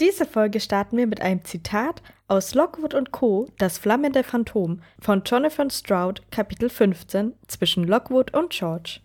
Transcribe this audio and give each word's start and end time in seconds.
Diese 0.00 0.24
Folge 0.24 0.60
starten 0.60 0.96
wir 0.96 1.06
mit 1.06 1.20
einem 1.20 1.44
Zitat 1.44 2.00
aus 2.26 2.54
Lockwood 2.54 2.94
und 2.94 3.12
Co., 3.12 3.48
das 3.58 3.76
flammende 3.76 4.24
Phantom 4.24 4.80
von 4.98 5.22
Jonathan 5.26 5.68
Stroud, 5.68 6.22
Kapitel 6.30 6.70
15, 6.70 7.34
zwischen 7.46 7.84
Lockwood 7.84 8.32
und 8.32 8.48
George. 8.48 9.00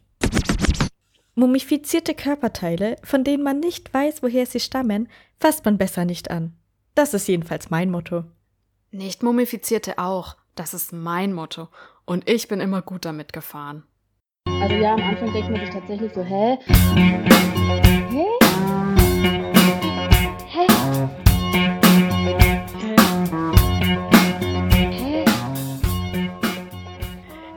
Mumifizierte 1.34 2.16
Körperteile, 2.16 2.96
von 3.04 3.26
denen 3.26 3.44
man 3.44 3.60
nicht 3.60 3.94
weiß, 3.94 4.24
woher 4.24 4.46
sie 4.46 4.62
stammen, 4.62 5.10
fasst 5.38 5.66
man 5.66 5.78
besser 5.78 6.06
nicht 6.06 6.32
an. 6.32 6.54
Das 6.94 7.14
ist 7.14 7.28
jedenfalls 7.28 7.70
mein 7.70 7.92
Motto. 7.92 8.24
Nicht 8.92 9.22
mumifizierte 9.22 9.98
auch. 9.98 10.38
Das 10.56 10.74
ist 10.74 10.94
mein 10.94 11.34
Motto. 11.34 11.68
Und 12.06 12.30
ich 12.30 12.48
bin 12.48 12.62
immer 12.62 12.82
gut 12.82 13.04
damit 13.04 13.34
gefahren. 13.34 13.84
Also 14.62 14.76
ja, 14.76 14.94
am 14.94 15.02
Anfang 15.02 15.34
denkt 15.34 15.50
man 15.52 15.60
sich 15.60 15.72
tatsächlich 15.72 16.14
so, 16.14 16.24
hä? 16.24 16.58
Hä? 18.12 18.35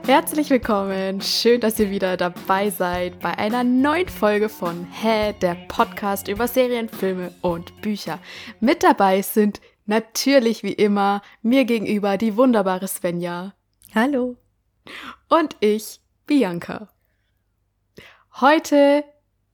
Herzlich 0.09 0.49
willkommen. 0.49 1.21
Schön, 1.21 1.61
dass 1.61 1.79
ihr 1.79 1.91
wieder 1.91 2.17
dabei 2.17 2.71
seid 2.71 3.19
bei 3.19 3.37
einer 3.37 3.63
neuen 3.63 4.09
Folge 4.09 4.49
von 4.49 4.87
Hä, 4.91 5.33
der 5.33 5.53
Podcast 5.67 6.27
über 6.27 6.47
Serien, 6.47 6.89
Filme 6.89 7.31
und 7.41 7.79
Bücher. 7.83 8.17
Mit 8.59 8.81
dabei 8.81 9.21
sind 9.21 9.61
natürlich 9.85 10.63
wie 10.63 10.73
immer 10.73 11.21
mir 11.43 11.63
gegenüber 11.65 12.17
die 12.17 12.35
wunderbare 12.35 12.87
Svenja 12.87 13.53
Hallo. 13.93 14.35
und 15.29 15.55
ich, 15.59 15.99
Bianca. 16.25 16.89
Heute, 18.41 19.03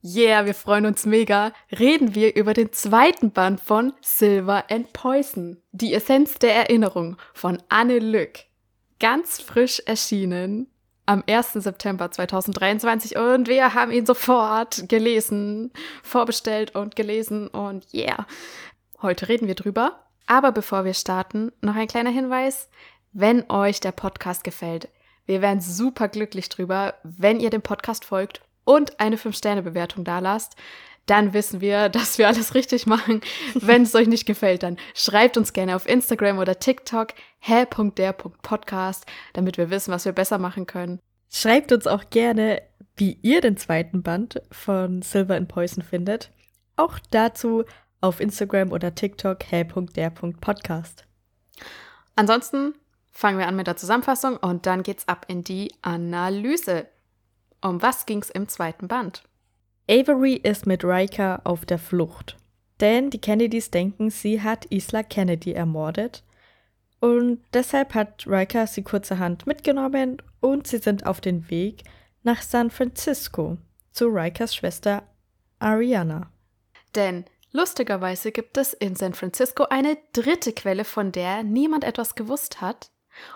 yeah, 0.02 0.46
wir 0.46 0.54
freuen 0.54 0.86
uns 0.86 1.04
mega, 1.04 1.52
reden 1.78 2.14
wir 2.14 2.34
über 2.34 2.54
den 2.54 2.72
zweiten 2.72 3.30
Band 3.30 3.60
von 3.60 3.92
Silver 4.00 4.64
and 4.70 4.90
Poison, 4.94 5.58
die 5.72 5.92
Essenz 5.92 6.38
der 6.38 6.54
Erinnerung 6.54 7.18
von 7.34 7.62
Anne 7.68 7.98
Lück. 7.98 8.45
Ganz 8.98 9.40
frisch 9.40 9.80
erschienen 9.84 10.68
am 11.04 11.22
1. 11.28 11.52
September 11.52 12.10
2023 12.10 13.16
und 13.16 13.46
wir 13.46 13.74
haben 13.74 13.92
ihn 13.92 14.06
sofort 14.06 14.88
gelesen, 14.88 15.70
vorbestellt 16.02 16.74
und 16.74 16.96
gelesen 16.96 17.48
und 17.48 17.86
yeah. 17.94 18.26
Heute 19.02 19.28
reden 19.28 19.46
wir 19.46 19.54
drüber. 19.54 20.02
Aber 20.26 20.50
bevor 20.50 20.84
wir 20.84 20.94
starten, 20.94 21.52
noch 21.60 21.76
ein 21.76 21.86
kleiner 21.86 22.10
Hinweis. 22.10 22.68
Wenn 23.12 23.48
euch 23.50 23.80
der 23.80 23.92
Podcast 23.92 24.42
gefällt, 24.42 24.88
wir 25.26 25.42
wären 25.42 25.60
super 25.60 26.08
glücklich 26.08 26.48
drüber, 26.48 26.94
wenn 27.04 27.38
ihr 27.38 27.50
dem 27.50 27.62
Podcast 27.62 28.04
folgt 28.04 28.40
und 28.64 28.98
eine 28.98 29.16
5-Sterne-Bewertung 29.16 30.04
da 30.04 30.18
lasst. 30.18 30.56
Dann 31.06 31.32
wissen 31.32 31.60
wir, 31.60 31.88
dass 31.88 32.18
wir 32.18 32.28
alles 32.28 32.54
richtig 32.54 32.86
machen. 32.86 33.20
Wenn 33.54 33.82
es 33.82 33.94
euch 33.94 34.08
nicht 34.08 34.26
gefällt, 34.26 34.62
dann 34.62 34.76
schreibt 34.94 35.36
uns 35.36 35.52
gerne 35.52 35.76
auf 35.76 35.88
Instagram 35.88 36.38
oder 36.38 36.58
TikTok 36.58 37.14
hä.der.podcast, 37.38 39.06
damit 39.32 39.56
wir 39.56 39.70
wissen, 39.70 39.92
was 39.92 40.04
wir 40.04 40.12
besser 40.12 40.38
machen 40.38 40.66
können. 40.66 41.00
Schreibt 41.30 41.72
uns 41.72 41.86
auch 41.86 42.10
gerne, 42.10 42.62
wie 42.96 43.18
ihr 43.22 43.40
den 43.40 43.56
zweiten 43.56 44.02
Band 44.02 44.42
von 44.50 45.02
Silver 45.02 45.36
and 45.36 45.48
Poison 45.48 45.82
findet. 45.82 46.30
Auch 46.76 46.98
dazu 47.10 47.64
auf 48.00 48.20
Instagram 48.20 48.72
oder 48.72 48.94
TikTok 48.94 49.42
hä.der.podcast. 49.44 51.04
Ansonsten 52.14 52.74
fangen 53.12 53.38
wir 53.38 53.48
an 53.48 53.56
mit 53.56 53.66
der 53.66 53.76
Zusammenfassung 53.76 54.36
und 54.36 54.66
dann 54.66 54.82
geht's 54.82 55.08
ab 55.08 55.26
in 55.28 55.44
die 55.44 55.72
Analyse. 55.82 56.86
Um 57.62 57.82
was 57.82 58.06
ging's 58.06 58.30
im 58.30 58.48
zweiten 58.48 58.88
Band? 58.88 59.22
Avery 59.88 60.34
ist 60.34 60.66
mit 60.66 60.84
Riker 60.84 61.40
auf 61.44 61.64
der 61.64 61.78
Flucht. 61.78 62.36
Denn 62.80 63.10
die 63.10 63.20
Kennedys 63.20 63.70
denken, 63.70 64.10
sie 64.10 64.42
hat 64.42 64.66
Isla 64.66 65.02
Kennedy 65.02 65.52
ermordet. 65.52 66.24
Und 67.00 67.40
deshalb 67.52 67.94
hat 67.94 68.26
Riker 68.26 68.66
sie 68.66 68.82
kurzerhand 68.82 69.46
mitgenommen 69.46 70.20
und 70.40 70.66
sie 70.66 70.78
sind 70.78 71.06
auf 71.06 71.20
den 71.20 71.48
Weg 71.50 71.84
nach 72.22 72.42
San 72.42 72.70
Francisco 72.70 73.58
zu 73.92 74.06
Rikers 74.08 74.54
Schwester 74.54 75.04
Ariana. 75.58 76.30
Denn 76.94 77.24
lustigerweise 77.52 78.32
gibt 78.32 78.58
es 78.58 78.72
in 78.72 78.96
San 78.96 79.14
Francisco 79.14 79.64
eine 79.64 79.96
dritte 80.12 80.52
Quelle, 80.52 80.84
von 80.84 81.12
der 81.12 81.44
niemand 81.44 81.84
etwas 81.84 82.14
gewusst 82.14 82.60
hat. 82.60 82.90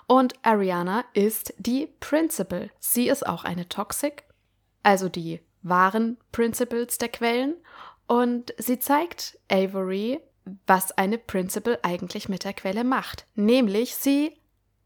Und 0.06 0.34
Ariana 0.42 1.04
ist 1.14 1.54
die 1.58 1.88
Principal. 2.00 2.70
Sie 2.80 3.08
ist 3.08 3.26
auch 3.26 3.44
eine 3.44 3.68
Toxic, 3.68 4.24
also 4.82 5.08
die 5.08 5.40
wahren 5.62 6.18
Principals 6.32 6.98
der 6.98 7.08
Quellen. 7.08 7.54
Und 8.06 8.54
sie 8.58 8.78
zeigt 8.78 9.38
Avery, 9.48 10.20
was 10.66 10.92
eine 10.92 11.18
Principal 11.18 11.78
eigentlich 11.82 12.28
mit 12.28 12.44
der 12.44 12.52
Quelle 12.52 12.84
macht. 12.84 13.26
Nämlich 13.34 13.94
sie 13.94 14.32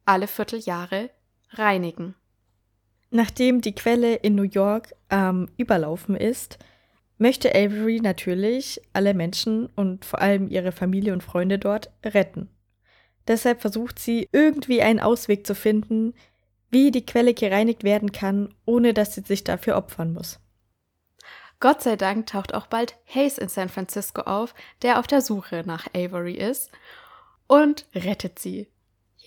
alle 0.05 0.27
Vierteljahre 0.27 1.11
reinigen. 1.51 2.15
Nachdem 3.11 3.61
die 3.61 3.75
Quelle 3.75 4.17
in 4.17 4.35
New 4.35 4.43
York 4.43 4.95
am 5.09 5.49
Überlaufen 5.57 6.17
ist, 6.17 6.59
möchte 7.17 7.55
Avery 7.55 8.01
natürlich 8.01 8.81
alle 8.93 9.15
Menschen 9.15 9.67
und 9.67 10.05
vor 10.05 10.21
allem 10.21 10.49
ihre 10.49 10.73
Familie 10.73 11.13
und 11.13 11.23
Freunde 11.23 11.59
dort 11.59 11.91
retten. 12.05 12.51
Deshalb 13.29 13.61
versucht 13.61 13.99
sie 13.99 14.29
irgendwie 14.33 14.83
einen 14.83 15.01
Ausweg 15.01 15.47
zu 15.47 15.55
finden, 15.55 16.15
wie 16.71 16.91
die 16.91 17.07
Quelle 17.07 17.35
gereinigt 17.35 17.85
werden 17.85 18.13
kann, 18.13 18.53
ohne 18.67 18.93
dass 18.93 19.15
sie 19.15 19.23
sich 19.23 19.45
dafür 19.45 19.77
opfern 19.77 20.13
muss. 20.13 20.41
Gott 21.65 21.83
sei 21.83 21.97
Dank 21.97 22.27
taucht 22.27 22.53
auch 22.53 22.67
bald 22.67 22.95
Hayes 23.07 23.39
in 23.39 23.49
San 23.49 23.71
Francisco 23.71 24.21
auf, 24.21 24.55
der 24.83 24.99
auf 24.99 25.07
der 25.07 25.23
Suche 25.23 25.63
nach 25.65 25.87
Avery 25.95 26.35
ist 26.35 26.71
und 27.47 27.87
rettet 27.95 28.39
sie. 28.39 28.69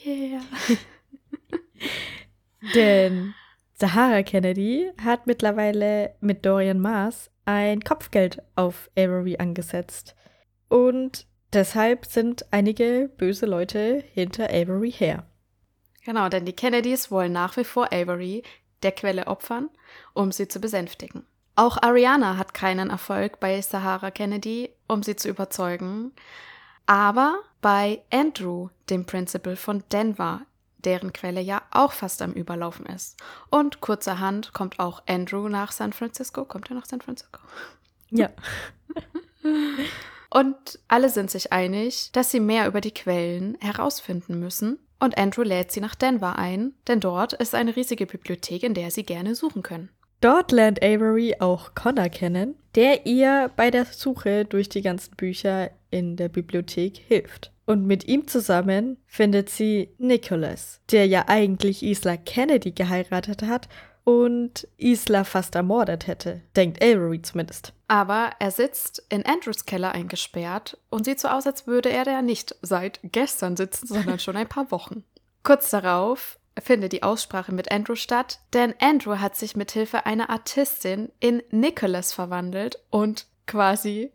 Yeah. 0.05 0.41
Denn 2.75 3.33
Sahara 3.73 4.21
Kennedy 4.21 4.91
hat 5.03 5.25
mittlerweile 5.25 6.13
mit 6.19 6.45
Dorian 6.45 6.79
Mars 6.79 7.31
ein 7.45 7.81
Kopfgeld 7.81 8.43
auf 8.55 8.91
Avery 8.95 9.37
angesetzt. 9.39 10.15
Und 10.69 11.25
deshalb 11.53 12.05
sind 12.05 12.45
einige 12.51 13.09
böse 13.17 13.47
Leute 13.47 14.03
hinter 14.13 14.51
Avery 14.51 14.91
her. 14.91 15.25
Genau, 16.05 16.29
denn 16.29 16.45
die 16.45 16.53
Kennedys 16.53 17.09
wollen 17.09 17.31
nach 17.31 17.57
wie 17.57 17.63
vor 17.63 17.91
Avery 17.91 18.43
der 18.83 18.91
Quelle 18.91 19.25
opfern, 19.25 19.71
um 20.13 20.31
sie 20.31 20.47
zu 20.47 20.59
besänftigen. 20.59 21.25
Auch 21.57 21.81
Ariana 21.81 22.37
hat 22.37 22.53
keinen 22.53 22.91
Erfolg 22.91 23.39
bei 23.39 23.59
Sahara 23.61 24.11
Kennedy, 24.11 24.69
um 24.87 25.01
sie 25.01 25.15
zu 25.15 25.27
überzeugen. 25.27 26.11
Aber 26.85 27.39
bei 27.61 28.03
Andrew, 28.13 28.69
dem 28.91 29.07
Principal 29.07 29.55
von 29.55 29.83
Denver, 29.91 30.41
deren 30.77 31.13
Quelle 31.13 31.41
ja 31.41 31.63
auch 31.71 31.93
fast 31.93 32.21
am 32.21 32.33
Überlaufen 32.33 32.85
ist. 32.85 33.17
Und 33.49 33.81
kurzerhand 33.81 34.53
kommt 34.53 34.79
auch 34.79 35.01
Andrew 35.07 35.49
nach 35.49 35.71
San 35.71 35.93
Francisco. 35.93 36.45
Kommt 36.45 36.69
er 36.69 36.75
nach 36.75 36.85
San 36.85 37.01
Francisco? 37.01 37.39
Ja. 38.11 38.29
Und 40.29 40.77
alle 40.87 41.09
sind 41.09 41.31
sich 41.31 41.51
einig, 41.51 42.11
dass 42.11 42.29
sie 42.29 42.39
mehr 42.39 42.67
über 42.67 42.81
die 42.81 42.93
Quellen 42.93 43.57
herausfinden 43.61 44.39
müssen. 44.39 44.77
Und 44.99 45.17
Andrew 45.17 45.41
lädt 45.41 45.71
sie 45.71 45.81
nach 45.81 45.95
Denver 45.95 46.37
ein, 46.37 46.75
denn 46.87 46.99
dort 46.99 47.33
ist 47.33 47.55
eine 47.55 47.75
riesige 47.75 48.05
Bibliothek, 48.05 48.61
in 48.61 48.75
der 48.75 48.91
sie 48.91 49.03
gerne 49.03 49.33
suchen 49.33 49.63
können. 49.63 49.89
Dort 50.19 50.51
lernt 50.51 50.81
Avery 50.81 51.35
auch 51.39 51.75
Connor 51.75 52.09
kennen, 52.09 52.55
der 52.75 53.05
ihr 53.05 53.51
bei 53.55 53.69
der 53.69 53.85
Suche 53.85 54.45
durch 54.45 54.67
die 54.69 54.81
ganzen 54.81 55.15
Bücher 55.15 55.69
in 55.91 56.15
der 56.15 56.29
Bibliothek 56.29 56.97
hilft. 56.97 57.51
Und 57.65 57.85
mit 57.85 58.07
ihm 58.07 58.27
zusammen 58.27 58.97
findet 59.05 59.49
sie 59.49 59.89
Nicholas, 59.97 60.79
der 60.89 61.05
ja 61.05 61.25
eigentlich 61.27 61.83
Isla 61.83 62.17
Kennedy 62.17 62.71
geheiratet 62.71 63.43
hat 63.43 63.67
und 64.05 64.67
Isla 64.77 65.25
fast 65.25 65.53
ermordet 65.55 66.07
hätte. 66.07 66.41
Denkt 66.55 66.81
Avery 66.81 67.21
zumindest. 67.21 67.73
Aber 67.89 68.31
er 68.39 68.51
sitzt 68.51 69.05
in 69.09 69.25
Andrews 69.25 69.65
Keller 69.65 69.91
eingesperrt 69.91 70.77
und 70.89 71.03
sieht 71.03 71.19
so 71.19 71.27
aus, 71.27 71.45
als 71.45 71.67
würde 71.67 71.89
er 71.89 72.05
da 72.05 72.21
nicht 72.21 72.55
seit 72.61 73.01
gestern 73.03 73.57
sitzen, 73.57 73.85
sondern 73.85 74.17
schon 74.19 74.37
ein 74.37 74.47
paar 74.47 74.71
Wochen. 74.71 75.03
Kurz 75.43 75.69
darauf 75.69 76.39
findet 76.61 76.93
die 76.93 77.03
Aussprache 77.03 77.53
mit 77.53 77.71
Andrew 77.71 77.95
statt, 77.95 78.39
denn 78.53 78.73
Andrew 78.79 79.19
hat 79.19 79.35
sich 79.35 79.55
mit 79.55 79.71
Hilfe 79.71 80.05
einer 80.05 80.29
Artistin 80.29 81.11
in 81.19 81.43
Nicholas 81.51 82.13
verwandelt 82.13 82.79
und 82.89 83.27
quasi 83.45 84.11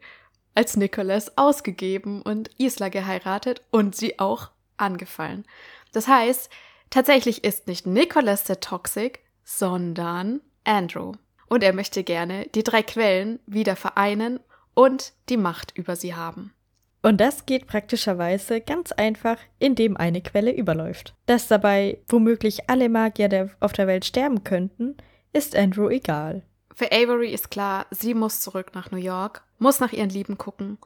als 0.55 0.77
Nicholas 0.77 1.39
ausgegeben 1.39 2.23
und 2.23 2.50
Isla 2.59 2.89
geheiratet 2.89 3.62
und 3.71 3.97
sie 3.97 4.19
auch 4.19 4.50
angefallen. 4.77 5.44
Das 5.93 6.09
heißt, 6.09 6.50
tatsächlich 6.91 7.44
ist 7.44 7.67
nicht 7.67 7.87
Nicholas 7.87 8.44
der 8.44 8.61
Toxic, 8.61 9.21
sondern 9.44 10.41
Andrew. 10.65 11.12
Und 11.49 11.62
er 11.62 11.73
möchte 11.73 12.03
gerne 12.03 12.47
die 12.55 12.62
drei 12.62 12.83
Quellen 12.83 13.41
wieder 13.47 13.77
vereinen 13.77 14.41
und 14.75 15.12
die 15.29 15.37
Macht 15.37 15.77
über 15.77 15.97
sie 15.97 16.15
haben. 16.15 16.55
Und 17.03 17.21
das 17.21 17.47
geht 17.47 17.67
praktischerweise 17.67 18.61
ganz 18.61 18.93
einfach, 18.93 19.37
indem 19.59 19.97
eine 19.97 20.23
Quelle 20.23 20.55
überläuft. 20.55 21.15
Dass 21.27 21.49
dabei 21.49 21.99
womöglich 22.09 22.71
alle 22.71 22.89
Magier 22.89 23.29
der, 23.29 23.51
auf 23.59 23.73
der 23.73 23.89
Welt 23.89 24.05
sterben 24.05 24.45
könnten, 24.45 24.97
ist 25.33 25.57
Andrew 25.57 25.89
egal. 25.89 26.43
Für 26.75 26.93
Avery 26.93 27.33
ist 27.33 27.51
klar, 27.51 27.87
sie 27.91 28.15
muss 28.15 28.41
zurück 28.41 28.75
nach 28.75 28.91
New 28.91 28.99
York, 28.99 29.43
muss 29.59 29.81
nach 29.81 29.93
ihren 29.93 30.11
Lieben 30.11 30.39
gucken 30.39 30.79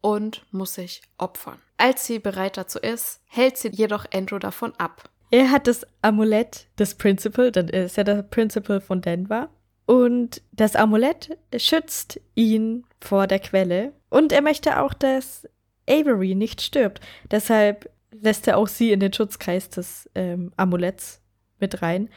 und 0.00 0.44
muss 0.50 0.74
sich 0.74 1.02
opfern. 1.18 1.58
Als 1.78 2.06
sie 2.06 2.18
bereit 2.18 2.56
dazu 2.58 2.78
ist, 2.78 3.20
hält 3.26 3.56
sie 3.56 3.70
jedoch 3.70 4.04
Andrew 4.12 4.38
davon 4.38 4.72
ab. 4.76 5.08
Er 5.30 5.50
hat 5.50 5.66
das 5.66 5.86
Amulett 6.02 6.68
des 6.78 6.94
Principal, 6.94 7.50
dann 7.50 7.68
ist 7.68 7.96
ja 7.96 8.04
der 8.04 8.22
Principal 8.22 8.80
von 8.80 9.00
Denver. 9.00 9.48
Und 9.86 10.42
das 10.52 10.76
Amulett 10.76 11.36
schützt 11.56 12.20
ihn 12.34 12.84
vor 13.00 13.26
der 13.26 13.40
Quelle. 13.40 13.94
Und 14.10 14.32
er 14.32 14.42
möchte 14.42 14.80
auch, 14.80 14.92
dass 14.92 15.48
Avery 15.88 16.34
nicht 16.34 16.60
stirbt. 16.60 17.00
Deshalb 17.30 17.90
lässt 18.10 18.46
er 18.46 18.58
auch 18.58 18.68
sie 18.68 18.92
in 18.92 19.00
den 19.00 19.12
Schutzkreis 19.12 19.68
des 19.70 20.08
ähm, 20.14 20.52
Amuletts 20.56 21.20
mit 21.58 21.82
rein. 21.82 22.08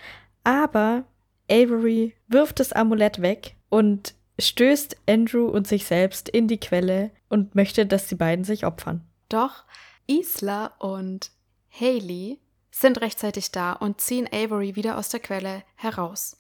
Aber 0.44 1.06
Avery 1.50 2.15
wirft 2.27 2.59
das 2.59 2.73
Amulett 2.73 3.21
weg 3.21 3.56
und 3.69 4.15
stößt 4.39 4.97
Andrew 5.07 5.47
und 5.47 5.67
sich 5.67 5.85
selbst 5.85 6.29
in 6.29 6.47
die 6.47 6.59
Quelle 6.59 7.12
und 7.29 7.56
möchte, 7.56 7.85
dass 7.85 8.07
die 8.07 8.15
beiden 8.15 8.44
sich 8.44 8.65
opfern. 8.65 9.07
Doch 9.29 9.63
Isla 10.07 10.68
und 10.79 11.31
Haley 11.71 12.39
sind 12.71 13.00
rechtzeitig 13.01 13.51
da 13.51 13.73
und 13.73 14.01
ziehen 14.01 14.27
Avery 14.31 14.75
wieder 14.75 14.97
aus 14.97 15.09
der 15.09 15.19
Quelle 15.19 15.63
heraus. 15.75 16.38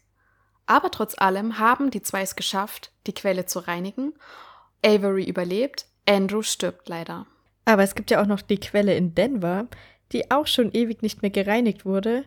Aber 0.65 0.91
trotz 0.91 1.17
allem 1.17 1.59
haben 1.59 1.91
die 1.91 2.01
zwei 2.01 2.21
es 2.21 2.35
geschafft, 2.35 2.91
die 3.07 3.13
Quelle 3.13 3.45
zu 3.45 3.59
reinigen. 3.59 4.13
Avery 4.83 5.23
überlebt, 5.23 5.87
Andrew 6.07 6.41
stirbt 6.41 6.87
leider. 6.89 7.25
Aber 7.65 7.83
es 7.83 7.95
gibt 7.95 8.11
ja 8.11 8.21
auch 8.21 8.27
noch 8.27 8.41
die 8.41 8.59
Quelle 8.59 8.95
in 8.95 9.15
Denver, 9.15 9.67
die 10.11 10.29
auch 10.31 10.47
schon 10.47 10.71
ewig 10.71 11.01
nicht 11.01 11.21
mehr 11.21 11.31
gereinigt 11.31 11.85
wurde. 11.85 12.25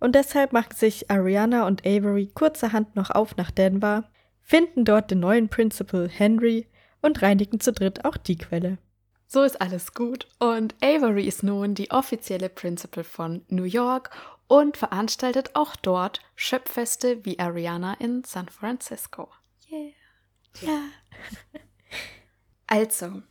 Und 0.00 0.14
deshalb 0.14 0.52
machen 0.52 0.74
sich 0.74 1.10
Ariana 1.10 1.66
und 1.66 1.84
Avery 1.84 2.30
kurzerhand 2.32 2.94
noch 2.94 3.10
auf 3.10 3.36
nach 3.36 3.50
Denver, 3.50 4.04
finden 4.40 4.84
dort 4.84 5.10
den 5.10 5.20
neuen 5.20 5.48
Principal 5.48 6.08
Henry 6.08 6.68
und 7.02 7.20
reinigen 7.22 7.58
zu 7.58 7.72
dritt 7.72 8.04
auch 8.04 8.16
die 8.16 8.38
Quelle. 8.38 8.78
So 9.26 9.42
ist 9.42 9.60
alles 9.60 9.92
gut 9.92 10.26
und 10.38 10.74
Avery 10.80 11.26
ist 11.26 11.42
nun 11.42 11.74
die 11.74 11.90
offizielle 11.90 12.48
Principal 12.48 13.04
von 13.04 13.44
New 13.48 13.64
York 13.64 14.10
und 14.46 14.78
veranstaltet 14.78 15.50
auch 15.54 15.76
dort 15.76 16.20
Schöpffeste 16.34 17.24
wie 17.24 17.38
Ariana 17.38 17.94
in 17.98 18.24
San 18.24 18.48
Francisco. 18.48 19.28
Yeah. 19.70 19.92
Ja. 20.62 20.80
Also, 22.68 23.22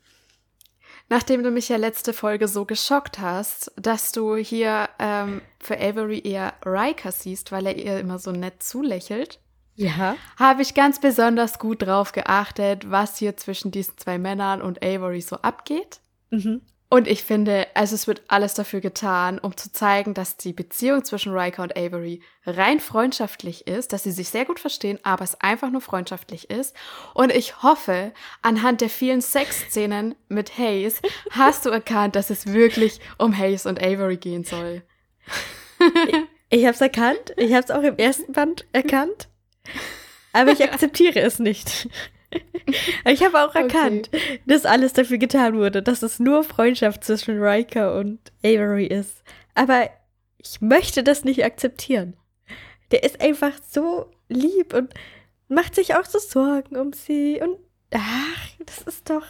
nachdem 1.09 1.43
du 1.43 1.51
mich 1.51 1.69
ja 1.69 1.77
letzte 1.77 2.11
Folge 2.11 2.47
so 2.47 2.65
geschockt 2.65 3.19
hast, 3.19 3.71
dass 3.77 4.11
du 4.11 4.35
hier 4.35 4.89
ähm, 4.99 5.41
für 5.59 5.79
Avery 5.79 6.19
eher 6.23 6.53
Riker 6.65 7.11
siehst, 7.11 7.51
weil 7.51 7.67
er 7.67 7.75
ihr 7.77 7.99
immer 7.99 8.19
so 8.19 8.31
nett 8.31 8.61
zulächelt, 8.61 9.39
Ja. 9.75 10.17
habe 10.37 10.61
ich 10.63 10.73
ganz 10.73 10.99
besonders 10.99 11.59
gut 11.59 11.83
drauf 11.83 12.11
geachtet, 12.11 12.89
was 12.91 13.17
hier 13.17 13.37
zwischen 13.37 13.71
diesen 13.71 13.97
zwei 13.97 14.17
Männern 14.17 14.61
und 14.61 14.83
Avery 14.83 15.21
so 15.21 15.37
abgeht. 15.37 16.01
Mhm. 16.31 16.61
Und 16.89 17.07
ich 17.07 17.23
finde, 17.23 17.67
also 17.73 17.95
es 17.95 18.07
wird 18.07 18.21
alles 18.29 18.53
dafür 18.53 18.79
getan, 18.79 19.39
um 19.39 19.57
zu 19.57 19.71
zeigen, 19.73 20.13
dass 20.13 20.37
die 20.37 20.53
Beziehung 20.53 21.03
zwischen 21.03 21.33
Riker 21.33 21.63
und 21.63 21.75
Avery 21.75 22.21
rein 22.45 22.79
freundschaftlich 22.79 23.67
ist, 23.67 23.91
dass 23.91 24.03
sie 24.03 24.11
sich 24.11 24.29
sehr 24.29 24.45
gut 24.45 24.59
verstehen, 24.59 24.97
aber 25.03 25.25
es 25.25 25.39
einfach 25.41 25.69
nur 25.69 25.81
freundschaftlich 25.81 26.49
ist. 26.49 26.73
Und 27.13 27.33
ich 27.33 27.61
hoffe, 27.61 28.13
anhand 28.41 28.79
der 28.79 28.89
vielen 28.89 29.19
Sexszenen 29.19 30.15
mit 30.29 30.57
Hayes 30.57 31.01
hast 31.31 31.65
du 31.65 31.69
erkannt, 31.69 32.15
dass 32.15 32.29
es 32.29 32.47
wirklich 32.47 33.01
um 33.17 33.37
Hayes 33.37 33.65
und 33.65 33.83
Avery 33.83 34.15
gehen 34.15 34.45
soll. 34.45 34.81
Ich 36.49 36.65
hab's 36.65 36.79
erkannt. 36.79 37.33
Ich 37.35 37.53
hab's 37.53 37.71
auch 37.71 37.83
im 37.83 37.97
ersten 37.97 38.31
Band 38.31 38.65
erkannt. 38.71 39.27
Aber 40.31 40.51
ich 40.51 40.63
akzeptiere 40.63 41.19
es 41.19 41.39
nicht. 41.39 41.89
Ich 43.05 43.23
habe 43.23 43.41
auch 43.45 43.55
erkannt, 43.55 44.09
dass 44.45 44.65
alles 44.65 44.93
dafür 44.93 45.17
getan 45.17 45.55
wurde, 45.55 45.81
dass 45.81 46.03
es 46.03 46.19
nur 46.19 46.43
Freundschaft 46.43 47.03
zwischen 47.03 47.41
Riker 47.41 47.95
und 47.95 48.19
Avery 48.43 48.85
ist. 48.85 49.23
Aber 49.55 49.89
ich 50.37 50.59
möchte 50.61 51.03
das 51.03 51.23
nicht 51.23 51.43
akzeptieren. 51.45 52.17
Der 52.91 53.03
ist 53.03 53.21
einfach 53.21 53.53
so 53.69 54.11
lieb 54.29 54.73
und 54.73 54.93
macht 55.47 55.75
sich 55.75 55.95
auch 55.95 56.05
so 56.05 56.19
Sorgen 56.19 56.75
um 56.77 56.93
sie. 56.93 57.41
Und 57.41 57.57
ach, 57.91 58.49
das 58.65 58.81
ist 58.81 59.09
doch 59.09 59.25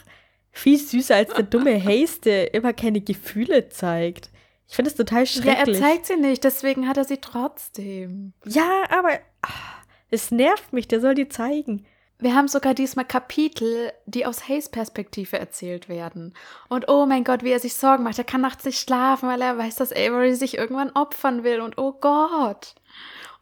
viel 0.51 0.79
süßer 0.79 1.15
als 1.15 1.33
der 1.33 1.43
dumme 1.43 1.79
Hayes, 1.83 2.19
der 2.21 2.53
immer 2.53 2.73
keine 2.73 3.01
Gefühle 3.01 3.69
zeigt. 3.69 4.31
Ich 4.67 4.75
finde 4.75 4.91
das 4.91 4.97
total 4.97 5.23
Ja, 5.23 5.51
er 5.53 5.55
schrecklich. 5.55 5.79
zeigt 5.79 6.05
sie 6.07 6.17
nicht, 6.17 6.43
deswegen 6.43 6.87
hat 6.87 6.97
er 6.97 7.05
sie 7.05 7.17
trotzdem. 7.17 8.33
Ja, 8.45 8.83
aber 8.89 9.19
ah, 9.41 9.83
es 10.09 10.31
nervt 10.31 10.73
mich, 10.73 10.87
der 10.87 10.99
soll 10.99 11.15
die 11.15 11.29
zeigen. 11.29 11.85
Wir 12.19 12.33
haben 12.33 12.47
sogar 12.47 12.73
diesmal 12.73 13.05
Kapitel, 13.05 13.91
die 14.07 14.25
aus 14.25 14.47
Hayes 14.49 14.69
Perspektive 14.69 15.37
erzählt 15.37 15.87
werden. 15.87 16.33
Und 16.67 16.87
oh 16.87 17.05
mein 17.05 17.23
Gott, 17.23 17.43
wie 17.43 17.51
er 17.51 17.59
sich 17.59 17.75
Sorgen 17.75 18.03
macht. 18.03 18.17
Er 18.17 18.23
kann 18.23 18.41
nachts 18.41 18.65
nicht 18.65 18.79
schlafen, 18.79 19.29
weil 19.29 19.41
er 19.41 19.57
weiß, 19.57 19.75
dass 19.75 19.91
Avery 19.91 20.33
sich 20.35 20.57
irgendwann 20.57 20.89
opfern 20.91 21.43
will. 21.43 21.61
Und 21.61 21.77
oh 21.77 21.91
Gott. 21.93 22.73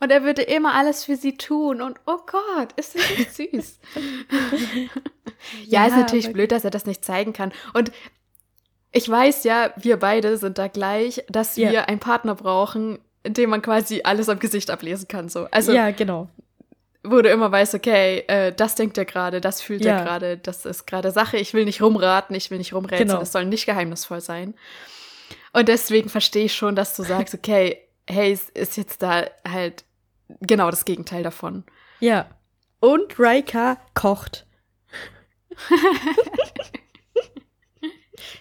Und 0.02 0.12
er 0.12 0.24
würde 0.24 0.42
immer 0.42 0.74
alles 0.74 1.06
für 1.06 1.16
sie 1.16 1.38
tun. 1.38 1.82
Und 1.82 2.00
oh 2.06 2.20
Gott, 2.28 2.74
ist 2.76 2.96
das 2.96 3.10
nicht 3.18 3.34
süß. 3.34 3.80
ja, 5.66 5.86
ist 5.86 5.96
natürlich 5.96 6.34
blöd, 6.34 6.52
dass 6.52 6.66
er 6.66 6.72
das 6.72 6.86
nicht 6.86 7.06
zeigen 7.06 7.32
kann. 7.32 7.54
Und 7.74 7.94
ich 8.92 9.10
weiß 9.10 9.44
ja, 9.46 9.72
wir 9.78 9.98
beide 9.98 10.38
sind 10.38 10.58
da 10.58 10.68
gleich, 10.68 11.24
dass 11.30 11.56
Ja. 11.56 11.72
wir 11.72 11.88
einen 11.88 12.00
Partner 12.00 12.36
brauchen, 12.36 13.00
in 13.24 13.34
dem 13.34 13.50
man 13.50 13.62
quasi 13.62 14.02
alles 14.04 14.30
am 14.30 14.40
Gesicht 14.40 14.70
ablesen 14.70 15.08
kann. 15.08 15.30
So. 15.30 15.48
Also 15.52 15.74
ja, 15.74 15.92
genau. 15.92 16.30
Wo 17.08 17.22
du 17.22 17.30
immer 17.30 17.52
weißt, 17.52 17.74
okay, 17.76 18.24
äh, 18.28 18.52
das 18.54 18.76
denkt 18.76 18.98
er 18.98 19.06
gerade, 19.06 19.42
das 19.42 19.62
fühlt 19.62 19.84
Ja. 19.86 19.98
er 19.98 20.04
gerade, 20.04 20.38
das 20.38 20.66
ist 20.66 20.86
gerade 20.88 21.12
Sache, 21.12 21.38
ich 21.38 21.54
will 21.54 21.66
nicht 21.66 21.82
rumraten, 21.82 22.36
ich 22.36 22.52
will 22.52 22.58
nicht 22.58 22.74
rumrätseln, 22.74 23.08
Genau. 23.10 23.20
das 23.20 23.32
soll 23.32 23.46
nicht 23.46 23.66
geheimnisvoll 23.66 24.22
sein. 24.22 24.54
Und 25.54 25.68
deswegen 25.70 26.10
verstehe 26.10 26.46
ich 26.46 26.56
schon, 26.56 26.76
dass 26.76 26.96
du 26.96 27.04
sagst, 27.04 27.34
okay, 27.36 27.82
Hayes 28.10 28.50
ist 28.50 28.78
jetzt 28.78 29.02
da 29.02 29.26
halt 29.50 29.84
genau 30.42 30.70
das 30.70 30.86
Gegenteil 30.86 31.24
davon. 31.24 31.64
Ja. 32.00 32.28
Und 32.80 33.18
Riker 33.20 33.78
kocht. 33.94 34.46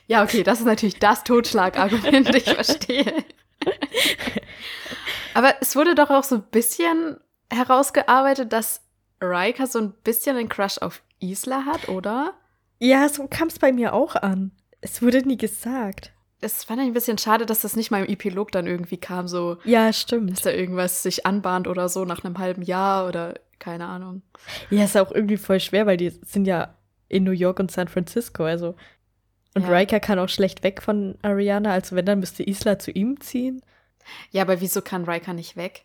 Ja, 0.06 0.22
okay, 0.22 0.42
das 0.42 0.60
ist 0.60 0.66
natürlich 0.66 0.98
das 0.98 1.24
Totschlagargument, 1.24 2.34
ich 2.34 2.44
verstehe. 2.44 3.24
Aber 5.34 5.54
es 5.60 5.74
wurde 5.74 5.94
doch 5.94 6.10
auch 6.10 6.24
so 6.24 6.36
ein 6.36 6.42
bisschen 6.50 7.18
herausgearbeitet, 7.52 8.52
dass 8.52 8.82
Riker 9.20 9.66
so 9.66 9.78
ein 9.78 9.92
bisschen 10.04 10.36
einen 10.36 10.48
Crush 10.48 10.78
auf 10.78 11.02
Isla 11.20 11.64
hat, 11.64 11.88
oder? 11.88 12.34
Ja, 12.78 13.08
so 13.08 13.26
kam 13.28 13.48
es 13.48 13.58
bei 13.58 13.72
mir 13.72 13.94
auch 13.94 14.16
an. 14.16 14.50
Es 14.80 15.00
wurde 15.02 15.26
nie 15.26 15.36
gesagt. 15.38 16.12
Es 16.40 16.64
fand 16.64 16.80
ich 16.82 16.86
ein 16.88 16.92
bisschen 16.92 17.16
schade, 17.16 17.46
dass 17.46 17.60
das 17.62 17.74
nicht 17.76 17.90
mal 17.90 18.04
im 18.04 18.12
Epilog 18.12 18.52
dann 18.52 18.66
irgendwie 18.66 18.98
kam, 18.98 19.28
so, 19.28 19.56
Ja, 19.64 19.86
dass 19.86 20.00
stimmt. 20.00 20.44
da 20.44 20.50
irgendwas 20.50 21.02
sich 21.02 21.24
anbahnt 21.24 21.66
oder 21.68 21.88
so 21.88 22.04
nach 22.04 22.22
einem 22.24 22.38
halben 22.38 22.60
Jahr 22.62 23.08
oder 23.08 23.34
keine 23.58 23.86
Ahnung. 23.86 24.20
Ja, 24.68 24.84
ist 24.84 24.96
auch 24.96 25.10
irgendwie 25.10 25.38
voll 25.38 25.60
schwer, 25.60 25.86
weil 25.86 25.96
die 25.96 26.10
sind 26.10 26.44
ja 26.46 26.74
in 27.08 27.24
New 27.24 27.30
York 27.30 27.60
und 27.60 27.70
San 27.70 27.88
Francisco, 27.88 28.44
also. 28.44 28.74
Und 29.54 29.62
Ja. 29.62 29.68
Riker 29.74 30.00
kann 30.00 30.18
auch 30.18 30.28
schlecht 30.28 30.62
weg 30.64 30.82
von 30.82 31.16
Ariana, 31.22 31.72
also 31.72 31.96
wenn, 31.96 32.04
dann 32.04 32.20
müsste 32.20 32.42
Isla 32.46 32.78
zu 32.78 32.90
ihm 32.90 33.20
ziehen. 33.20 33.62
Ja, 34.30 34.42
aber 34.42 34.60
wieso 34.60 34.82
kann 34.82 35.04
Riker 35.08 35.32
nicht 35.32 35.56
weg? 35.56 35.84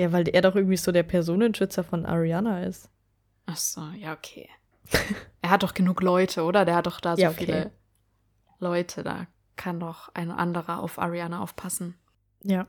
Ja, 0.00 0.12
weil 0.12 0.28
er 0.28 0.40
doch 0.42 0.56
irgendwie 0.56 0.76
so 0.76 0.92
der 0.92 1.02
Personenschützer 1.02 1.84
von 1.84 2.06
Ariana 2.06 2.64
ist. 2.64 2.88
Ach 3.46 3.56
so, 3.56 3.82
ja, 3.96 4.12
okay. 4.14 4.48
er 5.42 5.50
hat 5.50 5.62
doch 5.62 5.74
genug 5.74 6.00
Leute, 6.02 6.42
oder? 6.44 6.64
Der 6.64 6.74
hat 6.76 6.86
doch 6.86 7.00
da 7.00 7.16
so 7.16 7.22
Ja, 7.22 7.30
okay. 7.30 7.44
viele 7.44 7.70
Leute, 8.58 9.02
da 9.02 9.26
kann 9.56 9.78
doch 9.80 10.08
ein 10.14 10.30
anderer 10.30 10.80
auf 10.82 10.98
Ariana 10.98 11.40
aufpassen. 11.42 11.96
Ja. 12.42 12.66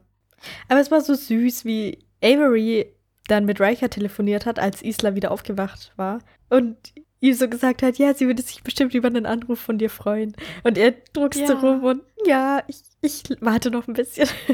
Aber 0.68 0.80
es 0.80 0.92
war 0.92 1.02
so 1.02 1.14
süß, 1.16 1.66
wie 1.66 2.06
Avery 2.24 2.94
dann 3.28 3.46
mit 3.46 3.62
Riker 3.62 3.90
telefoniert 3.90 4.46
hat, 4.46 4.60
als 4.60 4.82
Isla 4.82 5.16
wieder 5.16 5.32
aufgewacht 5.32 5.94
war. 5.96 6.20
Und 6.50 6.78
ihm 7.22 7.34
so 7.34 7.48
gesagt 7.48 7.82
hat, 7.84 7.98
ja, 7.98 8.14
sie 8.14 8.26
würde 8.28 8.42
sich 8.42 8.64
bestimmt 8.64 8.94
über 8.94 9.08
einen 9.08 9.26
Anruf 9.26 9.60
von 9.60 9.78
dir 9.78 9.90
freuen. 9.90 10.36
Und 10.64 10.78
er 10.78 10.92
druckst 11.14 11.48
so 11.48 11.54
Ja. 11.54 11.60
rum 11.60 11.84
und 11.84 12.02
ja, 12.26 12.64
ich, 12.68 12.82
ich 13.02 13.24
warte 13.40 13.72
noch 13.72 13.88
ein 13.88 13.94
bisschen. 13.94 14.28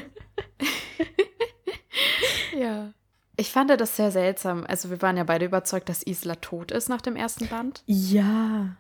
Ja. 2.58 2.92
Ich 3.36 3.52
fand 3.52 3.70
das 3.70 3.96
sehr 3.96 4.12
seltsam. 4.12 4.66
Also 4.68 4.90
wir 4.90 5.02
waren 5.02 5.18
ja 5.18 5.24
beide 5.24 5.46
überzeugt, 5.46 5.90
dass 5.90 6.04
Isla 6.04 6.36
tot 6.36 6.72
ist 6.72 6.90
nach 6.90 7.02
dem 7.02 7.16
ersten 7.16 7.48
Band. 7.48 7.84
ja. 7.86 8.76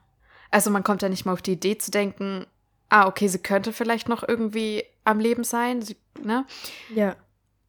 Also 0.49 0.69
man 0.69 0.83
kommt 0.83 1.01
ja 1.01 1.09
nicht 1.09 1.25
mal 1.25 1.33
auf 1.33 1.41
die 1.41 1.51
Idee 1.51 1.77
zu 1.77 1.91
denken, 1.91 2.45
ah, 2.87 3.07
okay, 3.07 3.27
sie 3.27 3.39
könnte 3.39 3.73
vielleicht 3.73 4.07
noch 4.07 4.25
irgendwie 4.25 4.85
am 5.03 5.19
Leben 5.19 5.43
sein, 5.43 5.81
sie, 5.81 5.97
ne? 6.23 6.45
Ja. 6.95 7.17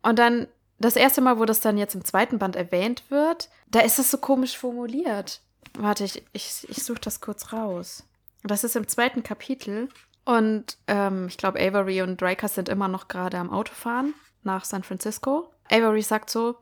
Und 0.03 0.21
dann 0.21 0.47
das 0.79 0.95
erste 0.97 1.21
Mal, 1.21 1.39
wo 1.39 1.45
das 1.45 1.61
dann 1.61 1.77
jetzt 1.77 1.95
im 1.95 2.05
zweiten 2.05 2.39
Band 2.39 2.55
erwähnt 2.57 3.03
wird, 3.09 3.49
da 3.67 3.81
ist 3.81 3.99
es 3.99 4.11
so 4.11 4.19
komisch 4.19 4.57
formuliert. 4.57 5.41
Warte, 5.77 6.05
ich, 6.05 6.23
ich, 6.33 6.67
ich 6.69 6.85
suche 6.85 7.01
das 7.01 7.21
kurz 7.21 7.53
raus. 7.53 8.05
Das 8.45 8.65
ist 8.65 8.77
im 8.77 8.87
zweiten 8.87 9.23
Kapitel. 9.23 9.89
Und 10.25 10.79
ähm, 10.87 11.27
ich 11.29 11.37
glaube, 11.37 11.61
Avery 11.61 12.03
und 12.03 12.23
Riker 12.23 12.49
sind 12.49 12.69
immer 12.69 12.89
noch 12.89 13.09
gerade 13.09 13.39
am 13.39 13.51
Autofahren 13.51 14.15
nach 14.43 14.65
San 14.65 14.85
Francisco. 14.85 15.51
Avery 15.71 16.03
sagt 16.03 16.31
so, 16.31 16.57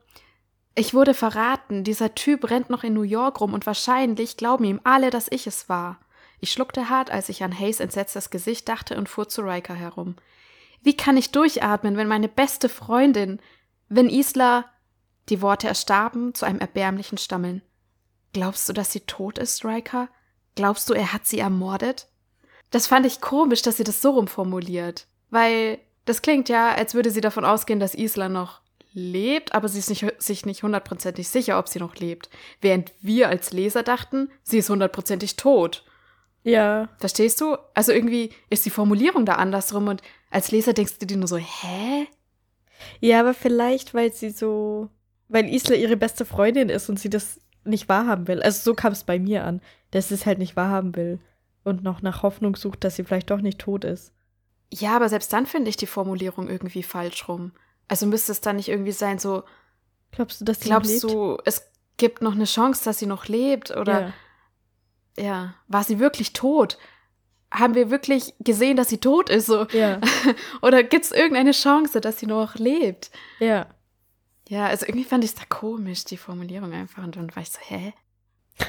ich 0.75 0.93
wurde 0.93 1.15
verraten, 1.15 1.85
dieser 1.85 2.15
Typ 2.15 2.51
rennt 2.51 2.69
noch 2.69 2.85
in 2.85 2.93
New 2.93 3.03
York 3.03 3.41
rum 3.41 3.55
und 3.55 3.65
wahrscheinlich 3.65 4.37
glauben 4.37 4.65
ihm 4.65 4.81
alle, 4.85 5.11
dass 5.11 5.27
ich 5.31 5.47
es 5.47 5.69
war. 5.69 5.99
Ich 6.39 6.53
schluckte 6.53 6.91
hart, 6.91 7.11
als 7.11 7.31
ich 7.31 7.43
an 7.43 7.59
Hayes 7.59 7.81
entsetztes 7.81 8.29
Gesicht 8.29 8.69
dachte 8.69 8.97
und 8.99 9.09
fuhr 9.09 9.29
zu 9.29 9.41
Riker 9.41 9.75
herum. 9.75 10.17
Wie 10.83 10.95
kann 10.97 11.17
ich 11.17 11.33
durchatmen, 11.33 11.97
wenn 11.97 12.09
meine 12.09 12.29
beste 12.29 12.69
Freundin, 12.69 13.41
wenn 13.89 14.11
Isla. 14.11 14.67
Die 15.29 15.43
Worte 15.43 15.67
erstarben 15.67 16.35
zu 16.35 16.47
einem 16.47 16.61
erbärmlichen 16.61 17.19
Stammeln. 17.19 17.61
Glaubst 18.33 18.69
du, 18.69 18.73
dass 18.73 18.93
sie 18.93 19.01
tot 19.01 19.39
ist, 19.39 19.65
Riker? 19.65 20.09
Glaubst 20.55 20.89
du, 20.89 20.95
er 20.95 21.13
hat 21.13 21.27
sie 21.27 21.41
ermordet? 21.41 22.07
Das 22.71 22.87
fand 22.87 23.07
ich 23.07 23.21
komisch, 23.21 23.63
dass 23.63 23.77
sie 23.77 23.83
das 23.83 24.01
so 24.01 24.11
rumformuliert. 24.11 25.09
Weil 25.31 25.81
das 26.05 26.23
klingt 26.23 26.49
ja, 26.49 26.73
als 26.73 26.95
würde 26.95 27.11
sie 27.11 27.21
davon 27.21 27.45
ausgehen, 27.45 27.81
dass 27.81 27.97
Isla 27.97 28.29
noch 28.29 28.61
lebt, 28.97 29.55
aber 29.55 29.69
sie 29.69 29.79
ist 29.79 29.91
nicht, 29.91 30.07
sich 30.19 30.47
nicht 30.47 30.63
hundertprozentig 30.63 31.29
sicher, 31.29 31.59
ob 31.59 31.69
sie 31.69 31.79
noch 31.79 31.97
lebt. 31.97 32.31
Während 32.63 32.95
wir 33.03 33.29
als 33.29 33.53
Leser 33.53 33.83
dachten, 33.83 34.31
sie 34.43 34.59
ist 34.59 34.71
hundertprozentig 34.71 35.37
tot. 35.37 35.85
Ja. 36.45 36.89
Verstehst 36.99 37.41
du? 37.43 37.59
Also 37.75 37.93
irgendwie 37.93 38.31
ist 38.49 38.65
die 38.65 38.71
Formulierung 38.71 39.27
da 39.27 39.35
andersrum 39.35 39.89
und 39.89 40.01
als 40.31 40.51
Leser 40.51 40.73
denkst 40.73 40.99
du 40.99 41.07
dir 41.07 41.19
nur 41.19 41.29
so, 41.29 41.37
hä? 41.37 42.07
Ja, 43.01 43.21
aber 43.21 43.35
vielleicht, 43.35 43.93
weil 43.93 44.13
sie 44.15 44.31
so, 44.31 44.89
weil 45.29 45.53
Isla 45.53 45.77
ihre 45.77 45.99
beste 45.99 46.25
Freundin 46.25 46.71
ist 46.71 46.89
und 46.89 46.99
sie 46.99 47.11
das 47.11 47.39
nicht 47.65 47.91
wahrhaben 47.91 48.29
will. 48.29 48.43
Also 48.43 48.63
so 48.63 48.75
kam 48.75 48.93
es 48.93 49.05
bei 49.05 49.19
mir 49.19 49.45
an, 49.45 49.61
dass 49.91 50.09
sie 50.09 50.15
es 50.15 50.25
halt 50.25 50.39
nicht 50.39 50.57
wahrhaben 50.57 50.97
will 50.97 51.21
und 51.65 51.83
noch 51.83 52.01
nach 52.01 52.23
Hoffnung 52.23 52.57
sucht, 52.57 52.83
dass 52.83 52.97
sie 52.97 53.05
vielleicht 53.05 53.31
doch 53.31 53.43
nicht 53.43 53.59
tot 53.59 53.85
ist. 53.85 54.13
Ja, 54.73 54.97
aber 54.97 55.11
selbst 55.11 55.33
dann 55.35 55.45
finde 55.45 55.69
ich 55.69 55.77
die 55.77 55.87
Formulierung 55.87 56.49
irgendwie 56.49 56.83
falsch 56.83 57.29
rum. 57.29 57.53
Also 57.89 58.07
müsste 58.07 58.33
es 58.33 58.41
dann 58.41 58.57
nicht 58.57 58.69
irgendwie 58.69 58.93
sein, 58.93 59.19
so. 59.19 59.45
Glaubst 60.13 60.41
du, 60.41 60.45
dass 60.45 60.61
sie 60.61 60.69
Glaubst 60.69 60.91
noch 61.05 61.11
lebt? 61.11 61.15
du, 61.15 61.39
es 61.45 61.71
gibt 61.99 62.23
noch 62.23 62.35
eine 62.35 62.45
Chance, 62.45 62.85
dass 62.85 62.99
sie 62.99 63.07
noch 63.07 63.27
lebt? 63.29 63.71
Oder 63.77 64.13
Ja. 65.17 65.25
ja, 65.25 65.55
war 65.69 65.85
sie 65.85 65.99
wirklich 65.99 66.33
tot? 66.33 66.79
Haben 67.51 67.75
wir 67.75 67.91
wirklich 67.91 68.35
gesehen, 68.41 68.77
dass 68.77 68.89
sie 68.89 68.99
tot 68.99 69.31
ist? 69.31 69.47
So? 69.47 69.67
Ja, 69.73 70.01
Oder 70.63 70.83
gibt 70.83 71.05
es 71.05 71.13
irgendeine 71.13 71.53
Chance, 71.53 72.01
dass 72.01 72.19
sie 72.19 72.27
noch 72.27 72.55
lebt? 72.57 73.11
ja. 73.41 73.67
Ja, 74.49 74.67
also 74.67 74.87
irgendwie 74.87 75.03
fand 75.05 75.25
ich 75.25 75.31
es 75.31 75.37
da 75.37 75.43
komisch, 75.49 76.05
die 76.05 76.17
Formulierung 76.17 76.73
einfach. 76.73 77.03
Und 77.03 77.17
dann 77.17 77.35
war 77.35 77.43
ich 77.43 77.51
so, 77.51 77.59
hä? 77.61 77.95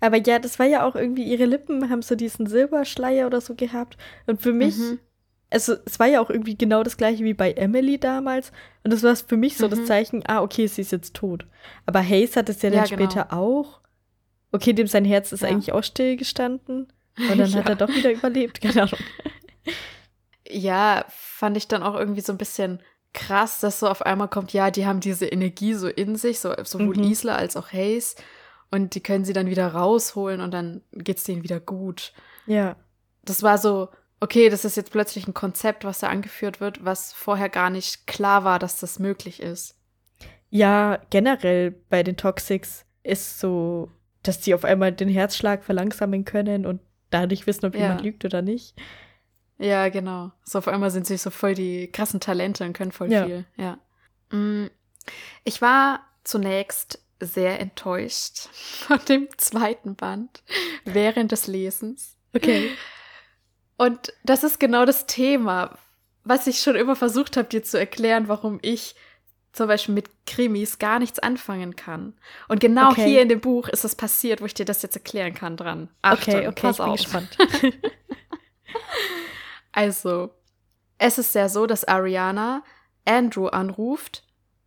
Aber 0.00 0.18
ja, 0.18 0.38
das 0.38 0.58
war 0.58 0.66
ja 0.66 0.84
auch 0.86 0.96
irgendwie, 0.96 1.24
ihre 1.24 1.46
Lippen 1.46 1.88
haben 1.88 2.02
so 2.02 2.14
diesen 2.14 2.46
Silberschleier 2.46 3.26
oder 3.26 3.40
so 3.40 3.54
gehabt. 3.54 3.96
Und 4.26 4.42
für 4.42 4.52
mich, 4.52 4.76
Mhm. 4.76 4.98
Also 5.50 5.76
es 5.86 5.98
war 5.98 6.06
ja 6.06 6.20
auch 6.20 6.30
irgendwie 6.30 6.56
genau 6.56 6.82
das 6.82 6.96
gleiche 6.96 7.24
wie 7.24 7.34
bei 7.34 7.52
Emily 7.52 7.98
damals. 7.98 8.52
Und 8.84 8.92
das 8.92 9.02
war 9.02 9.16
für 9.16 9.36
mich 9.36 9.56
so 9.56 9.68
das 9.68 9.78
Mhm. 9.80 9.86
Zeichen, 9.86 10.22
ah, 10.26 10.42
okay, 10.42 10.66
sie 10.66 10.82
ist 10.82 10.92
jetzt 10.92 11.14
tot. 11.14 11.46
Aber 11.86 12.00
Hayes 12.02 12.36
hat 12.36 12.48
es 12.48 12.60
ja 12.62 12.70
dann 12.70 12.80
Ja, 12.80 12.84
genau. 12.96 13.08
später 13.10 13.32
auch. 13.32 13.80
Okay, 14.52 14.72
dem 14.72 14.86
sein 14.86 15.04
Herz 15.04 15.32
ist 15.32 15.42
Ja. 15.42 15.48
eigentlich 15.48 15.72
auch 15.72 15.82
stillgestanden. 15.82 16.92
Und 17.18 17.28
dann 17.38 17.40
hat 17.54 17.64
Ja. 17.64 17.70
er 17.70 17.76
doch 17.76 17.88
wieder 17.88 18.12
überlebt, 18.12 18.60
keine 18.60 18.82
Ahnung. 18.82 18.98
Ja, 20.50 21.04
fand 21.08 21.56
ich 21.56 21.68
dann 21.68 21.82
auch 21.82 21.94
irgendwie 21.94 22.20
so 22.22 22.32
ein 22.32 22.38
bisschen 22.38 22.80
krass, 23.12 23.60
dass 23.60 23.80
so 23.80 23.88
auf 23.88 24.02
einmal 24.02 24.28
kommt, 24.28 24.52
ja, 24.52 24.70
die 24.70 24.86
haben 24.86 25.00
diese 25.00 25.26
Energie 25.26 25.74
so 25.74 25.88
in 25.88 26.16
sich, 26.16 26.40
so, 26.40 26.54
sowohl 26.64 26.96
Mhm. 26.96 27.10
Isla 27.10 27.36
als 27.36 27.56
auch 27.56 27.72
Hayes. 27.72 28.16
Und 28.70 28.94
die 28.94 29.00
können 29.02 29.24
sie 29.24 29.32
dann 29.32 29.46
wieder 29.48 29.66
rausholen 29.68 30.40
und 30.40 30.52
dann 30.52 30.82
geht's 30.92 31.24
denen 31.24 31.42
wieder 31.42 31.58
gut. 31.60 32.12
Ja, 32.46 32.76
Das 33.24 33.42
war 33.42 33.58
so, 33.58 33.88
okay, 34.20 34.48
das 34.48 34.64
ist 34.64 34.76
jetzt 34.76 34.90
plötzlich 34.92 35.26
ein 35.26 35.34
Konzept, 35.34 35.84
was 35.84 36.00
da 36.00 36.08
angeführt 36.08 36.60
wird, 36.60 36.84
was 36.84 37.12
vorher 37.12 37.48
gar 37.48 37.70
nicht 37.70 38.06
klar 38.06 38.44
war, 38.44 38.58
dass 38.58 38.78
das 38.80 38.98
möglich 38.98 39.40
ist. 39.40 39.76
ja, 40.50 40.98
generell 41.10 41.72
bei 41.90 42.02
den 42.02 42.16
Toxics 42.16 42.84
ist 43.02 43.38
so, 43.38 43.90
dass 44.22 44.40
die 44.40 44.54
auf 44.54 44.64
einmal 44.64 44.92
den 44.92 45.08
Herzschlag 45.08 45.62
verlangsamen 45.62 46.24
können 46.24 46.64
und 46.66 46.80
dadurch 47.10 47.46
wissen, 47.46 47.66
ob 47.66 47.74
Ja. 47.74 47.80
jemand 47.82 48.02
lügt 48.02 48.24
oder 48.24 48.40
nicht. 48.42 48.74
Ja, 49.58 49.88
genau. 49.88 50.30
So 50.44 50.58
auf 50.58 50.68
einmal 50.68 50.90
sind 50.90 51.06
sie 51.06 51.16
so 51.18 51.30
voll 51.30 51.54
die 51.54 51.90
krassen 51.90 52.20
Talente 52.20 52.64
und 52.64 52.72
können 52.74 52.92
voll 52.92 53.10
Ja. 53.12 53.24
viel. 53.26 53.44
Ja. 53.56 53.78
Mm, 54.30 54.66
Ich 55.44 55.60
war 55.62 56.00
zunächst 56.24 57.02
sehr 57.20 57.60
enttäuscht 57.60 58.48
von 58.52 58.98
dem 59.08 59.28
zweiten 59.36 59.96
Band 59.96 60.42
während 60.84 61.32
des 61.32 61.46
Lesens. 61.46 62.16
Okay. 62.34 62.70
Und 63.78 64.12
das 64.24 64.44
ist 64.44 64.60
genau 64.60 64.84
das 64.84 65.06
Thema, 65.06 65.78
was 66.24 66.46
ich 66.46 66.60
schon 66.60 66.76
immer 66.76 66.94
versucht 66.96 67.36
habe, 67.38 67.48
dir 67.48 67.62
zu 67.62 67.78
erklären, 67.78 68.28
warum 68.28 68.58
ich 68.60 68.94
zum 69.52 69.66
Beispiel 69.66 69.94
mit 69.94 70.10
Krimis 70.26 70.78
gar 70.78 70.98
nichts 70.98 71.18
anfangen 71.18 71.74
kann. 71.74 72.12
Und 72.48 72.60
genau 72.60 72.90
Okay. 72.90 73.04
hier 73.04 73.22
in 73.22 73.28
dem 73.30 73.40
Buch 73.40 73.66
ist 73.68 73.84
es 73.84 73.94
passiert, 73.94 74.40
wo 74.42 74.44
ich 74.44 74.52
dir 74.54 74.66
das 74.66 74.82
jetzt 74.82 74.94
erklären 74.96 75.32
kann 75.32 75.56
dran. 75.56 75.88
Achtung, 76.02 76.34
okay, 76.34 76.48
okay, 76.48 76.60
pass 76.60 76.76
ich 76.78 76.84
bin 76.84 76.92
auf. 76.92 76.96
gespannt. 77.00 77.38
Also, 79.72 80.30
es 80.98 81.18
ist 81.18 81.34
ja 81.34 81.48
so, 81.48 81.66
dass 81.66 81.84
Ariana 81.86 82.62
Andrew 83.04 83.46
anruft 83.46 84.24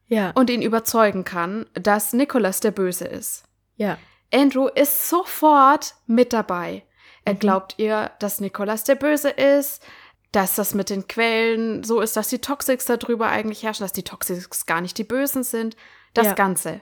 ja, 0.08 0.32
und 0.32 0.50
ihn 0.50 0.62
überzeugen 0.62 1.26
kann, 1.26 1.66
dass 1.74 2.14
Nicholas 2.14 2.60
der 2.60 2.72
Böse 2.72 3.06
ist. 3.06 3.44
ja, 3.76 3.98
Andrew 4.34 4.68
ist 4.68 5.10
sofort 5.10 5.96
mit 6.08 6.32
dabei. 6.32 6.84
Er 7.26 7.34
Mhm. 7.34 7.40
glaubt 7.40 7.76
ihr, 7.78 8.12
dass 8.20 8.42
Nicholas 8.42 8.84
der 8.84 8.96
Böse 8.96 9.30
ist, 9.30 9.84
dass 10.32 10.56
das 10.56 10.74
mit 10.74 10.90
den 10.90 11.08
Quellen 11.08 11.84
so 11.84 12.00
ist, 12.02 12.16
dass 12.16 12.30
die 12.30 12.40
Toxics 12.40 12.86
darüber 12.86 13.28
eigentlich 13.30 13.64
herrschen, 13.64 13.84
dass 13.84 13.92
die 13.94 14.04
Toxics 14.04 14.66
gar 14.66 14.82
nicht 14.82 14.98
die 14.98 15.04
Bösen 15.04 15.44
sind. 15.44 15.76
Das 16.14 16.28
Ja. 16.28 16.34
Ganze 16.34 16.82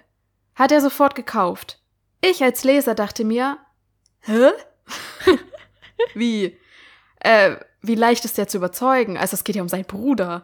hat 0.55 0.71
er 0.71 0.81
sofort 0.81 1.15
gekauft. 1.15 1.81
Ich 2.21 2.43
als 2.43 2.63
Leser 2.63 2.95
dachte 2.95 3.23
mir, 3.25 3.57
hä? 4.21 4.49
wie? 6.13 6.57
Äh, 7.19 7.57
wie 7.81 7.95
leicht 7.95 8.25
ist 8.25 8.37
der 8.37 8.47
zu 8.47 8.57
überzeugen? 8.57 9.17
Also 9.17 9.35
es 9.35 9.43
geht 9.43 9.55
ja 9.55 9.61
um 9.61 9.69
seinen 9.69 9.85
Bruder. 9.85 10.43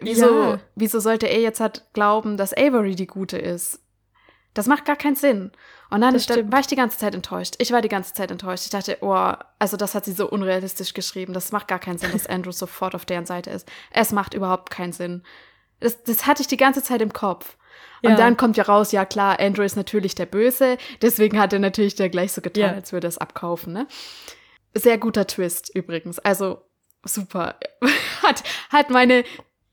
Wieso, 0.00 0.42
Ja. 0.52 0.60
wieso 0.74 1.00
sollte 1.00 1.26
er 1.26 1.40
jetzt 1.40 1.60
halt 1.60 1.84
glauben, 1.92 2.36
dass 2.36 2.56
Avery 2.56 2.94
die 2.94 3.06
Gute 3.06 3.38
ist? 3.38 3.80
Das 4.54 4.66
macht 4.66 4.84
gar 4.84 4.96
keinen 4.96 5.16
Sinn. 5.16 5.52
Und 5.90 6.00
dann, 6.00 6.18
stimmt. 6.18 6.52
war 6.52 6.60
ich 6.60 6.66
die 6.66 6.76
ganze 6.76 6.98
Zeit 6.98 7.14
enttäuscht. 7.14 7.54
Ich 7.58 7.70
war 7.72 7.80
die 7.80 7.88
ganze 7.88 8.12
Zeit 8.12 8.30
enttäuscht. 8.30 8.64
Ich 8.64 8.70
dachte, 8.70 8.98
oh, 9.02 9.32
also 9.58 9.76
das 9.76 9.94
hat 9.94 10.04
sie 10.04 10.12
so 10.12 10.28
unrealistisch 10.28 10.94
geschrieben. 10.94 11.32
Das 11.32 11.52
macht 11.52 11.68
gar 11.68 11.78
keinen 11.78 11.98
Sinn, 11.98 12.10
dass 12.12 12.26
Andrew 12.26 12.50
sofort 12.52 12.94
auf 12.94 13.04
deren 13.04 13.26
Seite 13.26 13.50
ist. 13.50 13.68
Es 13.92 14.12
macht 14.12 14.34
überhaupt 14.34 14.70
keinen 14.70 14.92
Sinn. 14.92 15.22
Das, 15.80 16.02
das 16.02 16.26
hatte 16.26 16.42
ich 16.42 16.48
die 16.48 16.56
ganze 16.56 16.82
Zeit 16.82 17.02
im 17.02 17.12
Kopf. 17.12 17.56
Und 18.02 18.10
Ja. 18.10 18.16
dann 18.16 18.36
kommt 18.36 18.56
ja 18.56 18.64
raus, 18.64 18.92
ja 18.92 19.04
klar, 19.04 19.38
Andrew 19.40 19.62
ist 19.62 19.76
natürlich 19.76 20.14
der 20.14 20.26
Böse. 20.26 20.76
Deswegen 21.02 21.38
hat 21.38 21.52
er 21.52 21.58
natürlich 21.60 21.94
der 21.94 22.08
gleich 22.08 22.32
so 22.32 22.40
getan, 22.40 22.62
Ja. 22.62 22.72
als 22.72 22.92
würde 22.92 23.06
er 23.06 23.10
es 23.10 23.18
abkaufen. 23.18 23.72
Ne? 23.72 23.86
Sehr 24.74 24.98
guter 24.98 25.26
Twist 25.26 25.70
übrigens. 25.74 26.18
Also 26.18 26.62
super. 27.04 27.56
hat, 28.22 28.42
hat 28.70 28.90
meine 28.90 29.24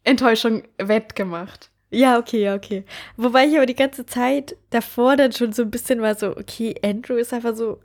Enttäuschung 0.04 0.64
wettgemacht. 0.78 1.70
Ja, 1.94 2.18
okay, 2.18 2.42
ja, 2.44 2.56
okay. 2.56 2.84
Wobei 3.18 3.46
ich 3.46 3.56
aber 3.56 3.66
die 3.66 3.76
ganze 3.76 4.06
Zeit 4.06 4.56
davor 4.72 5.16
dann 5.16 5.32
schon 5.32 5.54
so 5.54 5.62
ein 5.62 5.72
bisschen 5.72 6.02
war 6.02 6.16
so, 6.16 6.36
okay, 6.36 6.76
Andrew 6.84 7.16
ist 7.16 7.34
einfach 7.34 7.56
so 7.56 7.80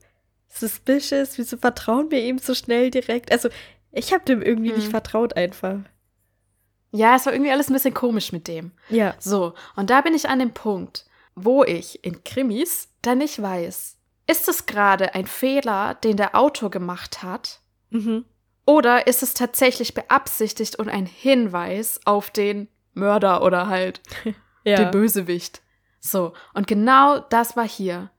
suspicious, 0.48 1.38
wieso 1.38 1.56
vertrauen 1.56 2.10
wir 2.10 2.22
ihm 2.24 2.38
so 2.38 2.54
schnell 2.54 2.90
direkt? 2.90 3.30
Also, 3.32 3.48
ich 3.92 4.12
habe 4.12 4.24
dem 4.24 4.42
irgendwie 4.42 4.72
nicht 4.72 4.84
Hm. 4.84 4.90
vertraut 4.90 5.36
einfach. 5.36 5.78
Ja, 6.90 7.16
es 7.16 7.26
war 7.26 7.32
irgendwie 7.34 7.52
alles 7.52 7.68
ein 7.68 7.74
bisschen 7.74 7.94
komisch 7.94 8.32
mit 8.32 8.48
dem. 8.48 8.72
Ja, 8.88 9.14
So, 9.18 9.54
und 9.76 9.90
da 9.90 10.00
bin 10.00 10.14
ich 10.14 10.28
an 10.28 10.38
dem 10.38 10.52
Punkt, 10.54 11.04
wo 11.34 11.64
ich 11.64 12.02
in 12.04 12.24
Krimis 12.24 12.88
dann 13.02 13.18
nicht 13.18 13.40
weiß, 13.42 13.96
ist 14.26 14.48
es 14.48 14.66
gerade 14.66 15.14
ein 15.14 15.26
Fehler, 15.26 15.94
den 15.94 16.16
der 16.16 16.34
Autor 16.34 16.70
gemacht 16.70 17.22
hat? 17.22 17.60
mhm. 17.90 18.24
Oder 18.66 19.06
ist 19.06 19.22
es 19.22 19.32
tatsächlich 19.32 19.94
beabsichtigt 19.94 20.78
und 20.78 20.90
ein 20.90 21.06
Hinweis 21.06 22.00
auf 22.04 22.30
den 22.30 22.68
Mörder 22.94 23.42
oder 23.42 23.68
halt 23.68 24.00
ja. 24.64 24.76
den 24.76 24.90
Bösewicht? 24.90 25.62
So, 26.00 26.32
und 26.54 26.66
genau 26.66 27.18
das 27.18 27.56
war 27.56 27.66
hier. 27.66 28.10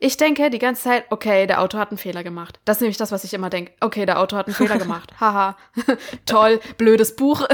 Ich 0.00 0.16
denke 0.16 0.50
die 0.50 0.58
ganze 0.58 0.82
Zeit, 0.82 1.04
okay, 1.10 1.46
der 1.46 1.62
Autor 1.62 1.80
hat 1.80 1.90
einen 1.90 1.98
Fehler 1.98 2.22
gemacht. 2.22 2.60
Das 2.64 2.76
ist 2.76 2.80
nämlich 2.82 2.96
das, 2.96 3.12
was 3.12 3.24
ich 3.24 3.32
immer 3.32 3.48
denke. 3.48 3.72
Okay, 3.80 4.04
der 4.04 4.20
Autor 4.20 4.40
hat 4.40 4.46
einen 4.46 4.54
Fehler 4.54 4.76
gemacht. 4.76 5.12
Haha. 5.20 5.56
Toll, 6.26 6.60
blödes 6.76 7.16
Buch. 7.16 7.46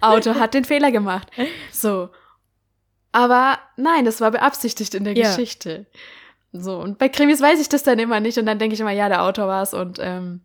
Autor 0.00 0.34
hat 0.34 0.52
den 0.52 0.64
Fehler 0.64 0.90
gemacht. 0.90 1.30
So. 1.70 2.10
Aber 3.12 3.58
nein, 3.76 4.04
das 4.04 4.20
war 4.20 4.32
beabsichtigt 4.32 4.94
in 4.94 5.04
der 5.04 5.14
Ja. 5.14 5.28
Geschichte. 5.28 5.86
So, 6.52 6.78
und 6.78 6.98
bei 6.98 7.08
Krimis 7.08 7.40
weiß 7.40 7.60
ich 7.60 7.68
das 7.68 7.82
dann 7.82 7.98
immer 7.98 8.20
nicht 8.20 8.38
und 8.38 8.46
dann 8.46 8.58
denke 8.58 8.74
ich 8.74 8.80
immer, 8.80 8.92
ja, 8.92 9.08
der 9.08 9.22
Autor 9.22 9.48
war 9.48 9.62
es 9.62 9.74
und 9.74 9.98
ähm, 10.00 10.42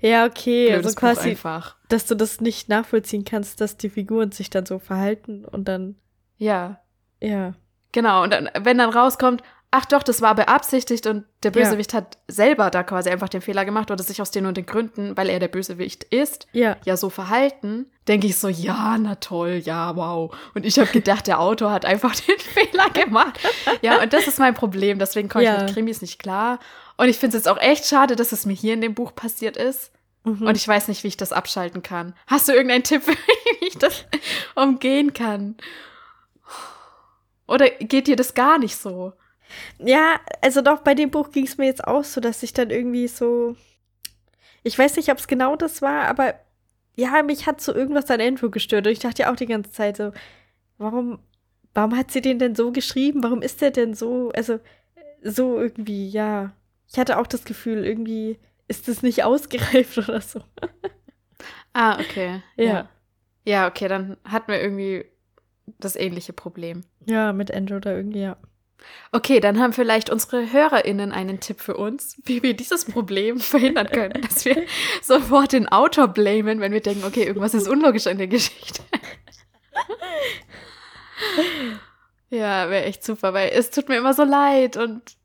Ja, 0.00 0.24
okay, 0.26 0.66
blödes 0.68 0.86
also 0.86 0.94
Buch 0.96 1.00
quasi, 1.00 1.30
einfach. 1.30 1.76
dass 1.88 2.06
du 2.06 2.14
das 2.14 2.40
nicht 2.40 2.68
nachvollziehen 2.68 3.24
kannst, 3.24 3.60
dass 3.60 3.76
die 3.76 3.90
Figuren 3.90 4.32
sich 4.32 4.50
dann 4.50 4.66
so 4.66 4.78
verhalten 4.78 5.44
und 5.44 5.66
dann, 5.68 5.96
Ja, 6.38 6.80
ja. 7.20 7.54
genau. 7.92 8.22
Und 8.22 8.32
dann, 8.32 8.48
wenn 8.60 8.78
dann 8.78 8.90
rauskommt, 8.90 9.42
ach 9.70 9.84
doch, 9.84 10.02
das 10.02 10.22
war 10.22 10.34
beabsichtigt 10.34 11.06
und 11.06 11.24
der 11.42 11.52
Ja. 11.52 11.60
Bösewicht 11.62 11.92
hat 11.92 12.18
selber 12.28 12.70
da 12.70 12.82
quasi 12.82 13.10
einfach 13.10 13.28
den 13.28 13.40
Fehler 13.42 13.64
gemacht 13.64 13.90
oder 13.90 14.02
sich 14.02 14.22
aus 14.22 14.30
den 14.30 14.46
und 14.46 14.56
den 14.56 14.64
Gründen, 14.64 15.16
weil 15.16 15.28
er 15.28 15.38
der 15.40 15.48
Bösewicht 15.48 16.04
ist, 16.04 16.46
Ja, 16.52 16.76
ja 16.84 16.96
so 16.96 17.10
verhalten, 17.10 17.90
denke 18.08 18.26
ich 18.28 18.38
so, 18.38 18.48
ja, 18.48 18.96
na 18.98 19.16
toll, 19.16 19.60
ja, 19.64 19.94
wow. 19.96 20.34
Und 20.54 20.64
ich 20.64 20.78
habe 20.78 20.88
gedacht, 20.90 21.26
der 21.26 21.40
Autor 21.40 21.72
hat 21.72 21.84
einfach 21.84 22.14
den 22.26 22.38
Fehler 22.38 22.88
gemacht. 22.90 23.38
Ja, 23.82 24.00
und 24.02 24.12
das 24.12 24.26
ist 24.28 24.38
mein 24.38 24.54
Problem. 24.54 24.98
Deswegen 24.98 25.28
komme 25.28 25.44
ich 25.44 25.50
Ja. 25.50 25.64
mit 25.64 25.74
Krimis 25.74 26.00
nicht 26.00 26.18
klar. 26.20 26.58
Und 26.96 27.08
ich 27.08 27.18
finde 27.18 27.36
es 27.36 27.44
jetzt 27.44 27.48
auch 27.48 27.60
echt 27.60 27.86
schade, 27.86 28.16
dass 28.16 28.32
es 28.32 28.46
mir 28.46 28.54
hier 28.54 28.74
in 28.74 28.80
dem 28.80 28.94
Buch 28.94 29.14
passiert 29.14 29.56
ist. 29.56 29.92
Mhm. 30.24 30.46
Und 30.46 30.56
ich 30.56 30.66
weiß 30.66 30.88
nicht, 30.88 31.04
wie 31.04 31.08
ich 31.08 31.16
das 31.16 31.32
abschalten 31.32 31.82
kann. 31.82 32.14
Hast 32.26 32.48
du 32.48 32.52
irgendeinen 32.52 32.84
Tipp, 32.84 33.06
wie 33.06 33.66
ich 33.66 33.78
das 33.78 34.04
umgehen 34.54 35.12
kann? 35.12 35.56
Oder 37.46 37.70
geht 37.70 38.08
dir 38.08 38.16
das 38.16 38.34
gar 38.34 38.58
nicht 38.58 38.76
so? 38.76 39.12
Ja, 39.78 40.18
also 40.42 40.62
doch, 40.62 40.80
bei 40.80 40.94
dem 40.94 41.10
Buch 41.10 41.30
ging 41.30 41.44
es 41.44 41.58
mir 41.58 41.66
jetzt 41.66 41.84
auch 41.84 42.02
so, 42.02 42.20
dass 42.20 42.42
ich 42.42 42.52
dann 42.52 42.70
irgendwie 42.70 43.06
so. 43.08 43.56
Ich 44.64 44.76
weiß 44.76 44.96
nicht, 44.96 45.10
ob 45.12 45.18
es 45.18 45.28
genau 45.28 45.54
das 45.54 45.80
war, 45.80 46.06
aber 46.08 46.34
ja, 46.96 47.22
mich 47.22 47.46
hat 47.46 47.60
so 47.60 47.72
irgendwas 47.72 48.10
an 48.10 48.20
Andrew 48.20 48.50
gestört. 48.50 48.86
Und 48.86 48.92
ich 48.92 48.98
dachte 48.98 49.22
ja 49.22 49.32
auch 49.32 49.36
die 49.36 49.46
ganze 49.46 49.70
Zeit 49.70 49.98
so, 49.98 50.12
warum, 50.78 51.20
warum 51.74 51.96
hat 51.96 52.10
sie 52.10 52.22
den 52.22 52.38
denn 52.38 52.56
so 52.56 52.72
geschrieben? 52.72 53.22
Warum 53.22 53.42
ist 53.42 53.60
der 53.60 53.70
denn 53.70 53.94
so, 53.94 54.32
also 54.34 54.58
so 55.22 55.60
irgendwie, 55.60 56.08
ja. 56.08 56.52
Ich 56.90 56.98
hatte 56.98 57.18
auch 57.18 57.26
das 57.26 57.44
Gefühl, 57.44 57.84
irgendwie 57.84 58.38
ist 58.68 58.88
das 58.88 59.02
nicht 59.02 59.24
ausgereift 59.24 59.98
oder 59.98 60.20
so. 60.20 60.40
Ah, 61.72 61.98
okay. 62.00 62.42
Ja. 62.56 62.88
Ja, 63.44 63.68
okay, 63.68 63.86
dann 63.86 64.16
hatten 64.24 64.50
wir 64.50 64.60
irgendwie 64.60 65.04
das 65.78 65.94
ähnliche 65.96 66.32
Problem. 66.32 66.82
Ja, 67.06 67.32
mit 67.32 67.52
Andrew 67.52 67.78
da 67.78 67.92
irgendwie, 67.92 68.22
ja. 68.22 68.36
Okay, 69.12 69.40
dann 69.40 69.58
haben 69.58 69.72
vielleicht 69.72 70.10
unsere 70.10 70.52
HörerInnen 70.52 71.12
einen 71.12 71.40
Tipp 71.40 71.60
für 71.60 71.76
uns, 71.76 72.20
wie 72.24 72.42
wir 72.42 72.54
dieses 72.54 72.84
Problem 72.84 73.38
verhindern 73.38 73.88
können, 73.88 74.20
dass 74.22 74.44
wir 74.44 74.64
sofort 75.02 75.52
den 75.52 75.68
Autor 75.68 76.08
blamen, 76.08 76.60
wenn 76.60 76.72
wir 76.72 76.80
denken, 76.82 77.04
okay, 77.04 77.24
irgendwas 77.24 77.54
ist 77.54 77.68
unlogisch 77.68 78.06
an 78.06 78.18
der 78.18 78.26
Geschichte. 78.26 78.82
ja, 82.30 82.68
wäre 82.68 82.84
echt 82.84 83.04
super, 83.04 83.32
weil 83.32 83.50
es 83.50 83.70
tut 83.70 83.88
mir 83.88 83.96
immer 83.96 84.14
so 84.14 84.24
leid 84.24 84.76
und 84.76 85.16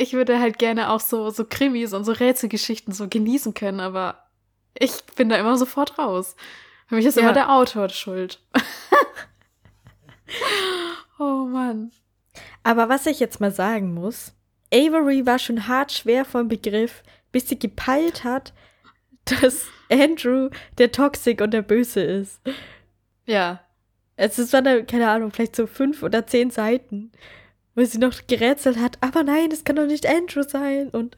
ich 0.00 0.14
würde 0.14 0.40
halt 0.40 0.58
gerne 0.58 0.90
auch 0.90 1.00
so, 1.00 1.28
so 1.30 1.44
Krimis 1.44 1.92
und 1.92 2.04
so 2.04 2.12
Rätselgeschichten 2.12 2.94
so 2.94 3.06
genießen 3.06 3.52
können, 3.52 3.80
aber 3.80 4.24
ich 4.78 4.92
bin 5.16 5.28
da 5.28 5.36
immer 5.36 5.58
sofort 5.58 5.98
raus. 5.98 6.36
Für 6.86 6.94
mich 6.94 7.04
ist 7.04 7.16
Ja. 7.16 7.22
immer 7.22 7.32
der 7.34 7.52
Autor 7.52 7.90
schuld. 7.90 8.40
oh 11.18 11.44
Mann. 11.46 11.92
Aber 12.62 12.88
was 12.88 13.06
ich 13.06 13.20
jetzt 13.20 13.40
mal 13.40 13.52
sagen 13.52 13.92
muss, 13.92 14.32
Avery 14.72 15.26
war 15.26 15.38
schon 15.38 15.68
hart 15.68 15.92
schwer 15.92 16.24
vom 16.24 16.48
Begriff, 16.48 17.02
bis 17.32 17.48
sie 17.48 17.58
gepeilt 17.58 18.24
hat, 18.24 18.52
dass 19.24 19.66
Andrew 19.90 20.50
der 20.78 20.92
Toxic 20.92 21.40
und 21.40 21.52
der 21.52 21.62
Böse 21.62 22.00
ist. 22.00 22.40
Ja. 23.26 23.60
Es 24.16 24.52
waren 24.52 24.64
da, 24.64 24.82
keine 24.82 25.10
Ahnung, 25.10 25.30
vielleicht 25.30 25.56
so 25.56 25.66
fünf 25.66 26.02
oder 26.02 26.26
zehn 26.26 26.50
Seiten, 26.50 27.10
wo 27.74 27.84
sie 27.84 27.98
noch 27.98 28.14
gerätselt 28.26 28.78
hat, 28.78 28.98
aber 29.00 29.22
nein, 29.22 29.50
das 29.50 29.64
kann 29.64 29.76
doch 29.76 29.86
nicht 29.86 30.06
Andrew 30.06 30.42
sein. 30.42 30.88
Und 30.90 31.16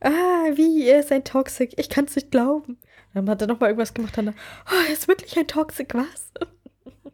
ah, 0.00 0.10
wie, 0.54 0.86
er 0.86 1.00
ist 1.00 1.12
ein 1.12 1.24
Toxic, 1.24 1.74
ich 1.78 1.88
kann 1.88 2.04
es 2.06 2.16
nicht 2.16 2.30
glauben. 2.30 2.78
Dann 3.14 3.28
hat 3.28 3.40
er 3.40 3.48
nochmal 3.48 3.70
irgendwas 3.70 3.94
gemacht, 3.94 4.16
dann, 4.16 4.28
oh, 4.28 4.86
er 4.86 4.92
ist 4.92 5.08
wirklich 5.08 5.36
ein 5.38 5.46
Toxic, 5.46 5.94
was? 5.94 6.32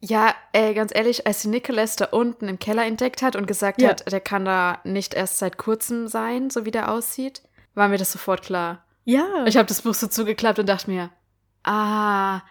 Ja, 0.00 0.34
ey, 0.52 0.74
ganz 0.74 0.94
ehrlich, 0.94 1.26
als 1.26 1.40
sie 1.40 1.48
Nicholas 1.48 1.96
da 1.96 2.06
unten 2.06 2.46
im 2.46 2.58
Keller 2.58 2.84
entdeckt 2.84 3.22
hat 3.22 3.36
und 3.36 3.46
gesagt 3.46 3.80
Ja. 3.80 3.88
hat, 3.88 4.12
der 4.12 4.20
kann 4.20 4.44
da 4.44 4.80
nicht 4.84 5.14
erst 5.14 5.38
seit 5.38 5.56
kurzem 5.56 6.08
sein, 6.08 6.50
so 6.50 6.66
wie 6.66 6.70
der 6.70 6.90
aussieht, 6.92 7.42
war 7.74 7.88
mir 7.88 7.96
das 7.96 8.12
sofort 8.12 8.42
klar. 8.42 8.84
Ja. 9.04 9.46
Ich 9.46 9.56
habe 9.56 9.66
das 9.66 9.80
Buch 9.80 9.94
so 9.94 10.06
zugeklappt 10.06 10.58
und 10.58 10.68
dachte 10.68 10.90
mir, 10.90 11.08
ah, 11.62 12.42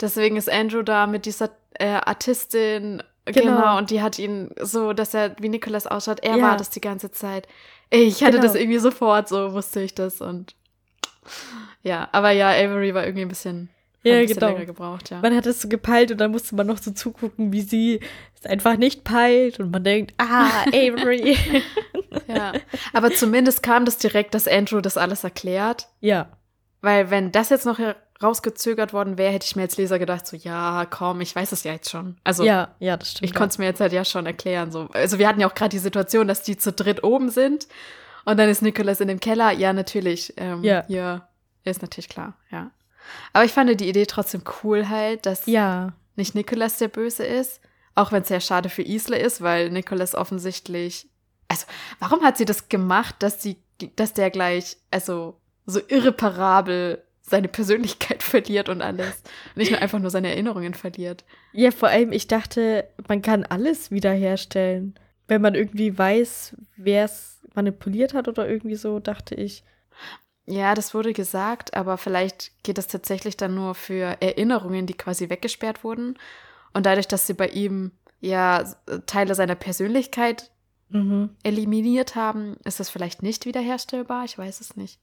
deswegen 0.00 0.36
ist 0.36 0.48
Andrew 0.48 0.82
da 0.82 1.08
mit 1.08 1.26
dieser 1.26 1.50
äh, 1.74 1.86
Artistin, 1.88 3.02
genau. 3.26 3.56
Genau. 3.56 3.78
und 3.78 3.90
die 3.90 4.02
hat 4.02 4.18
ihn 4.18 4.50
so, 4.60 4.92
dass 4.92 5.14
er 5.14 5.36
wie 5.40 5.48
Nicholas 5.48 5.86
ausschaut, 5.86 6.20
er 6.20 6.36
Ja. 6.36 6.42
war 6.42 6.56
das 6.56 6.70
die 6.70 6.80
ganze 6.80 7.10
Zeit. 7.10 7.46
Ich 7.90 8.22
hatte 8.22 8.32
Genau. 8.38 8.42
das 8.44 8.54
irgendwie 8.54 8.78
sofort, 8.78 9.28
so 9.28 9.52
wusste 9.52 9.80
ich 9.80 9.94
das 9.94 10.20
und 10.20 10.54
ja, 11.82 12.08
aber 12.12 12.30
ja, 12.30 12.48
Avery 12.50 12.94
war 12.94 13.04
irgendwie 13.04 13.22
ein 13.22 13.28
bisschen, 13.28 13.68
Ja, 14.02 14.14
ein 14.14 14.22
bisschen 14.22 14.40
genau. 14.40 14.52
länger 14.52 14.66
gebraucht, 14.66 15.10
ja. 15.10 15.20
Man 15.20 15.36
hat 15.36 15.46
es 15.46 15.60
so 15.60 15.68
gepeilt 15.68 16.10
und 16.10 16.18
dann 16.18 16.30
musste 16.32 16.54
man 16.54 16.66
noch 16.66 16.78
so 16.78 16.90
zugucken, 16.90 17.52
wie 17.52 17.60
sie 17.60 18.00
es 18.40 18.46
einfach 18.50 18.76
nicht 18.76 19.04
peilt 19.04 19.60
und 19.60 19.70
man 19.70 19.84
denkt, 19.84 20.14
ah, 20.18 20.48
Avery. 20.68 21.36
Ja, 22.28 22.52
aber 22.92 23.10
zumindest 23.10 23.62
kam 23.62 23.84
das 23.84 23.96
direkt, 23.98 24.34
dass 24.34 24.46
Andrew 24.48 24.80
das 24.80 24.96
alles 24.96 25.24
erklärt. 25.24 25.88
ja, 26.00 26.28
Weil 26.80 27.10
wenn 27.10 27.32
das 27.32 27.48
jetzt 27.50 27.64
noch 27.66 27.78
rausgezögert 28.22 28.92
worden 28.92 29.18
wäre, 29.18 29.32
hätte 29.32 29.46
ich 29.46 29.56
mir 29.56 29.62
als 29.62 29.76
Leser 29.76 29.98
gedacht, 29.98 30.26
so, 30.26 30.36
ja, 30.36 30.86
komm, 30.88 31.20
ich 31.20 31.34
weiß 31.34 31.52
es 31.52 31.64
ja 31.64 31.72
jetzt 31.72 31.90
schon. 31.90 32.16
Also 32.24 32.44
ja, 32.44 32.74
ja, 32.78 32.96
das 32.96 33.12
stimmt. 33.12 33.30
ich 33.30 33.34
konnte 33.34 33.52
es 33.52 33.58
mir 33.58 33.66
jetzt 33.66 33.80
halt 33.80 33.92
ja 33.92 34.04
schon 34.04 34.26
erklären. 34.26 34.70
So. 34.72 34.88
Also 34.92 35.18
wir 35.18 35.28
hatten 35.28 35.40
ja 35.40 35.48
auch 35.48 35.54
gerade 35.54 35.70
die 35.70 35.78
Situation, 35.78 36.28
dass 36.28 36.42
die 36.42 36.56
zu 36.56 36.72
dritt 36.72 37.04
oben 37.04 37.30
sind 37.30 37.66
und 38.24 38.38
dann 38.38 38.48
ist 38.48 38.62
Nicholas 38.62 39.00
in 39.00 39.08
dem 39.08 39.20
Keller. 39.20 39.52
Ja, 39.52 39.72
natürlich. 39.72 40.34
Ähm, 40.36 40.62
Ja. 40.62 40.84
Hier 40.88 41.70
ist 41.70 41.82
natürlich 41.82 42.08
klar, 42.08 42.34
ja. 42.50 42.70
Aber 43.32 43.44
ich 43.44 43.52
fand 43.52 43.80
die 43.80 43.88
Idee 43.88 44.06
trotzdem 44.06 44.42
cool 44.62 44.88
halt, 44.88 45.26
dass 45.26 45.46
Ja, 45.46 45.92
nicht 46.16 46.34
Nicholas 46.34 46.78
der 46.78 46.88
Böse 46.88 47.24
ist. 47.24 47.60
Auch 47.94 48.10
wenn 48.10 48.22
es 48.22 48.28
sehr 48.28 48.40
schade 48.40 48.68
für 48.68 48.82
Isla 48.82 49.16
ist, 49.16 49.42
weil 49.42 49.70
Nicholas 49.70 50.14
offensichtlich. 50.14 51.08
Also, 51.48 51.66
warum 51.98 52.22
hat 52.22 52.38
sie 52.38 52.46
das 52.46 52.68
gemacht, 52.68 53.16
dass 53.18 53.42
sie, 53.42 53.58
dass 53.96 54.12
der 54.14 54.30
gleich, 54.30 54.76
also 54.90 55.38
so 55.66 55.80
irreparabel 55.86 57.02
seine 57.22 57.48
Persönlichkeit 57.48 58.22
verliert 58.22 58.68
und 58.68 58.82
alles. 58.82 59.22
Nicht 59.54 59.70
nur 59.70 59.80
einfach 59.80 59.98
nur 60.00 60.10
seine 60.10 60.28
Erinnerungen 60.30 60.74
verliert. 60.74 61.24
ja, 61.52 61.70
vor 61.70 61.88
allem, 61.88 62.12
ich 62.12 62.28
dachte, 62.28 62.88
man 63.08 63.22
kann 63.22 63.44
alles 63.44 63.90
wiederherstellen. 63.90 64.94
Wenn 65.28 65.40
man 65.40 65.54
irgendwie 65.54 65.96
weiß, 65.96 66.56
wer 66.76 67.04
es 67.04 67.40
manipuliert 67.54 68.12
hat 68.12 68.28
oder 68.28 68.48
irgendwie 68.48 68.74
so, 68.76 68.98
dachte 68.98 69.34
ich. 69.34 69.62
Ja, 70.46 70.74
das 70.74 70.92
wurde 70.94 71.12
gesagt, 71.12 71.74
aber 71.74 71.96
vielleicht 71.96 72.50
geht 72.64 72.76
das 72.76 72.88
tatsächlich 72.88 73.36
dann 73.36 73.54
nur 73.54 73.74
für 73.74 74.16
Erinnerungen, 74.20 74.86
die 74.86 74.94
quasi 74.94 75.30
weggesperrt 75.30 75.84
wurden. 75.84 76.18
Und 76.74 76.84
dadurch, 76.86 77.06
dass 77.06 77.26
sie 77.26 77.34
bei 77.34 77.46
ihm 77.48 77.92
ja 78.20 78.64
Teile 79.06 79.34
seiner 79.34 79.54
Persönlichkeit 79.54 80.50
Mhm. 80.94 81.30
eliminiert 81.42 82.16
haben, 82.16 82.58
ist 82.64 82.78
das 82.78 82.90
vielleicht 82.90 83.22
nicht 83.22 83.46
wiederherstellbar. 83.46 84.24
Ich 84.26 84.36
weiß 84.36 84.60
es 84.60 84.76
nicht. 84.76 85.00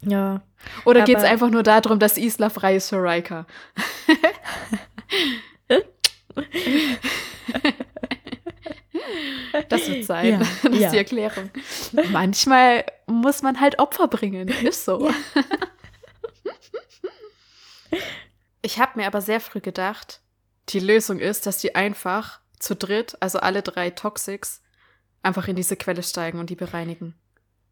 Ja. 0.00 0.42
Oder 0.84 1.04
geht 1.04 1.18
es 1.18 1.24
einfach 1.24 1.50
nur 1.50 1.62
darum, 1.62 1.98
dass 1.98 2.16
Isla 2.16 2.50
frei 2.50 2.76
ist 2.76 2.88
für 2.90 3.02
Riker? 3.02 3.46
das 9.68 9.88
wird 9.88 10.04
sein. 10.04 10.32
Ja, 10.32 10.38
das 10.38 10.48
ist 10.64 10.80
ja. 10.80 10.90
die 10.90 10.98
Erklärung. 10.98 11.50
Manchmal 12.10 12.84
muss 13.06 13.42
man 13.42 13.60
halt 13.60 13.78
Opfer 13.78 14.08
bringen. 14.08 14.48
Ist 14.48 14.84
so. 14.84 15.08
Ja. 15.08 15.14
Ich 18.62 18.78
habe 18.78 18.98
mir 18.98 19.06
aber 19.06 19.20
sehr 19.20 19.40
früh 19.40 19.60
gedacht, 19.60 20.20
die 20.70 20.80
Lösung 20.80 21.18
ist, 21.18 21.44
dass 21.44 21.58
die 21.58 21.74
einfach 21.74 22.40
zu 22.58 22.74
dritt, 22.74 23.14
also 23.20 23.38
alle 23.38 23.60
drei 23.60 23.90
Toxics, 23.90 24.62
einfach 25.22 25.48
in 25.48 25.56
diese 25.56 25.76
Quelle 25.76 26.02
steigen 26.02 26.38
und 26.38 26.48
die 26.48 26.56
bereinigen. 26.56 27.14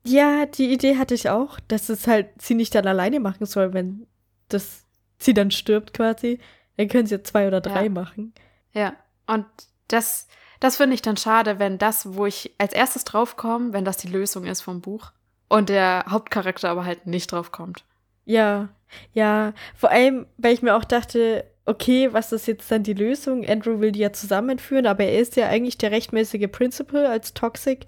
Ja, 0.05 0.47
die 0.47 0.73
Idee 0.73 0.97
hatte 0.99 1.15
ich 1.15 1.29
auch, 1.29 1.61
dass 1.69 1.89
es 1.89 2.07
halt 2.07 2.29
sie 2.41 2.55
nicht 2.55 2.75
dann 2.75 2.87
alleine 2.87 3.21
machen 3.21 3.47
soll, 3.47 3.73
wenn 3.73 4.07
das 4.49 4.85
sie 5.19 5.35
dann 5.35 5.51
stirbt 5.51 5.95
quasi. 5.95 6.41
Dann 6.77 6.89
können 6.89 7.07
sie 7.07 7.15
ja 7.15 7.23
zwei 7.25 7.47
oder 7.47 7.61
drei 7.61 7.85
Ja. 7.85 7.91
machen. 7.91 8.35
Ja, 8.73 8.95
und 9.27 9.47
das, 9.89 10.27
das 10.61 10.77
finde 10.77 10.95
ich 10.95 11.03
dann 11.03 11.17
schade, 11.17 11.59
wenn 11.59 11.79
das, 11.79 12.15
wo 12.15 12.27
ich 12.27 12.55
als 12.59 12.73
erstes 12.73 13.05
draufkomme, 13.05 13.73
wenn 13.73 13.85
das 13.85 13.99
die 13.99 14.09
Lösung 14.09 14.47
ist 14.47 14.63
vom 14.63 14.81
Buch 14.81 15.13
und 15.49 15.69
der 15.69 16.05
Hauptcharakter 16.09 16.71
aber 16.71 16.85
halt 16.85 17.07
nicht 17.07 17.31
draufkommt. 17.31 17.85
Ja, 18.25 18.71
ja. 19.13 19.53
Vor 19.77 19.91
allem, 19.91 20.27
weil 20.39 20.55
ich 20.55 20.63
mir 20.63 20.75
auch 20.77 20.85
dachte, 20.85 21.45
okay, 21.65 22.13
was 22.13 22.33
ist 22.33 22.47
jetzt 22.47 22.71
dann 22.71 22.83
die 22.83 22.95
Lösung? 22.95 23.47
Andrew 23.47 23.79
will 23.81 23.93
die 23.93 24.01
ja 24.01 24.13
zusammenführen, 24.13 24.87
aber 24.87 25.05
er 25.05 25.21
ist 25.21 25.37
ja 25.37 25.49
eigentlich 25.49 25.79
der 25.79 25.91
rechtmäßige 25.93 26.51
Principal 26.51 27.07
als 27.07 27.35
Toxic. 27.35 27.87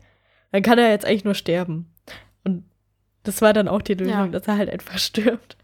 Dann 0.52 0.62
kann 0.62 0.78
er 0.78 0.90
jetzt 0.90 1.04
eigentlich 1.04 1.24
nur 1.24 1.34
sterben. 1.34 1.90
Das 3.24 3.42
war 3.42 3.52
dann 3.52 3.68
auch 3.68 3.82
die 3.82 3.94
Lösung, 3.94 4.12
Ja. 4.14 4.28
dass 4.28 4.46
er 4.46 4.56
halt 4.56 4.70
einfach 4.70 4.98
stirbt. 4.98 5.56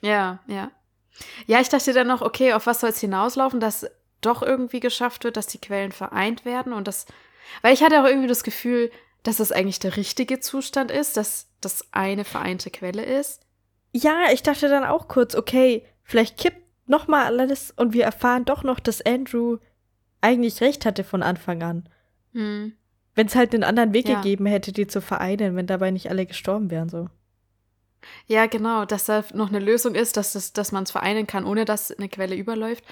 Ja, 0.00 0.40
ja. 0.46 0.70
Ja, 1.46 1.60
ich 1.60 1.68
dachte 1.68 1.92
dann 1.92 2.06
noch, 2.06 2.22
okay, 2.22 2.52
auf 2.54 2.66
was 2.66 2.80
soll 2.80 2.90
es 2.90 3.00
hinauslaufen, 3.00 3.60
dass 3.60 3.86
doch 4.22 4.42
irgendwie 4.42 4.80
geschafft 4.80 5.24
wird, 5.24 5.36
dass 5.36 5.46
die 5.46 5.60
Quellen 5.60 5.92
vereint 5.92 6.44
werden 6.44 6.72
und 6.72 6.86
das, 6.88 7.06
weil 7.62 7.74
ich 7.74 7.82
hatte 7.82 8.00
auch 8.00 8.06
irgendwie 8.06 8.28
das 8.28 8.42
Gefühl, 8.44 8.90
dass 9.22 9.36
das 9.38 9.52
eigentlich 9.52 9.78
der 9.80 9.96
richtige 9.96 10.40
Zustand 10.40 10.90
ist, 10.90 11.16
dass 11.16 11.48
das 11.60 11.86
eine 11.92 12.24
vereinte 12.24 12.70
Quelle 12.70 13.04
ist. 13.04 13.42
Ja, 13.92 14.30
ich 14.32 14.42
dachte 14.42 14.68
dann 14.68 14.84
auch 14.84 15.08
kurz, 15.08 15.34
okay, 15.34 15.84
vielleicht 16.04 16.38
kippt 16.38 16.62
noch 16.86 17.06
mal 17.06 17.24
alles 17.26 17.70
und 17.70 17.92
wir 17.92 18.04
erfahren 18.04 18.44
doch 18.44 18.62
noch, 18.62 18.80
dass 18.80 19.02
Andrew 19.04 19.58
eigentlich 20.22 20.60
recht 20.60 20.86
hatte 20.86 21.04
von 21.04 21.22
Anfang 21.22 21.62
an. 21.62 21.88
Hm. 22.32 22.72
Wenn 23.20 23.26
es 23.26 23.36
halt 23.36 23.52
einen 23.52 23.64
anderen 23.64 23.92
Weg 23.92 24.08
Ja. 24.08 24.14
gegeben 24.16 24.46
hätte, 24.46 24.72
die 24.72 24.86
zu 24.86 25.02
vereinen, 25.02 25.54
wenn 25.54 25.66
dabei 25.66 25.90
nicht 25.90 26.08
alle 26.08 26.24
gestorben 26.24 26.70
wären, 26.70 26.88
so. 26.88 27.10
Ja, 28.26 28.46
genau, 28.46 28.86
dass 28.86 29.04
da 29.04 29.22
noch 29.34 29.50
eine 29.50 29.58
Lösung 29.58 29.94
ist, 29.94 30.16
dass, 30.16 30.32
das, 30.32 30.54
dass 30.54 30.72
man 30.72 30.84
es 30.84 30.90
vereinen 30.90 31.26
kann, 31.26 31.44
ohne 31.44 31.66
dass 31.66 31.92
eine 31.92 32.08
Quelle 32.08 32.34
überläuft. 32.34 32.82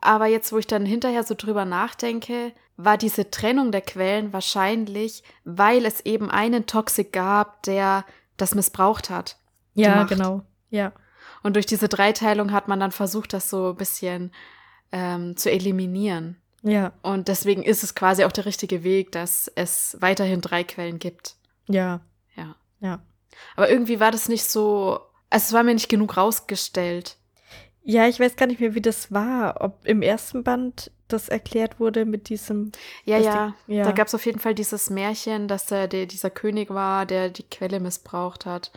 Aber 0.00 0.26
jetzt, 0.26 0.52
wo 0.52 0.58
ich 0.58 0.66
dann 0.66 0.84
hinterher 0.84 1.22
so 1.22 1.36
drüber 1.38 1.64
nachdenke, 1.64 2.50
war 2.76 2.98
diese 2.98 3.30
Trennung 3.30 3.70
der 3.70 3.82
Quellen 3.82 4.32
wahrscheinlich, 4.32 5.22
weil 5.44 5.86
es 5.86 6.00
eben 6.04 6.28
einen 6.28 6.66
Toxic 6.66 7.12
gab, 7.12 7.62
der 7.62 8.04
das 8.36 8.56
missbraucht 8.56 9.10
hat. 9.10 9.38
Ja, 9.74 10.02
genau. 10.02 10.42
Ja. 10.70 10.90
Und 11.44 11.54
durch 11.54 11.66
diese 11.66 11.88
Dreiteilung 11.88 12.50
hat 12.50 12.66
man 12.66 12.80
dann 12.80 12.90
versucht, 12.90 13.32
das 13.32 13.48
so 13.48 13.70
ein 13.70 13.76
bisschen 13.76 14.32
ähm, 14.90 15.36
zu 15.36 15.52
eliminieren. 15.52 16.36
Ja. 16.62 16.92
Und 17.02 17.28
deswegen 17.28 17.62
ist 17.62 17.84
es 17.84 17.94
quasi 17.94 18.24
auch 18.24 18.32
der 18.32 18.46
richtige 18.46 18.82
Weg, 18.82 19.12
dass 19.12 19.50
es 19.54 19.96
weiterhin 20.00 20.40
drei 20.40 20.64
Quellen 20.64 20.98
gibt. 20.98 21.36
Ja. 21.68 22.00
Ja. 22.34 22.56
Ja. 22.80 23.02
Aber 23.56 23.70
irgendwie 23.70 24.00
war 24.00 24.10
das 24.10 24.28
nicht 24.28 24.44
so, 24.44 25.00
also 25.30 25.44
es 25.44 25.52
war 25.52 25.62
mir 25.62 25.74
nicht 25.74 25.88
genug 25.88 26.16
rausgestellt. 26.16 27.16
Ja, 27.82 28.06
ich 28.06 28.20
weiß 28.20 28.36
gar 28.36 28.46
nicht 28.46 28.60
mehr, 28.60 28.74
wie 28.74 28.82
das 28.82 29.12
war. 29.12 29.60
Ob 29.60 29.86
im 29.86 30.02
ersten 30.02 30.44
Band 30.44 30.90
das 31.08 31.28
erklärt 31.28 31.80
wurde 31.80 32.04
mit 32.04 32.28
diesem. 32.28 32.70
Ja, 33.04 33.18
ja, 33.18 33.54
Die, 33.66 33.76
ja. 33.76 33.84
Da 33.84 33.92
gab 33.92 34.08
es 34.08 34.14
auf 34.14 34.26
jeden 34.26 34.40
Fall 34.40 34.54
dieses 34.54 34.90
Märchen, 34.90 35.48
dass 35.48 35.66
der, 35.66 35.88
der 35.88 36.06
dieser 36.06 36.28
König 36.28 36.68
war, 36.68 37.06
der 37.06 37.30
die 37.30 37.44
Quelle 37.44 37.80
missbraucht 37.80 38.44
hat. 38.44 38.72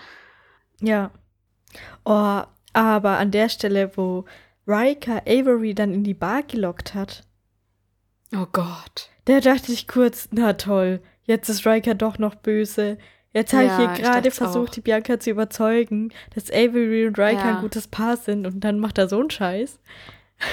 Ja. 0.79 1.11
Oh, 2.05 2.41
aber 2.73 3.17
an 3.17 3.31
der 3.31 3.49
Stelle, 3.49 3.91
wo 3.97 4.25
Riker 4.65 5.23
Avery 5.27 5.73
dann 5.75 5.93
in 5.93 6.03
die 6.03 6.13
Bar 6.13 6.43
gelockt 6.43 6.93
hat, 6.93 7.25
Oh 8.33 8.45
Gott. 8.51 9.09
da 9.25 9.39
dachte 9.39 9.71
ich 9.71 9.87
kurz, 9.87 10.29
na 10.31 10.53
toll, 10.53 11.01
jetzt 11.25 11.49
ist 11.49 11.65
Riker 11.65 11.95
doch 11.95 12.17
noch 12.17 12.35
böse. 12.35 12.97
Jetzt 13.33 13.53
habe 13.53 13.65
Ja, 13.65 13.79
ich 13.83 13.89
hier 13.97 14.03
gerade 14.03 14.31
versucht, 14.31 14.69
auch. 14.69 14.73
die 14.73 14.81
Bianca 14.81 15.19
zu 15.19 15.29
überzeugen, 15.29 16.11
dass 16.35 16.49
Avery 16.51 17.07
und 17.07 17.17
Riker 17.17 17.31
Ja. 17.45 17.55
ein 17.55 17.61
gutes 17.61 17.87
Paar 17.87 18.17
sind 18.17 18.45
und 18.45 18.59
dann 18.61 18.79
macht 18.79 18.97
er 18.97 19.07
so 19.07 19.19
einen 19.19 19.29
Scheiß. 19.29 19.79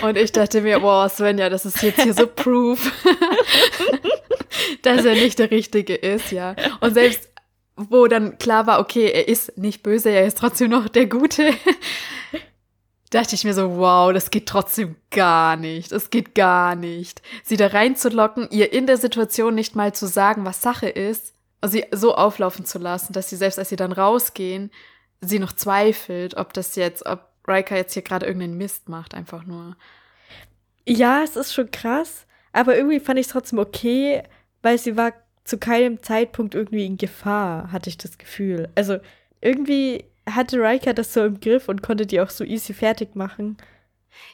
Und 0.02 0.16
ich 0.18 0.32
dachte 0.32 0.60
mir, 0.60 0.80
boah, 0.80 1.08
Svenja, 1.08 1.48
das 1.48 1.64
ist 1.66 1.82
jetzt 1.82 2.02
hier 2.02 2.14
so 2.14 2.26
Proof, 2.36 2.92
dass 4.82 5.04
er 5.04 5.14
nicht 5.14 5.38
der 5.38 5.50
Richtige 5.50 5.94
ist, 5.94 6.30
ja. 6.30 6.54
Und 6.80 6.94
selbst, 6.94 7.28
wo 7.76 8.06
dann 8.06 8.38
klar 8.38 8.66
war, 8.66 8.80
okay, 8.80 9.10
er 9.12 9.28
ist 9.28 9.56
nicht 9.56 9.82
böse, 9.82 10.10
er 10.10 10.26
ist 10.26 10.38
trotzdem 10.38 10.70
noch 10.70 10.88
der 10.88 11.06
Gute, 11.06 11.52
dachte 13.11 13.35
ich 13.35 13.44
mir 13.44 13.55
so, 13.55 13.77
wow, 13.77 14.12
das 14.12 14.31
geht 14.31 14.47
trotzdem 14.47 14.97
gar 15.11 15.57
nicht. 15.57 15.92
Das 15.92 16.11
geht 16.11 16.35
gar 16.35 16.75
nicht. 16.75 17.23
Sie 17.42 17.57
da 17.57 17.68
reinzulocken, 17.68 18.49
ihr 18.51 18.73
in 18.73 18.87
der 18.87 18.97
Situation 18.97 19.55
nicht 19.55 19.77
mal 19.77 19.94
zu 19.94 20.07
sagen, 20.07 20.44
was 20.44 20.62
Sache 20.62 20.88
ist, 20.88 21.35
und 21.61 21.71
sie 21.71 21.85
so 21.90 22.14
auflaufen 22.14 22.64
zu 22.64 22.79
lassen, 22.79 23.12
dass 23.12 23.31
sie 23.31 23.37
selbst, 23.37 23.59
als 23.59 23.68
sie 23.68 23.77
dann 23.77 23.92
rausgehen, 23.92 24.71
sie 25.21 25.38
noch 25.38 25.53
zweifelt, 25.53 26.37
ob 26.37 26.53
das 26.53 26.77
jetzt, 26.77 27.05
ob 27.07 27.29
Riker 27.47 27.77
jetzt 27.77 27.94
hier 27.94 28.03
gerade 28.03 28.27
irgendeinen 28.27 28.59
Mist 28.59 28.88
macht, 28.88 29.14
einfach 29.14 29.44
nur. 29.44 29.77
Ja, 30.87 31.23
es 31.23 31.37
ist 31.37 31.53
schon 31.53 31.71
krass, 31.71 32.27
aber 32.53 32.77
irgendwie 32.77 33.01
fand 33.01 33.18
ich 33.18 33.27
es 33.27 33.33
trotzdem 33.33 33.59
okay, 33.59 34.23
weil 34.62 34.79
sie 34.79 34.97
war 34.97 35.12
zu 35.44 35.59
keinem 35.59 36.03
Zeitpunkt 36.03 36.55
irgendwie 36.55 36.87
in 36.87 36.99
Gefahr, 36.99 37.73
hatte 37.73 37.88
ich 37.88 37.97
das 37.97 38.18
Gefühl. 38.18 38.68
Also 38.75 38.99
irgendwie 39.40 40.05
hatte 40.34 40.58
Riker 40.58 40.94
das 40.94 41.12
so 41.12 41.24
im 41.24 41.40
Griff 41.40 41.68
und 41.68 41.82
konnte 41.82 42.06
die 42.06 42.20
auch 42.20 42.30
so 42.30 42.44
easy 42.44 42.74
fertig 42.74 43.14
machen. 43.16 43.56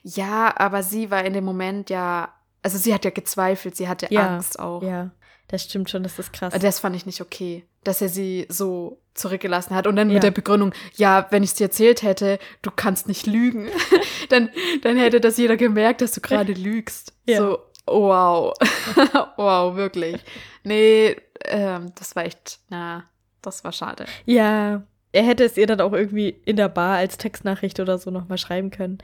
Ja, 0.03 0.55
aber 0.59 0.83
sie 0.83 1.11
war 1.11 1.25
in 1.25 1.33
dem 1.35 1.45
Moment 1.45 1.91
ja, 1.91 2.33
also 2.63 2.79
sie 2.79 2.95
hat 2.95 3.05
ja 3.05 3.11
gezweifelt, 3.11 3.77
sie 3.77 3.89
hatte 3.89 4.07
Ja, 4.11 4.35
Angst 4.37 4.59
auch. 4.59 4.83
Ja, 4.83 5.11
das 5.49 5.65
stimmt 5.65 5.91
schon, 5.91 6.03
das 6.03 6.19
ist 6.19 6.33
krass. 6.33 6.55
Das 6.59 6.79
fand 6.81 6.97
ich 6.97 7.05
nicht 7.07 7.21
okay, 7.21 7.65
dass 7.85 8.01
er 8.01 8.09
sie 8.09 8.47
so 8.49 8.99
zurückgelassen 9.13 9.75
hat. 9.75 9.87
Und 9.87 9.97
dann 9.97 10.09
Ja. 10.09 10.15
mit 10.15 10.23
der 10.23 10.31
Begründung, 10.31 10.73
ja, 10.95 11.27
wenn 11.31 11.43
ich 11.43 11.51
es 11.51 11.57
dir 11.57 11.65
erzählt 11.65 12.03
hätte, 12.03 12.39
du 12.63 12.71
kannst 12.71 13.07
nicht 13.09 13.27
lügen, 13.27 13.69
dann, 14.31 14.51
dann 14.83 14.97
hätte 14.97 15.21
das 15.21 15.37
jeder 15.37 15.57
gemerkt, 15.57 16.01
dass 16.01 16.13
du 16.13 16.21
gerade 16.21 16.53
lügst. 16.55 17.13
Ja. 17.27 17.39
So, 17.39 17.59
wow. 17.87 18.55
wow, 19.37 19.77
wirklich. 19.77 20.17
Nee, 20.63 21.17
ähm, 21.45 21.93
das 21.97 22.17
war 22.17 22.25
echt, 22.25 22.59
na, 22.71 23.05
das 23.43 23.63
war 23.65 23.73
schade. 23.73 24.07
Ja, 24.25 24.83
er 25.15 25.23
hätte 25.23 25.45
es 25.45 25.57
ihr 25.57 25.67
dann 25.67 25.81
auch 25.81 25.93
irgendwie 25.93 26.29
in 26.29 26.57
der 26.57 26.69
Bar 26.69 26.97
als 26.97 27.19
Textnachricht 27.19 27.79
oder 27.79 27.99
so 27.99 28.11
nochmal 28.11 28.37
schreiben 28.37 28.71
können, 28.71 28.99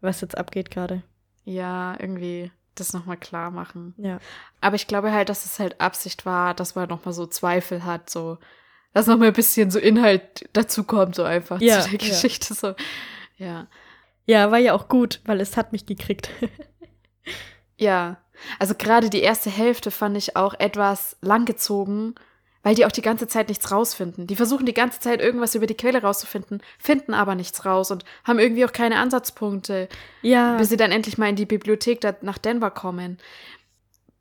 was 0.00 0.22
jetzt 0.22 0.38
abgeht 0.38 0.70
gerade. 0.70 1.02
Ja, 1.44 1.96
irgendwie 1.98 2.50
das 2.74 2.94
nochmal 2.94 3.18
klar 3.18 3.50
machen. 3.50 3.94
Ja. 3.98 4.20
Aber 4.62 4.76
ich 4.76 4.86
glaube 4.86 5.12
halt, 5.12 5.28
dass 5.28 5.44
es 5.44 5.58
halt 5.58 5.78
Absicht 5.78 6.24
war, 6.24 6.54
dass 6.54 6.76
man 6.76 6.88
nochmal 6.88 7.12
so 7.12 7.26
Zweifel 7.26 7.84
hat, 7.84 8.08
so, 8.08 8.38
dass 8.94 9.06
nochmal 9.06 9.28
ein 9.28 9.34
bisschen 9.34 9.70
so 9.70 9.78
Inhalt 9.78 10.48
dazukommt, 10.54 11.14
so 11.14 11.24
einfach 11.24 11.60
Ja, 11.60 11.80
zu 11.80 11.90
der 11.90 12.00
ja. 12.00 12.08
Geschichte, 12.08 12.54
so. 12.54 12.74
Ja. 13.36 13.66
Ja, 14.24 14.50
war 14.50 14.58
ja 14.58 14.72
auch 14.72 14.88
gut, 14.88 15.20
weil 15.26 15.40
es 15.40 15.58
hat 15.58 15.72
mich 15.72 15.84
gekriegt. 15.86 16.30
Ja. 17.76 18.18
Also 18.58 18.74
gerade 18.74 19.08
die 19.08 19.22
erste 19.22 19.48
Hälfte 19.48 19.90
fand 19.90 20.14
ich 20.14 20.36
auch 20.36 20.52
etwas 20.52 21.16
langgezogen, 21.22 22.14
weil 22.62 22.74
die 22.74 22.84
auch 22.84 22.92
die 22.92 23.02
ganze 23.02 23.26
Zeit 23.26 23.48
nichts 23.48 23.70
rausfinden. 23.70 24.26
Die 24.26 24.36
versuchen 24.36 24.66
die 24.66 24.74
ganze 24.74 25.00
Zeit 25.00 25.20
irgendwas 25.20 25.54
über 25.54 25.66
die 25.66 25.76
Quelle 25.76 26.02
rauszufinden, 26.02 26.62
finden 26.78 27.14
aber 27.14 27.34
nichts 27.34 27.64
raus 27.64 27.90
und 27.90 28.04
haben 28.24 28.38
irgendwie 28.38 28.64
auch 28.64 28.72
keine 28.72 28.98
Ansatzpunkte, 28.98 29.88
ja. 30.22 30.56
bis 30.56 30.68
sie 30.68 30.76
dann 30.76 30.92
endlich 30.92 31.18
mal 31.18 31.28
in 31.28 31.36
die 31.36 31.46
Bibliothek 31.46 32.00
da 32.00 32.14
nach 32.20 32.38
Denver 32.38 32.70
kommen. 32.70 33.18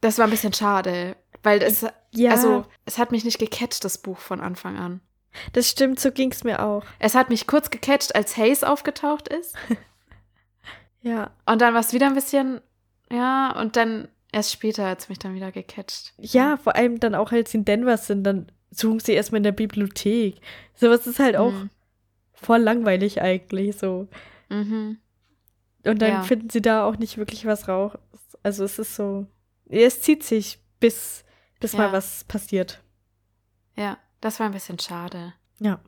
Das 0.01 0.17
war 0.17 0.25
ein 0.25 0.31
bisschen 0.31 0.53
schade, 0.53 1.17
weil 1.43 1.61
es, 1.61 1.85
ja, 2.11 2.31
also, 2.31 2.65
es 2.85 2.97
hat 2.97 3.11
mich 3.11 3.25
nicht 3.25 3.39
gecatcht, 3.39 3.83
das 3.83 3.97
Buch 3.97 4.19
von 4.19 4.39
Anfang 4.39 4.77
an. 4.77 5.01
das 5.53 5.69
stimmt, 5.69 5.99
so 5.99 6.11
ging 6.11 6.31
es 6.31 6.43
mir 6.43 6.63
auch. 6.63 6.83
Es 6.99 7.15
hat 7.15 7.29
mich 7.29 7.47
kurz 7.47 7.69
gecatcht, 7.69 8.15
als 8.15 8.37
Hayes 8.37 8.63
aufgetaucht 8.63 9.27
ist. 9.27 9.55
Ja. 11.01 11.31
Und 11.45 11.61
dann 11.61 11.73
war 11.73 11.81
es 11.81 11.93
wieder 11.93 12.07
ein 12.07 12.13
bisschen, 12.13 12.61
ja, 13.11 13.57
und 13.57 13.75
dann 13.75 14.09
erst 14.31 14.51
später 14.51 14.87
hat 14.89 14.99
es 14.99 15.09
mich 15.09 15.19
dann 15.19 15.35
wieder 15.35 15.51
gecatcht. 15.51 16.13
Ja, 16.17 16.57
vor 16.57 16.75
allem 16.75 16.99
dann 16.99 17.15
auch, 17.15 17.31
als 17.31 17.51
sie 17.51 17.57
in 17.59 17.65
Denver 17.65 17.97
sind, 17.97 18.23
dann 18.23 18.51
suchen 18.71 18.99
sie 18.99 19.13
erstmal 19.13 19.37
in 19.37 19.43
der 19.43 19.51
Bibliothek. 19.51 20.39
Sowas 20.75 21.07
ist 21.07 21.19
halt 21.19 21.35
auch 21.35 21.51
Mhm. 21.51 21.69
voll 22.33 22.59
langweilig 22.59 23.21
eigentlich 23.21 23.77
so. 23.77 24.07
Mhm. 24.49 24.99
Und 25.85 26.01
dann 26.01 26.11
Ja. 26.11 26.21
finden 26.23 26.49
sie 26.49 26.61
da 26.61 26.85
auch 26.85 26.97
nicht 26.97 27.17
wirklich 27.17 27.45
was 27.45 27.67
raus. 27.67 27.93
Also 28.43 28.63
es 28.63 28.77
ist 28.79 28.95
so, 28.95 29.25
es 29.67 30.01
zieht 30.01 30.23
sich, 30.23 30.59
bis, 30.79 31.23
bis 31.59 31.73
mal 31.73 31.87
Ja. 31.87 31.93
was 31.93 32.23
passiert. 32.25 32.81
Ja, 33.75 33.97
das 34.21 34.39
war 34.39 34.45
ein 34.47 34.51
bisschen 34.53 34.79
schade. 34.79 35.33
Ja. 35.59 35.79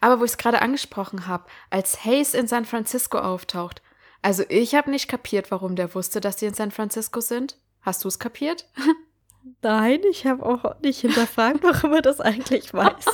Aber 0.00 0.20
wo 0.20 0.24
ich 0.24 0.32
es 0.32 0.38
gerade 0.38 0.60
angesprochen 0.62 1.26
habe, 1.26 1.46
als 1.70 2.04
Hayes 2.04 2.34
in 2.34 2.46
San 2.46 2.64
Francisco 2.64 3.18
auftaucht, 3.18 3.82
also 4.20 4.44
ich 4.48 4.74
habe 4.74 4.90
nicht 4.90 5.08
kapiert, 5.08 5.50
warum 5.50 5.76
der 5.76 5.94
wusste, 5.94 6.20
dass 6.20 6.38
sie 6.38 6.46
in 6.46 6.54
San 6.54 6.70
Francisco 6.70 7.20
sind. 7.20 7.58
Hast 7.82 8.04
du 8.04 8.08
es 8.08 8.18
kapiert? 8.18 8.66
Nein, 9.60 10.00
ich 10.10 10.26
habe 10.26 10.44
auch 10.44 10.80
nicht 10.80 11.00
hinterfragt, 11.00 11.58
warum 11.62 11.92
er 11.92 12.02
das 12.02 12.20
eigentlich 12.20 12.72
weiß. 12.72 13.04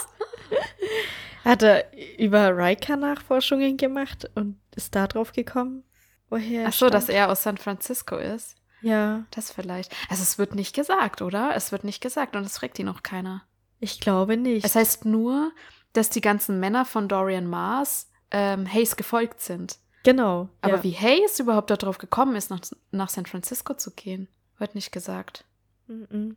Hat 1.45 1.63
er 1.65 1.87
über 2.19 2.57
Riker 2.57 2.97
Nachforschungen 2.97 3.77
gemacht 3.77 4.31
und 4.35 4.59
ist 4.77 4.95
da 4.95 5.07
drauf 5.07 5.33
gekommen? 5.33 5.85
Woher? 6.31 6.67
Ach 6.69 6.73
so, 6.73 6.91
dass 6.91 7.05
stammt? 7.05 7.19
er 7.19 7.31
aus 7.31 7.43
San 7.43 7.57
Francisco 7.57 8.17
ist. 8.17 8.57
Ja, 8.81 9.25
Das 9.33 9.51
vielleicht. 9.51 9.93
Also 10.09 10.23
es 10.23 10.39
wird 10.39 10.55
nicht 10.55 10.75
gesagt, 10.75 11.21
oder? 11.23 11.57
Es 11.57 11.73
wird 11.73 11.83
nicht 11.83 12.01
gesagt 12.01 12.37
und 12.37 12.45
es 12.45 12.59
fragt 12.59 12.79
ihn 12.79 12.89
auch 12.89 13.03
keiner. 13.03 13.43
ich 13.81 13.99
glaube 14.01 14.37
nicht. 14.37 14.65
Es 14.65 14.77
heißt 14.77 15.05
nur, 15.05 15.51
dass 15.95 16.11
die 16.11 16.21
ganzen 16.21 16.61
Männer 16.61 16.85
von 16.85 17.09
Dorian 17.09 17.47
Mars 17.47 18.09
ähm, 18.31 18.73
Hayes 18.73 18.95
gefolgt 18.97 19.41
sind. 19.41 19.79
genau. 20.05 20.49
Aber 20.61 20.77
ja. 20.77 20.83
wie 20.85 20.93
Hayes 20.93 21.41
überhaupt 21.41 21.71
darauf 21.71 21.99
gekommen 21.99 22.37
ist, 22.37 22.51
nach, 22.51 22.61
nach 22.93 23.09
San 23.09 23.27
Francisco 23.27 23.75
zu 23.75 23.91
gehen, 23.93 24.29
wird 24.59 24.75
nicht 24.75 24.93
gesagt. 24.93 25.45
Mhm. 25.87 26.37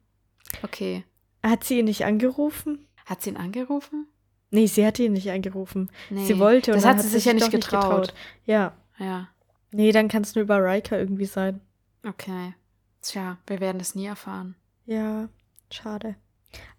Okay. 0.63 1.03
Hat 1.43 1.63
sie 1.63 1.79
ihn 1.79 1.85
nicht 1.85 2.05
angerufen? 2.05 2.87
Hat 3.05 3.21
sie 3.21 3.31
ihn 3.31 3.37
angerufen? 3.37 4.07
Nee, 4.51 4.67
sie 4.67 4.85
hat 4.85 4.99
ihn 4.99 5.13
nicht 5.13 5.31
angerufen. 5.31 5.89
Nee. 6.09 6.25
Sie 6.25 6.37
wollte 6.39 6.71
und 6.71 6.77
Das 6.77 6.85
hat 6.85 7.01
sie 7.01 7.07
sich 7.07 7.25
ja 7.25 7.33
nicht 7.33 7.47
doch 7.47 7.51
getraut. 7.51 8.13
Ja. 8.45 8.73
Ja, 8.97 9.29
Nee, 9.71 9.91
dann 9.93 10.09
kann 10.09 10.21
es 10.23 10.35
nur 10.35 10.43
über 10.43 10.61
Riker 10.63 10.99
irgendwie 10.99 11.25
sein. 11.25 11.61
okay. 12.07 12.53
Tja, 13.01 13.37
wir 13.47 13.59
werden 13.61 13.81
es 13.81 13.95
nie 13.95 14.05
erfahren. 14.05 14.55
Ja, 14.85 15.27
schade. 15.71 16.15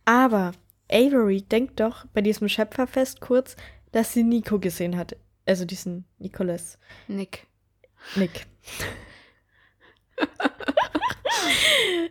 Aber 0.04 0.52
Avery 0.88 1.42
denkt 1.42 1.80
doch 1.80 2.04
bei 2.12 2.20
diesem 2.20 2.48
Schöpferfest 2.48 3.20
kurz, 3.20 3.56
dass 3.90 4.12
sie 4.12 4.22
Nico 4.22 4.60
gesehen 4.60 4.96
hat. 4.96 5.16
Also 5.46 5.64
diesen 5.64 6.04
Nicholas. 6.18 6.78
Nick. 7.08 7.48
Nick. 8.14 8.46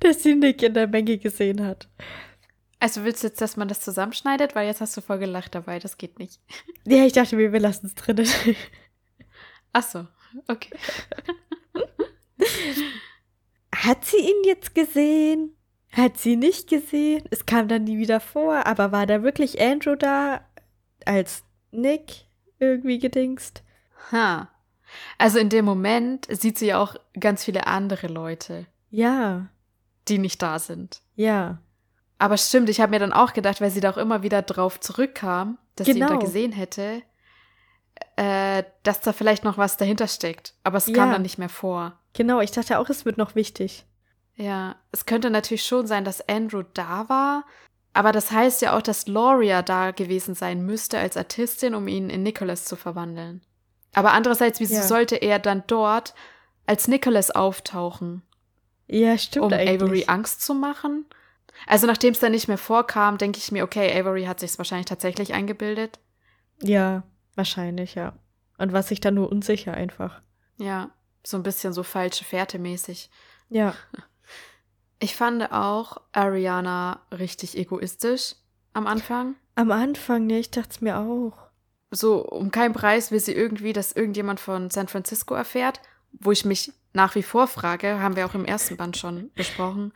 dass 0.00 0.22
sie 0.22 0.34
Nick 0.34 0.62
in 0.62 0.74
der 0.74 0.86
Menge 0.86 1.18
gesehen 1.18 1.64
hat. 1.64 1.88
Also 2.78 3.04
willst 3.04 3.22
du 3.22 3.28
jetzt, 3.28 3.40
dass 3.40 3.56
man 3.56 3.68
das 3.68 3.80
zusammenschneidet? 3.80 4.54
Weil 4.54 4.66
jetzt 4.66 4.80
hast 4.80 4.96
du 4.96 5.00
voll 5.00 5.18
gelacht 5.18 5.54
dabei, 5.54 5.78
das 5.78 5.96
geht 5.96 6.18
nicht. 6.18 6.40
Ja, 6.88 7.04
ich 7.04 7.14
dachte 7.14 7.34
mir, 7.34 7.52
wir 7.52 7.58
lassen 7.58 7.86
es 7.86 7.96
drinnen. 7.96 8.28
Ach 9.72 9.82
so, 9.82 10.06
okay. 10.46 10.70
Hat 13.74 14.04
sie 14.04 14.18
ihn 14.18 14.44
jetzt 14.44 14.72
gesehen? 14.76 15.56
Hat 15.90 16.18
sie 16.18 16.36
nicht 16.36 16.68
gesehen? 16.68 17.24
Es 17.30 17.44
kam 17.44 17.66
dann 17.66 17.84
nie 17.84 17.98
wieder 17.98 18.20
vor, 18.20 18.66
aber 18.66 18.92
war 18.92 19.06
da 19.06 19.24
wirklich 19.24 19.60
Andrew 19.60 19.96
da 19.96 20.46
als 21.04 21.42
Nick 21.72 22.26
irgendwie 22.60 22.98
gedingst? 22.98 23.64
Ha. 24.12 24.48
Also 25.18 25.38
in 25.38 25.48
dem 25.48 25.64
Moment 25.64 26.26
sieht 26.30 26.58
sie 26.58 26.66
ja 26.66 26.78
auch 26.82 26.94
ganz 27.18 27.44
viele 27.44 27.66
andere 27.66 28.06
Leute, 28.06 28.66
Ja, 28.90 29.46
die 30.08 30.18
nicht 30.18 30.40
da 30.42 30.58
sind. 30.58 31.00
ja. 31.14 31.58
Aber 32.18 32.38
stimmt, 32.38 32.70
ich 32.70 32.80
habe 32.80 32.92
mir 32.92 32.98
dann 32.98 33.12
auch 33.12 33.34
gedacht, 33.34 33.60
weil 33.60 33.70
sie 33.70 33.80
da 33.80 33.90
auch 33.90 33.98
immer 33.98 34.22
wieder 34.22 34.40
drauf 34.40 34.80
zurückkam, 34.80 35.58
dass 35.74 35.86
sie 35.86 35.92
ihn 35.92 36.00
da 36.00 36.06
Genau. 36.14 36.18
gesehen 36.20 36.50
hätte, 36.52 37.02
äh, 38.16 38.62
dass 38.82 39.00
da 39.00 39.12
vielleicht 39.12 39.44
noch 39.44 39.58
was 39.58 39.76
dahinter 39.76 40.08
steckt. 40.08 40.54
Aber 40.64 40.78
es 40.78 40.86
kam 40.86 40.94
Ja. 41.08 41.12
dann 41.12 41.22
nicht 41.22 41.36
mehr 41.38 41.48
vor. 41.50 41.98
Genau, 42.14 42.40
ich 42.40 42.50
dachte 42.50 42.78
auch, 42.78 42.88
es 42.88 43.04
wird 43.04 43.18
noch 43.18 43.34
wichtig. 43.34 43.84
Ja, 44.34 44.76
es 44.92 45.06
könnte 45.06 45.30
natürlich 45.30 45.64
schon 45.64 45.86
sein, 45.86 46.04
dass 46.04 46.26
Andrew 46.28 46.62
da 46.74 47.08
war, 47.08 47.44
aber 47.92 48.12
das 48.12 48.30
heißt 48.30 48.62
ja 48.62 48.76
auch, 48.76 48.82
dass 48.82 49.06
Loria 49.06 49.62
da 49.62 49.90
gewesen 49.90 50.34
sein 50.34 50.64
müsste 50.64 50.98
als 50.98 51.16
Artistin, 51.16 51.74
um 51.74 51.88
ihn 51.88 52.10
in 52.10 52.22
Nicholas 52.22 52.64
zu 52.64 52.76
verwandeln. 52.76 53.42
Aber 53.96 54.12
andererseits, 54.12 54.60
wieso 54.60 54.74
Ja. 54.74 54.82
sollte 54.82 55.16
er 55.16 55.38
dann 55.38 55.64
dort 55.66 56.14
als 56.66 56.86
Nicholas 56.86 57.30
auftauchen, 57.32 58.22
Ja, 58.88 59.16
stimmt 59.18 59.46
um 59.46 59.52
eigentlich. 59.52 59.82
Avery 59.82 60.04
Angst 60.06 60.42
zu 60.42 60.54
machen? 60.54 61.06
Also 61.66 61.86
nachdem 61.86 62.12
es 62.12 62.20
dann 62.20 62.32
nicht 62.32 62.46
mehr 62.46 62.58
vorkam, 62.58 63.16
denke 63.18 63.38
ich 63.38 63.50
mir, 63.50 63.64
okay, 63.64 63.98
Avery 63.98 64.24
hat 64.26 64.38
sich 64.40 64.56
wahrscheinlich 64.58 64.86
tatsächlich 64.86 65.32
eingebildet. 65.32 65.98
Ja, 66.62 67.02
wahrscheinlich, 67.34 67.94
ja. 67.94 68.12
Und 68.58 68.72
was 68.74 68.88
sich 68.88 69.00
dann 69.00 69.14
nur 69.14 69.32
unsicher 69.32 69.72
einfach. 69.74 70.20
Ja, 70.58 70.90
so 71.24 71.36
ein 71.38 71.42
bisschen 71.42 71.72
so 71.72 71.82
falsche 71.82 72.24
Fährte 72.24 72.58
mäßig. 72.58 73.10
Ja. 73.48 73.74
Ich 74.98 75.14
fand 75.14 75.52
auch 75.52 75.98
Ariana 76.12 77.02
richtig 77.12 77.54
egoistisch 77.58 78.34
am 78.72 78.86
Anfang. 78.86 79.34
Am 79.54 79.70
Anfang, 79.70 80.26
ne, 80.26 80.38
ich 80.38 80.50
dachte 80.50 80.70
es 80.70 80.80
mir 80.80 80.96
auch. 80.98 81.36
So 81.96 82.24
um 82.24 82.50
keinen 82.50 82.74
Preis 82.74 83.10
will 83.10 83.20
sie 83.20 83.32
irgendwie, 83.32 83.72
dass 83.72 83.92
irgendjemand 83.92 84.40
von 84.40 84.70
San 84.70 84.88
Francisco 84.88 85.34
erfährt, 85.34 85.80
wo 86.12 86.32
ich 86.32 86.44
mich 86.44 86.72
nach 86.92 87.14
wie 87.14 87.22
vor 87.22 87.46
frage, 87.46 88.00
haben 88.00 88.16
wir 88.16 88.26
auch 88.26 88.34
im 88.34 88.44
ersten 88.44 88.76
Band 88.76 88.96
schon 88.96 89.30
besprochen, 89.34 89.92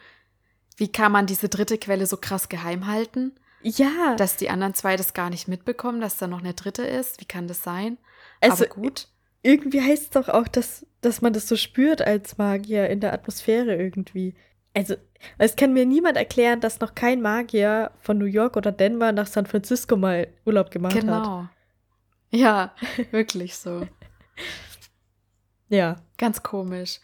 wie 0.77 0.89
kann 0.91 1.13
man 1.13 1.27
diese 1.27 1.49
dritte 1.49 1.79
Quelle 1.79 2.07
so 2.07 2.17
krass 2.17 2.49
geheim 2.49 2.87
halten, 2.87 3.33
Ja, 3.63 4.15
dass 4.17 4.37
die 4.37 4.51
anderen 4.51 4.75
zwei 4.75 4.97
das 4.97 5.15
gar 5.15 5.31
nicht 5.31 5.49
mitbekommen, 5.49 6.01
dass 6.01 6.17
da 6.19 6.27
noch 6.27 6.41
eine 6.41 6.55
dritte 6.55 6.83
ist? 6.83 7.21
Wie 7.21 7.27
kann 7.27 7.49
das 7.49 7.63
sein? 7.63 7.99
also 8.41 8.65
Aber 8.65 8.75
gut. 8.75 9.09
irgendwie 9.43 9.83
heißt 9.83 10.03
es 10.05 10.11
doch 10.11 10.29
auch, 10.29 10.49
dass, 10.49 10.87
dass 11.01 11.21
man 11.23 11.33
das 11.33 11.49
so 11.49 11.57
spürt 11.57 12.03
als 12.03 12.39
Magier 12.39 12.89
in 12.89 13.01
der 13.01 13.13
Atmosphäre 13.13 13.77
irgendwie. 13.77 14.35
Also, 14.75 14.95
es 15.37 15.57
kann 15.57 15.73
mir 15.73 15.85
niemand 15.85 16.17
erklären, 16.17 16.61
dass 16.61 16.81
noch 16.81 16.95
kein 16.95 17.21
Magier 17.21 17.91
von 18.01 18.19
New 18.19 18.25
York 18.27 18.57
oder 18.57 18.73
Denver 18.73 19.13
nach 19.13 19.27
San 19.27 19.47
Francisco 19.47 19.97
mal 19.97 20.29
Urlaub 20.47 20.71
gemacht 20.71 20.95
hat. 20.95 21.01
Genau. 21.03 21.49
Ja, 22.31 22.75
wirklich 23.11 23.57
so. 23.57 23.87
Ja. 25.69 25.97
Ganz 26.19 26.43
komisch. 26.43 27.01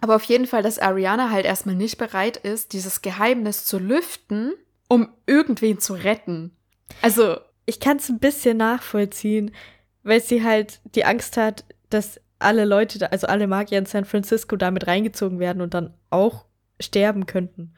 Aber 0.00 0.16
auf 0.16 0.24
jeden 0.24 0.46
Fall, 0.46 0.62
dass 0.62 0.78
Ariana 0.78 1.30
halt 1.30 1.46
erstmal 1.46 1.74
nicht 1.74 1.98
bereit 1.98 2.36
ist, 2.36 2.72
dieses 2.72 3.02
Geheimnis 3.02 3.64
zu 3.64 3.78
lüften, 3.78 4.52
um 4.88 5.08
irgendwen 5.26 5.78
zu 5.80 5.94
retten. 5.94 6.56
Also, 7.02 7.38
Ich 7.64 7.80
kann 7.80 7.96
es 7.96 8.08
ein 8.08 8.18
bisschen 8.20 8.58
nachvollziehen, 8.58 9.52
weil 10.04 10.20
sie 10.20 10.44
halt 10.44 10.80
die 10.94 11.04
Angst 11.04 11.36
hat, 11.36 11.64
dass 11.90 12.20
alle 12.38 12.64
Leute, 12.64 12.98
da, 12.98 13.06
also 13.06 13.26
alle 13.26 13.46
Magier 13.46 13.78
in 13.78 13.86
San 13.86 14.04
Francisco 14.04 14.56
damit 14.56 14.86
reingezogen 14.86 15.40
werden 15.40 15.62
und 15.62 15.74
dann 15.74 15.94
auch 16.10 16.44
sterben 16.78 17.26
könnten. 17.26 17.74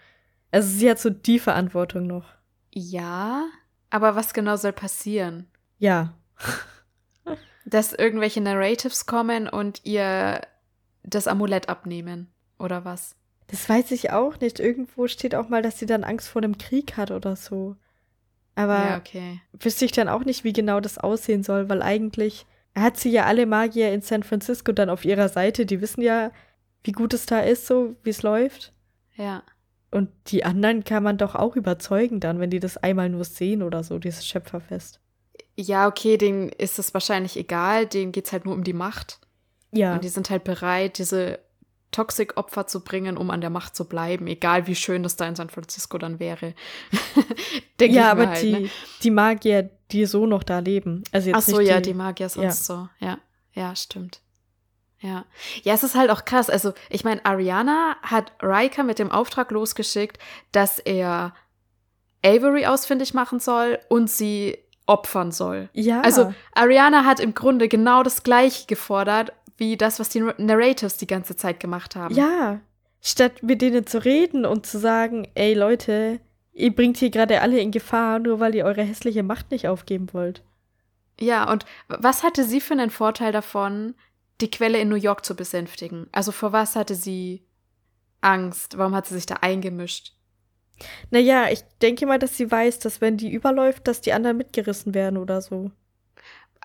Also 0.51 0.69
sie 0.69 0.91
hat 0.91 0.99
so 0.99 1.11
die 1.11 1.39
Verantwortung 1.39 2.07
noch. 2.07 2.27
ja, 2.73 3.47
aber 3.91 4.15
was 4.17 4.35
genau 4.35 4.57
soll 4.57 4.73
passieren? 4.73 5.47
Ja. 5.79 6.15
Dass 7.65 7.93
irgendwelche 7.93 8.41
Narratives 8.41 9.07
kommen 9.07 9.49
und 9.49 9.81
ihr 9.85 10.41
das 11.03 11.27
Amulett 11.27 11.69
abnehmen, 11.69 12.29
oder 12.59 12.85
was? 12.85 13.15
Das 13.49 13.69
weiß 13.69 13.91
ich 13.93 14.11
auch 14.11 14.41
nicht. 14.41 14.61
Irgendwo 14.61 15.07
steht 15.07 15.35
auch 15.35 15.49
mal, 15.49 15.63
dass 15.63 15.79
sie 15.79 15.87
dann 15.87 16.05
Angst 16.05 16.29
vor 16.29 16.43
dem 16.43 16.59
Krieg 16.59 16.97
hat 16.97 17.11
oder 17.11 17.37
so. 17.37 17.77
Aber 18.55 18.75
ja, 18.75 18.97
okay. 18.99 19.41
wüsste 19.53 19.85
ich 19.85 19.93
dann 19.93 20.09
auch 20.09 20.25
nicht, 20.25 20.45
wie 20.45 20.53
genau 20.53 20.81
das 20.81 20.99
aussehen 20.99 21.43
soll, 21.43 21.69
weil 21.69 21.83
eigentlich 21.83 22.47
hat 22.75 22.97
sie 22.97 23.11
ja 23.11 23.25
alle 23.25 23.47
Magier 23.47 23.93
in 23.93 24.03
San 24.03 24.23
Francisco 24.23 24.73
dann 24.73 24.91
auf 24.91 25.05
ihrer 25.05 25.29
Seite. 25.29 25.65
Die 25.65 25.81
wissen 25.81 26.03
ja, 26.03 26.31
wie 26.85 26.93
gut 26.93 27.15
es 27.15 27.27
da 27.27 27.41
ist, 27.41 27.67
so 27.67 27.97
wie 28.03 28.11
es 28.11 28.23
läuft. 28.23 28.73
Ja. 29.17 29.43
Und 29.91 30.11
die 30.27 30.45
anderen 30.45 30.85
kann 30.85 31.03
man 31.03 31.19
doch 31.19 31.35
auch 31.35 31.57
überzeugen 31.57 32.21
dann, 32.21 32.41
wenn 32.41 32.51
die 32.51 32.61
das 32.61 32.77
einmal 32.77 33.09
nur 33.09 33.25
sehen 33.25 33.63
oder 33.63 33.83
so, 33.83 33.99
dieses 33.99 34.27
Schöpferfest. 34.27 35.01
Ja, 35.61 35.89
okay, 35.89 36.17
denen 36.17 36.51
ist 36.51 36.79
es 36.79 36.95
wahrscheinlich 36.95 37.37
egal, 37.37 37.87
denen 37.87 38.13
geht's 38.13 38.31
halt 38.31 38.45
nur 38.45 38.55
um 38.55 38.63
die 38.63 38.73
Macht. 38.73 39.19
Ja, 39.73 39.95
Und 39.95 40.05
die 40.05 40.09
sind 40.09 40.31
halt 40.31 40.45
bereit, 40.45 40.99
diese 40.99 41.41
Toxik-Opfer 41.91 42.69
zu 42.69 42.85
bringen, 42.85 43.17
um 43.17 43.31
an 43.31 43.41
der 43.41 43.51
Macht 43.51 43.75
zu 43.75 43.87
bleiben, 43.87 44.29
egal 44.29 44.69
wie 44.69 44.77
schön 44.77 45.03
das 45.03 45.17
da 45.17 45.27
in 45.27 45.35
San 45.35 45.51
Francisco 45.51 45.99
dann 45.99 46.21
wäre. 46.21 46.55
Denke 47.81 47.97
ja 47.97 48.03
ich 48.03 48.09
aber 48.09 48.21
mir 48.21 48.29
halt, 48.29 48.43
die, 48.43 48.53
ne? 48.53 48.71
die 49.03 49.11
Magier, 49.11 49.71
die 49.91 50.07
so 50.07 50.27
noch 50.27 50.45
da 50.45 50.61
leben. 50.61 51.03
Also 51.11 51.31
jetzt 51.31 51.37
Ach 51.37 51.43
so, 51.43 51.59
nicht 51.59 51.69
ja, 51.69 51.79
die, 51.79 51.91
die 51.91 51.95
Magier 51.95 52.29
sonst 52.29 52.65
so. 52.65 52.89
Ja, 53.01 53.19
ja, 53.53 53.75
stimmt. 53.75 54.21
Ja. 55.01 55.25
Ja, 55.63 55.75
es 55.75 55.83
ist 55.83 55.97
halt 55.97 56.11
auch 56.11 56.25
krass. 56.25 56.51
Also, 56.51 56.73
ich 56.89 57.03
meine, 57.03 57.25
Ariana 57.25 57.97
hat 58.03 58.33
Riker 58.43 58.85
mit 58.85 58.99
dem 58.99 59.11
Auftrag 59.11 59.51
losgeschickt, 59.51 60.19
dass 60.53 60.79
er 60.79 61.35
Avery 62.25 62.67
ausfindig 62.67 63.15
machen 63.15 63.41
soll 63.41 63.79
und 63.89 64.11
sie 64.11 64.59
opfern 64.89 65.31
soll. 65.33 65.69
Ja, 65.73 66.01
Also, 66.01 66.35
Ariana 66.55 67.05
hat 67.05 67.21
im 67.21 67.35
Grunde 67.35 67.69
genau 67.69 68.03
das 68.03 68.23
Gleiche 68.23 68.67
gefordert, 68.67 69.33
wie 69.57 69.77
das, 69.77 69.99
was 70.01 70.09
die 70.09 70.25
Narratives 70.39 70.97
die 70.97 71.07
ganze 71.07 71.37
Zeit 71.37 71.61
gemacht 71.61 71.97
haben. 71.97 72.15
ja. 72.15 72.61
Statt 73.01 73.45
mit 73.45 73.63
denen 73.63 73.87
zu 73.87 74.05
reden 74.05 74.45
und 74.45 74.67
zu 74.67 74.77
sagen, 74.77 75.29
ey 75.37 75.55
Leute, 75.55 76.19
ihr 76.53 76.75
bringt 76.75 76.97
hier 76.97 77.11
gerade 77.11 77.41
alle 77.43 77.61
in 77.61 77.71
Gefahr, 77.71 78.19
nur 78.19 78.41
weil 78.41 78.57
ihr 78.57 78.65
eure 78.65 78.83
hässliche 78.83 79.23
Macht 79.23 79.53
nicht 79.53 79.69
aufgeben 79.69 80.09
wollt. 80.13 80.43
Ja, 81.21 81.49
und 81.49 81.65
was 81.87 82.25
hatte 82.25 82.43
sie 82.43 82.61
für 82.61 82.75
einen 82.75 82.91
Vorteil 82.91 83.31
davon, 83.31 83.95
die 84.41 84.51
Quelle 84.51 84.81
in 84.81 84.89
New 84.89 84.97
York 84.97 85.25
zu 85.25 85.37
besänftigen? 85.37 86.09
Also 86.11 86.33
vor 86.33 86.51
was 86.53 86.75
hatte 86.75 86.97
sie 86.97 87.45
Angst? 88.21 88.79
Warum 88.79 88.97
hat 88.97 89.07
sie 89.07 89.15
sich 89.15 89.27
da 89.27 89.37
eingemischt? 89.43 90.15
Naja, 91.11 91.49
ich 91.51 91.63
denke 91.83 92.07
mal, 92.07 92.19
dass 92.19 92.37
sie 92.37 92.51
weiß, 92.51 92.79
dass 92.79 93.01
wenn 93.01 93.17
die 93.17 93.33
überläuft, 93.33 93.87
dass 93.89 94.01
die 94.01 94.13
anderen 94.13 94.37
mitgerissen 94.37 94.95
werden 94.95 95.17
oder 95.17 95.41
so. 95.41 95.71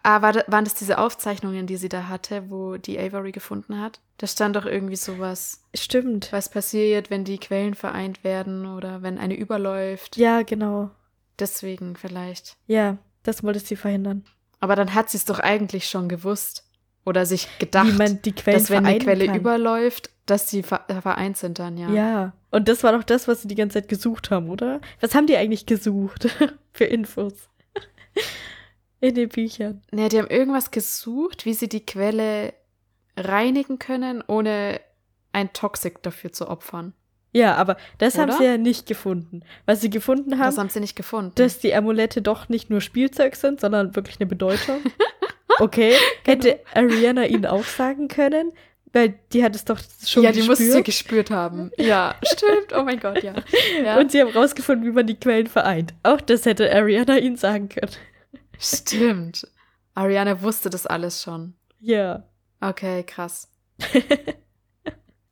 Ah, 0.06 0.22
war 0.22 0.36
waren 0.48 0.66
das 0.66 0.74
diese 0.74 0.98
Aufzeichnungen, 0.98 1.66
die 1.66 1.78
sie 1.78 1.88
da 1.88 2.10
hatte, 2.10 2.50
wo 2.50 2.76
die 2.76 3.00
Avery 3.00 3.32
gefunden 3.32 3.80
hat? 3.80 4.02
Da 4.18 4.28
stand 4.28 4.56
doch 4.58 4.66
irgendwie 4.66 4.98
sowas, 4.98 5.64
Stimmt. 5.74 6.32
was 6.32 6.50
passiert, 6.50 7.10
wenn 7.10 7.24
die 7.24 7.38
Quellen 7.38 7.74
vereint 7.74 8.24
werden 8.26 8.66
oder 8.66 9.02
wenn 9.02 9.18
eine 9.18 9.36
überläuft. 9.36 10.18
Ja, 10.18 10.42
genau. 10.42 10.92
Deswegen 11.40 11.96
vielleicht. 11.96 12.58
Ja, 12.68 12.98
das 13.24 13.44
wollte 13.44 13.60
sie 13.60 13.78
verhindern. 13.78 14.26
Aber 14.60 14.76
dann 14.76 14.94
hat 14.94 15.10
sie 15.10 15.18
es 15.18 15.26
doch 15.26 15.40
eigentlich 15.40 15.88
schon 15.90 16.10
gewusst. 16.10 16.66
Oder 17.06 17.26
sich 17.26 17.48
gedacht, 17.60 17.88
die 18.26 18.34
dass 18.34 18.70
wenn 18.70 18.86
eine 18.86 18.86
vereinen 18.88 19.00
Quelle 19.00 19.26
kann. 19.28 19.36
überläuft, 19.36 20.10
dass 20.26 20.50
sie 20.50 20.64
ver 20.64 20.86
vereint 21.02 21.36
sind 21.38 21.60
dann, 21.60 21.78
ja. 21.78 21.90
Ja. 21.90 22.34
Und 22.50 22.68
das 22.70 22.84
war 22.84 22.94
doch 22.94 23.04
das, 23.04 23.28
was 23.28 23.42
sie 23.42 23.48
die 23.50 23.56
ganze 23.56 23.80
Zeit 23.82 23.90
gesucht 23.90 24.32
haben, 24.32 24.50
oder? 24.50 24.80
Was 25.02 25.14
haben 25.16 25.28
die 25.28 25.36
eigentlich 25.36 25.66
gesucht 25.66 26.28
für 26.72 26.86
Infos? 26.86 27.34
In 29.02 29.16
den 29.16 29.28
Büchern. 29.30 29.82
Ne, 29.92 30.08
die 30.08 30.18
haben 30.18 30.30
irgendwas 30.30 30.72
gesucht, 30.72 31.46
wie 31.46 31.54
sie 31.54 31.68
die 31.68 31.86
Quelle 31.86 32.54
reinigen 33.18 33.78
können, 33.80 34.24
ohne 34.28 34.80
ein 35.34 35.52
Toxik 35.52 36.02
dafür 36.04 36.32
zu 36.32 36.48
opfern. 36.48 36.94
Ja, 37.34 37.56
aber 37.56 37.78
das 37.98 38.18
haben 38.18 38.30
Oder? 38.30 38.38
sie 38.38 38.46
ja 38.46 38.58
nicht 38.58 38.86
gefunden. 38.86 39.42
Was 39.66 39.82
sie 39.82 39.90
gefunden 39.90 40.34
haben, 40.38 40.46
Das 40.46 40.58
haben 40.58 40.70
sie 40.70 40.80
nicht 40.80 40.96
gefunden. 40.96 41.34
dass 41.36 41.60
die 41.60 41.74
Amulette 41.74 42.22
doch 42.22 42.48
nicht 42.48 42.70
nur 42.70 42.80
Spielzeug 42.80 43.36
sind, 43.36 43.60
sondern 43.60 43.96
wirklich 43.96 44.20
eine 44.20 44.28
Bedeutung. 44.28 44.80
Okay, 45.60 45.96
hätte 46.26 46.60
Ariana 46.74 47.26
ihnen 47.28 47.46
auch 47.46 47.64
sagen 47.64 48.08
können, 48.08 48.52
weil 48.92 49.20
die 49.32 49.44
hat 49.44 49.56
es 49.56 49.66
doch 49.66 49.80
schon 50.06 50.24
ja, 50.24 50.32
die 50.32 50.44
muss 50.44 50.60
sie 50.60 50.66
gespürt. 50.66 50.86
gespürt 50.86 51.32
haben. 51.32 51.72
Ja, 51.78 52.16
stimmt. 52.24 52.74
Oh 52.76 52.84
mein 52.84 53.00
Gott, 53.00 53.24
ja. 53.24 53.34
ja. 53.84 53.98
Und 53.98 54.12
sie 54.12 54.22
haben 54.22 54.32
rausgefunden, 54.32 54.88
wie 54.88 54.94
man 54.94 55.08
die 55.08 55.20
Quellen 55.20 55.48
vereint. 55.48 55.94
Auch 56.04 56.22
das 56.22 56.46
hätte 56.46 56.74
Ariana 56.74 57.18
ihnen 57.18 57.38
sagen 57.38 57.70
können. 57.70 57.92
stimmt. 58.60 59.48
Ariana 59.96 60.42
wusste 60.42 60.70
das 60.70 60.88
alles 60.88 61.22
schon. 61.22 61.54
Ja. 61.80 62.24
Okay, 62.62 63.04
krass. 63.04 63.50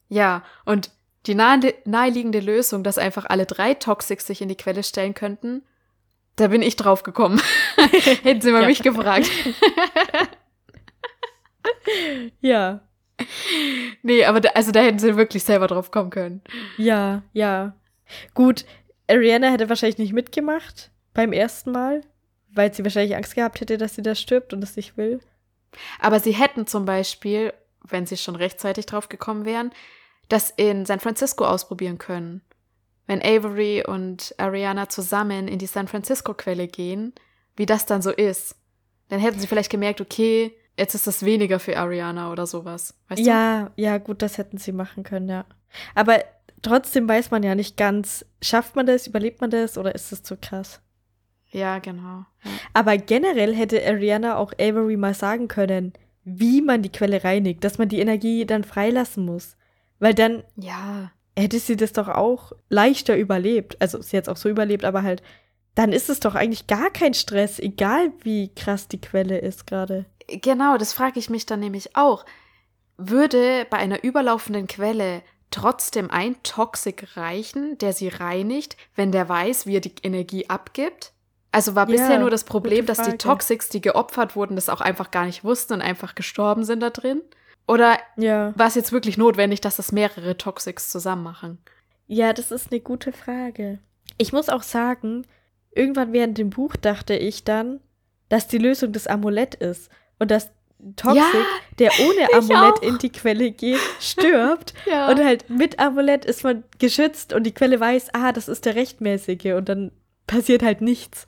ja, 0.09 0.43
und 0.65 0.91
die 1.27 1.35
nahe, 1.35 1.73
naheliegende 1.85 2.39
Lösung, 2.39 2.83
dass 2.83 2.97
einfach 2.97 3.25
alle 3.27 3.45
drei 3.45 3.73
Toxics 3.75 4.27
sich 4.27 4.41
in 4.41 4.49
die 4.49 4.57
Quelle 4.57 4.83
stellen 4.83 5.13
könnten, 5.13 5.63
da 6.35 6.47
bin 6.47 6.61
ich 6.61 6.75
drauf 6.75 7.03
gekommen. 7.03 7.41
Hätten 8.23 8.41
sie 8.41 8.51
mal 8.51 8.61
Ja. 8.61 8.67
mich 8.67 8.81
gefragt. 8.83 9.29
Ja. 12.41 12.81
nee, 14.01 14.25
aber 14.25 14.41
da, 14.41 14.49
also 14.49 14.71
da 14.71 14.79
hätten 14.81 14.97
sie 14.99 15.15
wirklich 15.15 15.43
selber 15.43 15.67
drauf 15.67 15.91
kommen 15.91 16.09
können. 16.09 16.41
Ja, 16.77 17.21
ja. 17.33 17.75
Gut, 18.33 18.65
Ariana 19.07 19.51
hätte 19.51 19.69
wahrscheinlich 19.69 19.99
nicht 19.99 20.13
mitgemacht 20.13 20.91
beim 21.13 21.31
ersten 21.33 21.71
Mal, 21.71 22.01
weil 22.49 22.73
sie 22.73 22.83
wahrscheinlich 22.83 23.15
Angst 23.15 23.35
gehabt 23.35 23.61
hätte, 23.61 23.77
dass 23.77 23.95
sie 23.95 24.01
da 24.01 24.15
stirbt 24.15 24.53
und 24.53 24.63
es 24.63 24.75
nicht 24.75 24.97
will. 24.97 25.19
Aber 25.99 26.19
sie 26.19 26.31
hätten 26.31 26.65
zum 26.67 26.85
Beispiel, 26.85 27.53
wenn 27.83 28.05
sie 28.05 28.17
schon 28.17 28.35
rechtzeitig 28.35 28.85
drauf 28.87 29.07
gekommen 29.07 29.45
wären, 29.45 29.71
das 30.29 30.49
in 30.49 30.85
San 30.85 30.99
Francisco 30.99 31.45
ausprobieren 31.45 31.97
können. 31.97 32.41
Wenn 33.11 33.21
Avery 33.21 33.83
und 33.85 34.33
Ariana 34.37 34.87
zusammen 34.87 35.49
in 35.49 35.59
die 35.59 35.65
San 35.65 35.89
Francisco-Quelle 35.89 36.69
gehen, 36.69 37.11
wie 37.57 37.65
das 37.65 37.85
dann 37.85 38.01
so 38.01 38.09
ist. 38.09 38.55
Dann 39.09 39.19
hätten 39.19 39.37
sie 39.37 39.47
vielleicht 39.47 39.69
gemerkt, 39.69 39.99
okay, 39.99 40.53
jetzt 40.77 40.95
ist 40.95 41.07
das 41.07 41.25
weniger 41.25 41.59
für 41.59 41.77
Ariana 41.77 42.31
oder 42.31 42.47
sowas. 42.47 42.93
Weißt 43.09 43.21
ja, 43.21 43.65
du? 43.75 43.81
ja, 43.81 43.97
gut, 43.97 44.21
das 44.21 44.37
hätten 44.37 44.59
sie 44.59 44.71
machen 44.71 45.03
können, 45.03 45.27
ja. 45.27 45.43
Aber 45.93 46.23
trotzdem 46.61 47.05
weiß 47.09 47.31
man 47.31 47.43
ja 47.43 47.53
nicht 47.53 47.75
ganz, 47.75 48.25
schafft 48.41 48.77
man 48.77 48.85
das, 48.85 49.07
überlebt 49.07 49.41
man 49.41 49.49
das 49.49 49.77
oder 49.77 49.93
ist 49.93 50.13
das 50.13 50.23
zu 50.23 50.37
krass? 50.37 50.79
Ja, 51.49 51.79
genau. 51.79 52.23
Ja. 52.45 52.51
Aber 52.73 52.95
generell 52.95 53.53
hätte 53.53 53.85
Ariana 53.85 54.37
auch 54.37 54.53
Avery 54.53 54.95
mal 54.95 55.15
sagen 55.15 55.49
können, 55.49 55.91
wie 56.23 56.61
man 56.61 56.81
die 56.81 56.93
Quelle 56.93 57.25
reinigt, 57.25 57.65
dass 57.65 57.77
man 57.77 57.89
die 57.89 57.99
Energie 57.99 58.45
dann 58.45 58.63
freilassen 58.63 59.25
muss. 59.25 59.57
Weil 59.99 60.13
dann 60.13 60.45
ja. 60.55 61.11
Hätte 61.37 61.59
sie 61.59 61.75
das 61.75 61.93
doch 61.93 62.07
auch 62.07 62.51
leichter 62.69 63.15
überlebt. 63.15 63.81
Also 63.81 64.01
sie 64.01 64.17
hat 64.17 64.25
es 64.25 64.29
auch 64.29 64.37
so 64.37 64.49
überlebt, 64.49 64.83
aber 64.85 65.03
halt, 65.03 65.21
dann 65.75 65.93
ist 65.93 66.09
es 66.09 66.19
doch 66.19 66.35
eigentlich 66.35 66.67
gar 66.67 66.89
kein 66.89 67.13
Stress, 67.13 67.59
egal 67.59 68.11
wie 68.21 68.53
krass 68.53 68.87
die 68.87 68.99
Quelle 68.99 69.37
ist 69.39 69.67
gerade. 69.67 70.05
Genau, 70.27 70.77
das 70.77 70.93
frage 70.93 71.19
ich 71.19 71.29
mich 71.29 71.45
dann 71.45 71.59
nämlich 71.59 71.95
auch. 71.95 72.25
Würde 72.97 73.65
bei 73.69 73.77
einer 73.77 74.03
überlaufenden 74.03 74.67
Quelle 74.67 75.23
trotzdem 75.49 76.09
ein 76.11 76.41
Toxik 76.43 77.15
reichen, 77.17 77.77
der 77.77 77.93
sie 77.93 78.09
reinigt, 78.09 78.77
wenn 78.95 79.11
der 79.11 79.27
weiß, 79.27 79.65
wie 79.65 79.77
er 79.77 79.81
die 79.81 79.95
Energie 80.03 80.49
abgibt? 80.49 81.13
Also 81.51 81.75
war 81.75 81.85
bisher 81.85 82.17
nur 82.19 82.29
das 82.29 82.45
Problem, 82.45 82.85
dass 82.85 83.01
die 83.01 83.17
Toxics, 83.17 83.67
die 83.67 83.81
geopfert 83.81 84.37
wurden, 84.37 84.55
das 84.55 84.69
auch 84.69 84.79
einfach 84.79 85.11
gar 85.11 85.25
nicht 85.25 85.43
wussten 85.43 85.73
und 85.73 85.81
einfach 85.81 86.15
gestorben 86.15 86.63
sind 86.63 86.79
da 86.79 86.89
drin? 86.89 87.21
Oder 87.71 87.99
ja. 88.17 88.51
war 88.57 88.67
es 88.67 88.75
jetzt 88.75 88.91
wirklich 88.91 89.17
notwendig, 89.17 89.61
dass 89.61 89.77
das 89.77 89.93
mehrere 89.93 90.35
Toxics 90.37 90.89
zusammen 90.89 91.23
machen? 91.23 91.57
Ja, 92.05 92.33
das 92.33 92.51
ist 92.51 92.69
eine 92.69 92.81
gute 92.81 93.13
Frage. 93.13 93.79
Ich 94.17 94.33
muss 94.33 94.49
auch 94.49 94.63
sagen, 94.63 95.25
irgendwann 95.73 96.11
während 96.11 96.37
dem 96.37 96.49
Buch 96.49 96.75
dachte 96.75 97.13
ich 97.15 97.45
dann, 97.45 97.79
dass 98.27 98.49
die 98.49 98.57
Lösung 98.57 98.91
das 98.91 99.07
Amulett 99.07 99.55
ist 99.55 99.89
und 100.19 100.31
dass 100.31 100.51
Toxic, 100.97 101.15
ja, 101.15 101.45
der 101.79 101.91
ohne 102.01 102.33
Amulett 102.33 102.79
in 102.79 102.97
die 102.97 103.11
Quelle 103.11 103.51
geht, 103.51 103.79
stirbt. 104.01 104.73
ja. 104.85 105.09
Und 105.09 105.23
halt 105.23 105.49
mit 105.49 105.79
Amulett 105.79 106.25
ist 106.25 106.43
man 106.43 106.65
geschützt 106.77 107.31
und 107.31 107.43
die 107.43 107.53
Quelle 107.53 107.79
weiß, 107.79 108.09
ah, 108.13 108.33
das 108.33 108.49
ist 108.49 108.65
der 108.65 108.75
rechtmäßige 108.75 109.53
und 109.55 109.69
dann 109.69 109.93
passiert 110.27 110.61
halt 110.61 110.81
nichts. 110.81 111.25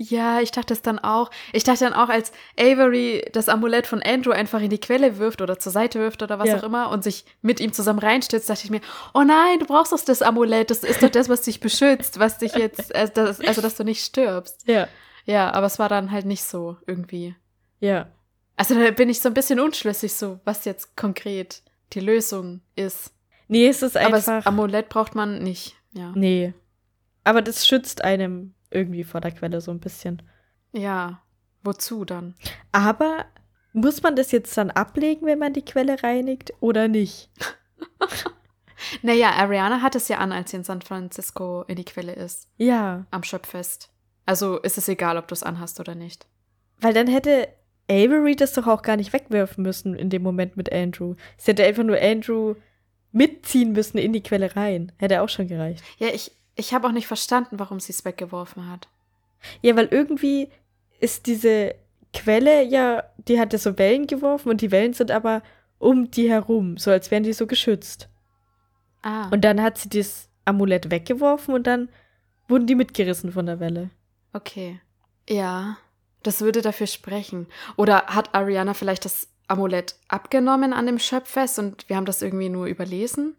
Ja, 0.00 0.40
ich 0.40 0.52
dachte 0.52 0.72
es 0.72 0.80
dann 0.80 1.00
auch. 1.00 1.30
Ich 1.52 1.64
dachte 1.64 1.84
dann 1.84 1.92
auch, 1.92 2.08
als 2.08 2.30
Avery 2.56 3.28
das 3.32 3.48
Amulett 3.48 3.88
von 3.88 4.00
Andrew 4.00 4.30
einfach 4.30 4.60
in 4.60 4.70
die 4.70 4.78
Quelle 4.78 5.18
wirft 5.18 5.42
oder 5.42 5.58
zur 5.58 5.72
Seite 5.72 5.98
wirft 5.98 6.22
oder 6.22 6.38
was 6.38 6.48
ja. 6.48 6.58
auch 6.58 6.62
immer 6.62 6.90
und 6.90 7.02
sich 7.02 7.24
mit 7.42 7.58
ihm 7.58 7.72
zusammen 7.72 7.98
reinstürzt, 7.98 8.48
dachte 8.48 8.62
ich 8.64 8.70
mir, 8.70 8.80
oh 9.12 9.22
nein, 9.22 9.58
du 9.58 9.66
brauchst 9.66 9.92
doch 9.92 10.00
das 10.00 10.22
Amulett. 10.22 10.70
Das 10.70 10.84
ist 10.84 11.02
doch 11.02 11.10
das, 11.10 11.28
was 11.28 11.42
dich 11.42 11.58
beschützt, 11.58 12.20
was 12.20 12.38
dich 12.38 12.54
jetzt, 12.54 12.94
also, 12.94 13.12
das, 13.12 13.40
also 13.40 13.60
dass 13.60 13.74
du 13.74 13.82
nicht 13.82 14.04
stirbst. 14.04 14.68
Ja. 14.68 14.86
Ja, 15.24 15.52
aber 15.52 15.66
es 15.66 15.80
war 15.80 15.88
dann 15.88 16.12
halt 16.12 16.26
nicht 16.26 16.44
so 16.44 16.76
irgendwie. 16.86 17.34
Ja. 17.80 18.06
Also 18.56 18.76
da 18.76 18.92
bin 18.92 19.08
ich 19.08 19.20
so 19.20 19.28
ein 19.28 19.34
bisschen 19.34 19.58
unschlüssig, 19.58 20.14
so 20.14 20.38
was 20.44 20.64
jetzt 20.64 20.96
konkret 20.96 21.62
die 21.92 22.00
Lösung 22.00 22.60
ist. 22.76 23.12
Nee, 23.48 23.66
es 23.66 23.82
ist 23.82 23.96
einfach. 23.96 24.28
Aber 24.28 24.36
das 24.36 24.46
Amulett 24.46 24.88
braucht 24.88 25.16
man 25.16 25.42
nicht, 25.42 25.76
ja. 25.92 26.12
Nee. 26.14 26.54
Aber 27.24 27.42
das 27.42 27.66
schützt 27.66 28.04
einem 28.04 28.54
irgendwie 28.70 29.04
vor 29.04 29.20
der 29.20 29.32
Quelle 29.32 29.60
so 29.60 29.70
ein 29.70 29.80
bisschen. 29.80 30.22
Ja, 30.72 31.22
wozu 31.62 32.04
dann? 32.04 32.34
Aber 32.72 33.26
muss 33.72 34.02
man 34.02 34.16
das 34.16 34.32
jetzt 34.32 34.56
dann 34.56 34.70
ablegen, 34.70 35.26
wenn 35.26 35.38
man 35.38 35.52
die 35.52 35.64
Quelle 35.64 36.02
reinigt 36.02 36.52
oder 36.60 36.88
nicht? 36.88 37.30
naja, 39.02 39.30
Ariana 39.32 39.82
hat 39.82 39.94
es 39.94 40.08
ja 40.08 40.18
an, 40.18 40.32
als 40.32 40.50
sie 40.50 40.58
in 40.58 40.64
San 40.64 40.82
Francisco 40.82 41.62
in 41.62 41.76
die 41.76 41.84
Quelle 41.84 42.12
ist. 42.12 42.48
Ja. 42.56 43.06
Am 43.10 43.22
Schöpffest. 43.22 43.90
Also 44.26 44.58
ist 44.58 44.78
es 44.78 44.88
egal, 44.88 45.16
ob 45.16 45.28
du 45.28 45.34
es 45.34 45.42
anhast 45.42 45.80
oder 45.80 45.94
nicht. 45.94 46.26
Weil 46.80 46.92
dann 46.92 47.06
hätte 47.06 47.48
Avery 47.90 48.36
das 48.36 48.52
doch 48.52 48.66
auch 48.66 48.82
gar 48.82 48.96
nicht 48.96 49.12
wegwerfen 49.12 49.62
müssen 49.62 49.94
in 49.94 50.10
dem 50.10 50.22
Moment 50.22 50.56
mit 50.56 50.72
Andrew. 50.72 51.14
Sie 51.38 51.50
hätte 51.50 51.64
einfach 51.64 51.84
nur 51.84 52.00
Andrew 52.00 52.54
mitziehen 53.12 53.72
müssen 53.72 53.98
in 53.98 54.12
die 54.12 54.22
Quelle 54.22 54.54
rein. 54.54 54.92
Hätte 54.98 55.22
auch 55.22 55.28
schon 55.28 55.48
gereicht. 55.48 55.82
Ja, 55.98 56.08
ich, 56.08 56.32
ich 56.58 56.74
habe 56.74 56.88
auch 56.88 56.92
nicht 56.92 57.06
verstanden, 57.06 57.58
warum 57.58 57.78
sie 57.80 57.92
es 57.92 58.04
weggeworfen 58.04 58.68
hat. 58.68 58.88
Ja, 59.62 59.76
weil 59.76 59.86
irgendwie 59.86 60.50
ist 61.00 61.26
diese 61.26 61.74
Quelle 62.12 62.64
ja, 62.64 63.04
die 63.16 63.38
hat 63.38 63.52
ja 63.52 63.58
so 63.58 63.78
Wellen 63.78 64.06
geworfen 64.06 64.50
und 64.50 64.60
die 64.60 64.72
Wellen 64.72 64.92
sind 64.92 65.10
aber 65.10 65.42
um 65.78 66.10
die 66.10 66.28
herum, 66.28 66.76
so 66.76 66.90
als 66.90 67.10
wären 67.10 67.22
die 67.22 67.32
so 67.32 67.46
geschützt. 67.46 68.08
Ah. 69.02 69.28
Und 69.28 69.44
dann 69.44 69.62
hat 69.62 69.78
sie 69.78 69.88
das 69.88 70.28
Amulett 70.44 70.90
weggeworfen 70.90 71.54
und 71.54 71.66
dann 71.66 71.88
wurden 72.48 72.66
die 72.66 72.74
mitgerissen 72.74 73.30
von 73.30 73.46
der 73.46 73.60
Welle. 73.60 73.90
Okay. 74.32 74.80
Ja. 75.28 75.78
Das 76.24 76.40
würde 76.40 76.62
dafür 76.62 76.88
sprechen. 76.88 77.46
Oder 77.76 78.06
hat 78.06 78.34
Ariana 78.34 78.74
vielleicht 78.74 79.04
das 79.04 79.28
Amulett 79.46 79.94
abgenommen 80.08 80.72
an 80.72 80.86
dem 80.86 80.98
Schöpffest 80.98 81.60
und 81.60 81.88
wir 81.88 81.96
haben 81.96 82.06
das 82.06 82.22
irgendwie 82.22 82.48
nur 82.48 82.66
überlesen? 82.66 83.36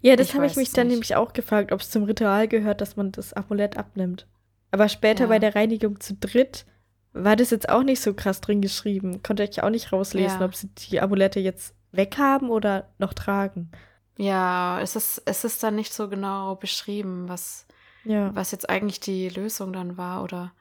Ja, 0.00 0.16
das 0.16 0.34
habe 0.34 0.46
ich 0.46 0.56
mich 0.56 0.72
dann 0.72 0.86
nicht. 0.86 0.94
nämlich 0.94 1.16
auch 1.16 1.32
gefragt, 1.32 1.72
ob 1.72 1.80
es 1.80 1.90
zum 1.90 2.04
Ritual 2.04 2.48
gehört, 2.48 2.80
dass 2.80 2.96
man 2.96 3.12
das 3.12 3.32
Amulett 3.32 3.76
abnimmt. 3.76 4.26
Aber 4.70 4.88
später 4.88 5.24
ja. 5.24 5.28
bei 5.28 5.38
der 5.38 5.54
Reinigung 5.54 6.00
zu 6.00 6.14
dritt 6.14 6.66
war 7.12 7.36
das 7.36 7.50
jetzt 7.50 7.68
auch 7.68 7.82
nicht 7.82 8.00
so 8.00 8.12
krass 8.12 8.40
drin 8.40 8.60
geschrieben. 8.60 9.22
Konnte 9.22 9.44
ich 9.44 9.62
auch 9.62 9.70
nicht 9.70 9.92
rauslesen, 9.92 10.40
ja. 10.40 10.46
ob 10.46 10.54
sie 10.54 10.68
die 10.68 11.00
Amulette 11.00 11.40
jetzt 11.40 11.74
weghaben 11.92 12.50
oder 12.50 12.88
noch 12.98 13.14
tragen. 13.14 13.70
Ja, 14.16 14.80
es 14.80 14.96
ist, 14.96 15.22
es 15.24 15.44
ist 15.44 15.62
dann 15.62 15.76
nicht 15.76 15.92
so 15.92 16.08
genau 16.08 16.56
beschrieben, 16.56 17.28
was, 17.28 17.66
ja. 18.04 18.34
was 18.34 18.50
jetzt 18.50 18.68
eigentlich 18.68 19.00
die 19.00 19.28
Lösung 19.28 19.72
dann 19.72 19.96
war 19.96 20.22
oder 20.22 20.52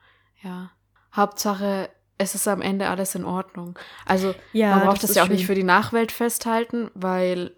ja. 0.41 0.71
Hauptsache, 1.15 1.89
es 2.17 2.35
ist 2.35 2.47
am 2.47 2.61
Ende 2.61 2.89
alles 2.89 3.15
in 3.15 3.25
Ordnung. 3.25 3.77
Also 4.05 4.33
ja, 4.53 4.75
man 4.75 4.85
braucht 4.85 5.03
das, 5.03 5.09
das 5.09 5.15
ja 5.15 5.23
auch 5.23 5.27
schön. 5.27 5.35
nicht 5.35 5.45
für 5.45 5.55
die 5.55 5.63
Nachwelt 5.63 6.11
festhalten, 6.11 6.89
weil 6.93 7.55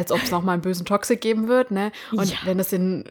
als 0.00 0.10
ob 0.12 0.22
es 0.22 0.30
nochmal 0.30 0.54
einen 0.54 0.62
bösen 0.62 0.86
Toxic 0.86 1.20
geben 1.20 1.46
wird, 1.46 1.70
ne? 1.70 1.92
Und 2.10 2.30
ja. 2.30 2.38
wenn 2.44 2.58
es 2.58 2.72
in 2.72 3.04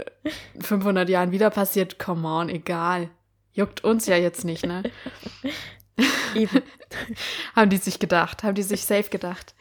500 0.60 1.08
Jahren 1.08 1.32
wieder 1.32 1.52
passiert, 1.52 2.00
come 2.00 2.28
on, 2.28 2.50
egal. 2.50 3.12
Juckt 3.54 3.84
uns 3.84 4.08
ja 4.08 4.18
jetzt 4.18 4.44
nicht, 4.44 4.66
ne? 4.66 4.82
Eben. 6.36 6.64
haben 7.56 7.70
die 7.70 7.78
sich 7.78 8.00
gedacht, 8.00 8.42
haben 8.42 8.56
die 8.56 8.64
sich 8.64 8.86
safe 8.86 9.10
gedacht. 9.10 9.54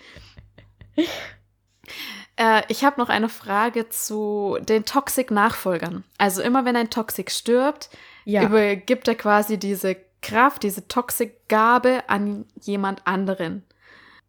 Äh, 2.36 2.62
ich 2.68 2.82
habe 2.82 2.98
noch 2.98 3.10
eine 3.10 3.28
Frage 3.28 3.90
zu 3.90 4.56
den 4.62 4.86
Toxic-Nachfolgern. 4.86 6.04
Also 6.16 6.40
immer 6.40 6.64
wenn 6.64 6.76
ein 6.76 6.88
Toxic 6.88 7.30
stirbt, 7.30 7.90
ja. 8.24 8.42
übergibt 8.42 9.06
er 9.06 9.16
quasi 9.16 9.58
diese 9.58 9.96
Kraft, 10.22 10.62
diese 10.62 10.88
Toxic-Gabe 10.88 12.04
an 12.06 12.46
jemand 12.62 13.06
anderen. 13.06 13.64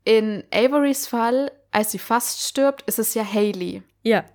In 0.04 0.44
Avorys 0.54 1.08
Fall, 1.08 1.52
als 1.72 1.92
sie 1.92 2.00
fast 2.00 2.42
stirbt, 2.42 2.84
ist 2.84 3.00
es 3.00 3.14
ja 3.14 3.24
Haley. 3.26 3.84
Ja. 4.04 4.26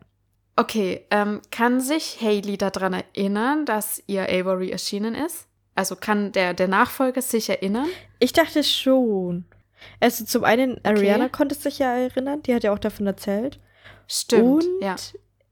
Okay, 0.56 1.06
ähm, 1.10 1.40
kann 1.50 1.80
sich 1.80 2.20
Haley 2.20 2.56
daran 2.56 2.92
erinnern, 2.92 3.66
dass 3.66 4.02
ihr 4.06 4.24
Avery 4.24 4.70
erschienen 4.70 5.14
ist? 5.14 5.48
Also 5.74 5.96
kann 5.96 6.30
der, 6.30 6.54
der 6.54 6.68
Nachfolger 6.68 7.22
sich 7.22 7.50
erinnern? 7.50 7.88
Ich 8.20 8.32
dachte 8.32 8.62
schon. 8.62 9.46
Also 9.98 10.24
zum 10.24 10.44
einen, 10.44 10.82
Ariana 10.84 11.24
okay. 11.24 11.32
konnte 11.32 11.54
sich 11.56 11.80
ja 11.80 11.92
erinnern, 11.96 12.42
die 12.42 12.54
hat 12.54 12.62
ja 12.62 12.72
auch 12.72 12.78
davon 12.78 13.06
erzählt. 13.06 13.58
Stimmt. 14.06 14.64
Und 14.64 14.80
ja. 14.80 14.94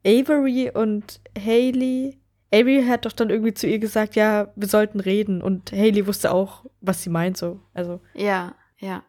Avery 0.04 0.70
und 0.72 1.20
Haley 1.36 2.22
Avery 2.52 2.84
hat 2.86 3.06
doch 3.06 3.12
dann 3.12 3.30
irgendwie 3.30 3.54
zu 3.54 3.66
ihr 3.66 3.78
gesagt, 3.78 4.14
ja, 4.14 4.48
wir 4.54 4.68
sollten 4.68 5.00
reden. 5.00 5.42
Und 5.42 5.72
Haley 5.72 6.06
wusste 6.06 6.32
auch, 6.32 6.66
was 6.80 7.02
sie 7.02 7.10
meint, 7.10 7.36
so. 7.38 7.60
Also. 7.72 8.00
Ja, 8.14 8.54
ja. 8.78 9.04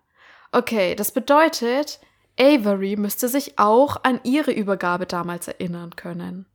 Okay, 0.52 0.96
das 0.96 1.12
bedeutet, 1.12 2.00
Avery 2.40 2.96
müsste 2.96 3.28
sich 3.28 3.60
auch 3.60 4.04
an 4.04 4.20
ihre 4.24 4.52
Übergabe 4.52 5.06
damals 5.06 5.48
erinnern 5.48 5.96
können. 5.96 6.46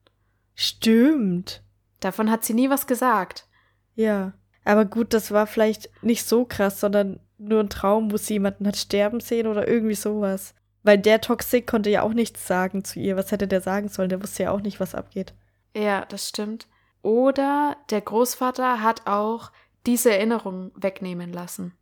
Stimmt. 0.55 1.63
Davon 2.01 2.31
hat 2.31 2.45
sie 2.45 2.55
nie 2.55 2.71
was 2.71 2.87
gesagt. 2.87 3.47
Ja. 3.95 4.33
Aber 4.65 4.85
gut, 4.85 5.15
das 5.15 5.31
war 5.31 5.47
vielleicht 5.47 5.89
nicht 6.03 6.25
so 6.25 6.45
krass, 6.45 6.81
sondern 6.81 7.21
nur 7.39 7.61
ein 7.61 7.71
Traum, 7.71 8.13
wo 8.13 8.17
sie 8.17 8.35
jemanden 8.35 8.67
hat 8.67 8.77
sterben 8.77 9.21
sehen 9.21 9.47
oder 9.47 9.69
irgendwie 9.69 9.95
sowas. 9.95 10.55
Weil 10.83 10.99
der 10.99 11.21
Toxic 11.21 11.67
konnte 11.67 11.91
ja 11.91 12.03
auch 12.03 12.13
nichts 12.13 12.47
sagen 12.47 12.85
zu 12.85 12.99
ihr. 12.99 13.17
Was 13.17 13.31
hätte 13.31 13.49
der 13.49 13.61
sagen 13.61 13.89
sollen? 13.89 14.09
Der 14.09 14.23
wusste 14.23 14.45
ja 14.45 14.51
auch 14.51 14.61
nicht, 14.61 14.81
was 14.81 14.95
abgeht. 14.95 15.33
Ja, 15.75 16.05
das 16.07 16.29
stimmt. 16.29 16.67
Oder 17.03 17.77
der 17.91 18.01
Großvater 18.01 18.83
hat 18.83 19.07
auch 19.07 19.53
diese 19.87 20.11
Erinnerung 20.13 20.73
wegnehmen 20.75 21.33
lassen. 21.33 21.75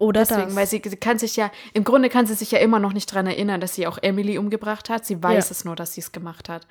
Oder 0.00 0.22
Deswegen, 0.22 0.46
das. 0.46 0.56
weil 0.56 0.66
sie, 0.66 0.80
sie, 0.82 0.96
kann 0.96 1.18
sich 1.18 1.36
ja, 1.36 1.52
im 1.74 1.84
Grunde 1.84 2.08
kann 2.08 2.26
sie 2.26 2.32
sich 2.32 2.50
ja 2.50 2.58
immer 2.58 2.78
noch 2.78 2.94
nicht 2.94 3.12
daran 3.12 3.26
erinnern, 3.26 3.60
dass 3.60 3.74
sie 3.74 3.86
auch 3.86 3.98
Emily 4.00 4.38
umgebracht 4.38 4.88
hat. 4.88 5.04
Sie 5.04 5.22
weiß 5.22 5.50
ja. 5.50 5.52
es 5.52 5.66
nur, 5.66 5.76
dass 5.76 5.92
sie 5.92 6.00
es 6.00 6.10
gemacht 6.10 6.48
hat. 6.48 6.66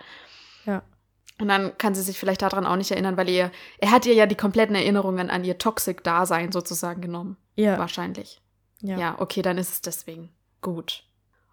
Ja. 0.66 0.82
Und 1.40 1.48
dann 1.48 1.78
kann 1.78 1.94
sie 1.94 2.02
sich 2.02 2.18
vielleicht 2.18 2.42
daran 2.42 2.66
auch 2.66 2.76
nicht 2.76 2.90
erinnern, 2.90 3.18
weil 3.18 3.30
ihr, 3.30 3.52
er 3.78 3.92
hat 3.92 4.08
ihr 4.08 4.16
ja 4.16 4.26
die 4.26 4.36
kompletten 4.36 4.76
Erinnerungen 4.76 5.30
an 5.30 5.44
ihr 5.44 5.60
Toxic-Dasein 5.60 6.52
sozusagen 6.52 7.02
genommen. 7.02 7.38
Ja. 7.56 7.78
Wahrscheinlich. 7.78 8.42
Ja. 8.82 8.98
Ja, 8.98 9.16
okay, 9.20 9.44
dann 9.44 9.60
ist 9.60 9.74
es 9.74 9.82
deswegen. 9.82 10.32
Gut. 10.62 11.04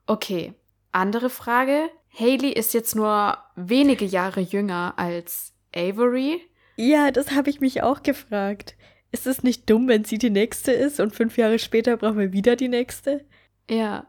Okay. 0.07 0.55
Andere 0.93 1.29
Frage. 1.29 1.91
Haley 2.19 2.53
ist 2.53 2.73
jetzt 2.73 2.97
nur 2.97 3.37
wenige 3.55 4.07
Jahre 4.07 4.41
jünger 4.41 4.95
als 4.97 5.53
Avery. 5.75 6.41
Ja, 6.77 7.11
das 7.11 7.33
habe 7.33 7.51
ich 7.51 7.61
mich 7.61 7.83
auch 7.83 8.03
gefragt. 8.03 8.77
Ist 9.13 9.27
es 9.27 9.43
nicht 9.43 9.69
dumm, 9.71 9.89
wenn 9.89 10.05
sie 10.05 10.19
die 10.19 10.31
nächste 10.31 10.73
ist 10.73 11.01
und 11.01 11.15
fünf 11.15 11.37
Jahre 11.39 11.59
später 11.59 11.97
brauchen 11.97 12.19
wir 12.19 12.33
wieder 12.33 12.57
die 12.57 12.69
nächste? 12.69 13.25
Ja. 13.71 14.07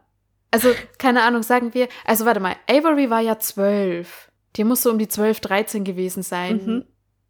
Also, 0.50 0.70
keine 0.98 1.22
Ahnung, 1.22 1.42
sagen 1.42 1.74
wir. 1.74 1.88
Also, 2.04 2.24
warte 2.24 2.40
mal. 2.40 2.56
Avery 2.68 3.10
war 3.10 3.20
ja 3.20 3.38
zwölf. 3.38 4.30
Die 4.56 4.64
muss 4.64 4.82
so 4.82 4.90
um 4.90 4.98
die 4.98 5.08
zwölf, 5.08 5.40
dreizehn 5.40 5.84
gewesen 5.84 6.22
sein, 6.22 6.56
Mhm. 6.64 6.84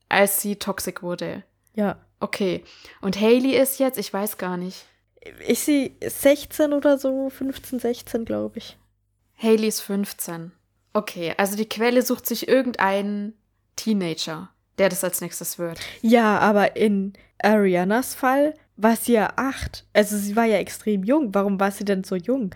als 0.09 0.41
sie 0.41 0.57
toxic 0.57 1.03
wurde. 1.03 1.45
Ja. 1.75 1.99
Okay. 2.21 2.65
Und 3.01 3.21
Haley 3.21 3.57
ist 3.57 3.79
jetzt, 3.79 3.99
ich 3.99 4.13
weiß 4.13 4.39
gar 4.39 4.57
nicht. 4.57 4.87
Ist 5.47 5.67
sie 5.67 5.95
16 6.01 6.73
oder 6.73 6.97
so? 6.99 7.29
15, 7.29 7.79
16, 7.81 8.25
glaube 8.25 8.59
ich. 8.59 8.77
Haley 9.37 9.69
ist 9.69 9.81
15. 9.81 10.53
Okay, 10.95 11.35
also 11.37 11.57
die 11.57 11.69
Quelle 11.69 12.03
sucht 12.03 12.27
sich 12.27 12.49
irgendeinen 12.49 13.35
Teenager, 13.77 14.51
der 14.79 14.89
das 14.89 15.05
als 15.05 15.21
nächstes 15.21 15.59
wird. 15.59 15.81
Ja, 16.03 16.39
aber 16.39 16.77
in 16.77 17.13
Arianas 17.43 18.15
Fall 18.15 18.55
war 18.77 18.97
sie 18.97 19.13
ja 19.15 19.33
acht. 19.37 19.85
Also 19.93 20.17
sie 20.17 20.37
war 20.37 20.45
ja 20.45 20.59
extrem 20.59 21.03
jung. 21.05 21.35
Warum 21.35 21.59
war 21.61 21.71
sie 21.71 21.85
denn 21.85 22.05
so 22.05 22.15
jung? 22.17 22.55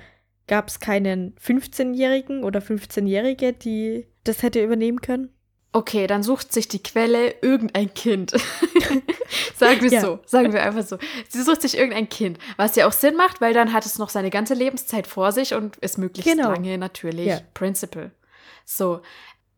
Gab 0.48 0.68
es 0.68 0.80
keinen 0.80 1.34
15-Jährigen 1.36 2.44
oder 2.44 2.60
15-Jährige, 2.60 3.52
die 3.52 4.06
das 4.24 4.42
hätte 4.42 4.62
übernehmen 4.62 5.00
können? 5.00 5.30
Okay, 5.74 6.06
dann 6.06 6.22
sucht 6.22 6.52
sich 6.52 6.68
die 6.68 6.82
Quelle 6.82 7.34
irgendein 7.40 7.94
Kind. 7.94 8.32
sagen 9.56 9.80
wir 9.80 9.90
Ja. 9.90 10.00
so, 10.02 10.18
sagen 10.26 10.52
wir 10.52 10.62
einfach 10.62 10.82
so. 10.86 10.98
Sie 11.28 11.42
sucht 11.42 11.62
sich 11.62 11.76
irgendein 11.78 12.08
Kind, 12.08 12.38
was 12.56 12.76
ja 12.76 12.86
auch 12.86 12.92
Sinn 12.92 13.16
macht, 13.16 13.40
weil 13.40 13.54
dann 13.54 13.72
hat 13.72 13.86
es 13.86 13.98
noch 13.98 14.10
seine 14.10 14.28
ganze 14.30 14.54
Lebenszeit 14.54 15.06
vor 15.06 15.32
sich 15.32 15.54
und 15.54 15.76
ist 15.78 15.96
möglichst 15.98 16.30
Genau. 16.30 16.50
lange 16.50 16.76
natürlich 16.76 17.26
Ja. 17.26 17.40
Principal. 17.54 18.10
So, 18.64 19.00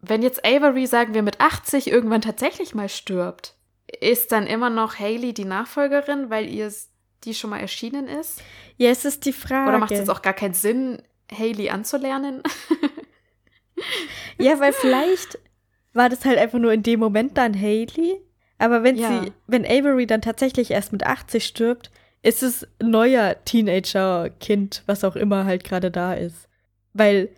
wenn 0.08 0.22
jetzt 0.22 0.44
Avery, 0.44 0.86
sagen 0.86 1.14
wir, 1.14 1.22
mit 1.22 1.40
80 1.40 1.90
irgendwann 1.90 2.20
tatsächlich 2.20 2.74
mal 2.74 2.88
stirbt, 2.88 3.54
ist 4.00 4.32
dann 4.32 4.46
immer 4.46 4.70
noch 4.70 4.98
Haley 4.98 5.32
die 5.34 5.44
Nachfolgerin, 5.44 6.30
weil 6.30 6.48
ihr 6.48 6.72
die 7.24 7.34
schon 7.34 7.50
mal 7.50 7.60
erschienen 7.60 8.08
ist? 8.08 8.42
Ja, 8.76 8.90
es 8.90 9.04
ist 9.04 9.24
die 9.24 9.32
Frage. 9.32 9.68
Oder 9.68 9.78
macht 9.78 9.92
es 9.92 9.98
jetzt 9.98 10.10
auch 10.10 10.22
gar 10.22 10.32
keinen 10.34 10.54
Sinn, 10.54 11.02
Haley 11.32 11.70
anzulernen? 11.70 12.42
Ja, 14.38 14.60
weil 14.60 14.72
vielleicht 14.72 15.38
war 15.92 16.08
das 16.08 16.24
halt 16.24 16.38
einfach 16.38 16.58
nur 16.58 16.72
in 16.72 16.82
dem 16.82 17.00
Moment 17.00 17.36
dann 17.38 17.58
Haley. 17.58 18.20
Aber 18.58 18.82
wenn 18.82 18.96
Ja. 18.96 19.08
sie, 19.08 19.32
wenn 19.46 19.64
Avery 19.64 20.06
dann 20.06 20.22
tatsächlich 20.22 20.70
erst 20.70 20.92
mit 20.92 21.04
80 21.04 21.44
stirbt, 21.44 21.90
ist 22.22 22.42
es 22.42 22.66
ein 22.80 22.90
neuer 22.90 23.36
Teenager-Kind, 23.44 24.82
was 24.86 25.04
auch 25.04 25.16
immer 25.16 25.44
halt 25.44 25.64
gerade 25.64 25.90
da 25.90 26.14
ist. 26.14 26.48
Weil 26.92 27.28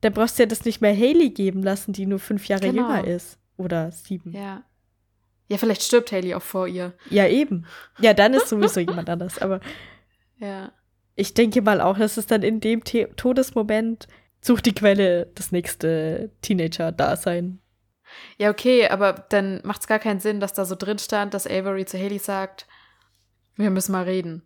da 0.00 0.10
brauchst 0.10 0.38
du 0.38 0.42
ja 0.42 0.46
das 0.46 0.64
nicht 0.64 0.80
mehr 0.80 0.94
Haley 0.96 1.30
geben 1.30 1.62
lassen, 1.62 1.92
die 1.92 2.06
nur 2.06 2.18
fünf 2.18 2.46
Jahre 2.48 2.70
Genau. 2.70 2.82
jünger 2.88 3.04
ist. 3.06 3.38
Oder 3.56 3.92
sieben. 3.92 4.32
Ja. 4.32 4.40
ja. 4.40 4.64
Ja, 5.48 5.58
vielleicht 5.58 5.82
stirbt 5.82 6.12
Haley 6.12 6.34
auch 6.34 6.42
vor 6.42 6.68
ihr. 6.68 6.92
eben. 7.10 7.66
Ja, 7.98 8.14
dann 8.14 8.34
ist 8.34 8.48
sowieso 8.48 8.80
jemand 8.80 9.10
anders. 9.10 9.38
Aber 9.38 9.60
Ja. 10.38 10.72
ich 11.16 11.34
denke 11.34 11.60
mal 11.60 11.80
auch, 11.80 11.98
dass 11.98 12.16
es 12.16 12.26
dann 12.26 12.42
in 12.42 12.60
dem 12.60 12.82
The 12.86 13.08
Todesmoment 13.16 14.06
sucht 14.40 14.64
die 14.66 14.74
Quelle 14.74 15.26
das 15.34 15.50
nächste 15.52 16.30
Teenager-Dasein. 16.42 17.60
Ja, 18.38 18.50
okay, 18.50 18.88
aber 18.88 19.12
dann 19.28 19.60
macht 19.64 19.82
es 19.82 19.86
gar 19.86 19.98
keinen 19.98 20.20
Sinn, 20.20 20.40
dass 20.40 20.52
da 20.52 20.64
so 20.64 20.74
drin 20.76 20.98
stand, 20.98 21.34
dass 21.34 21.46
Avery 21.46 21.84
zu 21.84 21.98
Haley 21.98 22.18
sagt, 22.18 22.66
wir 23.56 23.70
müssen 23.70 23.92
mal 23.92 24.04
reden. 24.04 24.42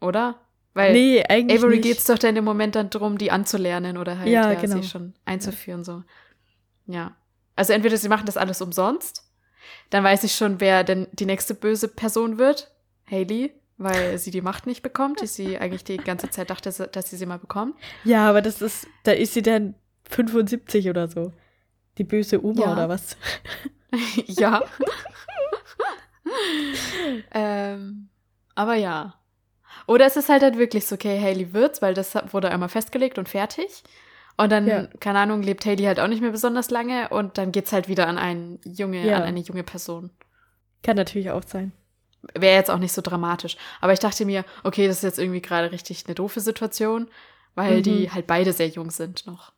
Oder? 0.00 0.40
Weil 0.78 0.92
nee, 0.92 1.24
eigentlich 1.28 1.58
Avery 1.58 1.80
geht 1.80 1.98
es 1.98 2.04
doch 2.04 2.18
dann 2.18 2.36
im 2.36 2.44
Moment 2.44 2.76
dann 2.76 2.88
drum, 2.88 3.18
die 3.18 3.32
anzulernen 3.32 3.98
oder 3.98 4.16
halt 4.16 4.28
Ja, 4.28 4.52
ja, 4.52 4.60
genau. 4.60 4.80
sie 4.80 4.88
schon 4.88 5.12
einzuführen. 5.24 5.82
So. 5.82 6.04
Ja. 6.86 7.16
Also 7.56 7.72
entweder 7.72 7.96
sie 7.96 8.08
machen 8.08 8.26
das 8.26 8.36
alles 8.36 8.62
umsonst, 8.62 9.24
dann 9.90 10.04
weiß 10.04 10.22
ich 10.22 10.36
schon, 10.36 10.60
wer 10.60 10.84
denn 10.84 11.08
die 11.12 11.26
nächste 11.26 11.54
böse 11.54 11.88
Person 11.88 12.38
wird. 12.38 12.70
Haley, 13.10 13.52
weil 13.76 14.18
sie 14.18 14.30
die 14.30 14.40
Macht 14.40 14.68
nicht 14.68 14.82
bekommt, 14.82 15.20
die 15.20 15.26
sie 15.26 15.58
eigentlich 15.58 15.82
die 15.82 15.96
ganze 15.96 16.30
Zeit 16.30 16.48
dachte, 16.50 16.70
dass 16.70 17.10
sie 17.10 17.16
sie 17.16 17.26
mal 17.26 17.40
bekommt. 17.40 17.74
Ja, 18.04 18.30
aber 18.30 18.40
das 18.40 18.62
ist, 18.62 18.86
da 19.02 19.10
ist 19.10 19.34
sie 19.34 19.42
dann 19.42 19.74
75 20.08 20.88
oder 20.88 21.08
so. 21.08 21.32
Die 21.98 22.04
böse 22.04 22.44
Oma 22.44 22.62
Ja. 22.62 22.72
oder 22.74 22.88
was? 22.88 23.16
ja. 24.26 24.62
ähm, 27.32 28.08
aber 28.54 28.74
ja. 28.74 29.14
Oder 29.88 30.06
es 30.06 30.16
ist 30.16 30.28
halt 30.28 30.42
halt 30.42 30.56
wirklich 30.58 30.86
so, 30.86 30.94
okay, 30.94 31.20
Haley 31.20 31.52
wird's, 31.52 31.82
weil 31.82 31.94
das 31.94 32.14
wurde 32.32 32.50
einmal 32.50 32.68
festgelegt 32.68 33.18
und 33.18 33.28
fertig. 33.28 33.82
Und 34.36 34.52
dann, 34.52 34.66
Ja. 34.68 34.86
keine 35.00 35.18
Ahnung, 35.18 35.42
lebt 35.42 35.66
Haley 35.66 35.82
halt 35.84 35.98
auch 35.98 36.06
nicht 36.06 36.20
mehr 36.22 36.30
besonders 36.30 36.70
lange 36.70 37.08
und 37.08 37.38
dann 37.38 37.50
geht's 37.50 37.72
halt 37.72 37.88
wieder 37.88 38.06
an 38.06 38.18
einen 38.18 38.60
junge, 38.64 39.04
Ja. 39.04 39.16
an 39.16 39.22
eine 39.24 39.40
junge 39.40 39.64
Person. 39.64 40.10
Kann 40.84 40.96
natürlich 40.96 41.30
auch 41.30 41.42
sein. 41.44 41.72
Wäre 42.34 42.54
jetzt 42.56 42.70
auch 42.70 42.78
nicht 42.78 42.92
so 42.92 43.00
dramatisch. 43.02 43.56
Aber 43.80 43.92
ich 43.92 43.98
dachte 43.98 44.24
mir, 44.24 44.44
okay, 44.62 44.86
das 44.86 44.98
ist 44.98 45.02
jetzt 45.04 45.18
irgendwie 45.18 45.40
gerade 45.42 45.72
richtig 45.72 46.04
eine 46.06 46.14
doofe 46.14 46.40
Situation, 46.40 47.08
weil 47.54 47.78
Mhm. 47.78 47.82
die 47.82 48.10
halt 48.12 48.26
beide 48.28 48.52
sehr 48.52 48.68
jung 48.68 48.90
sind 48.90 49.26
noch. 49.26 49.52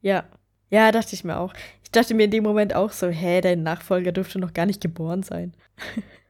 Ja. 0.00 0.24
Ja, 0.70 0.90
dachte 0.90 1.14
ich 1.14 1.22
mir 1.24 1.38
auch. 1.38 1.52
Ich 1.84 1.90
dachte 1.92 2.14
mir 2.14 2.24
in 2.24 2.30
dem 2.32 2.42
Moment 2.42 2.74
auch 2.74 2.90
so, 2.90 3.08
hä, 3.08 3.40
dein 3.40 3.62
Nachfolger 3.62 4.10
dürfte 4.12 4.38
noch 4.40 4.52
gar 4.54 4.66
nicht 4.66 4.80
geboren 4.80 5.22
sein. 5.22 5.54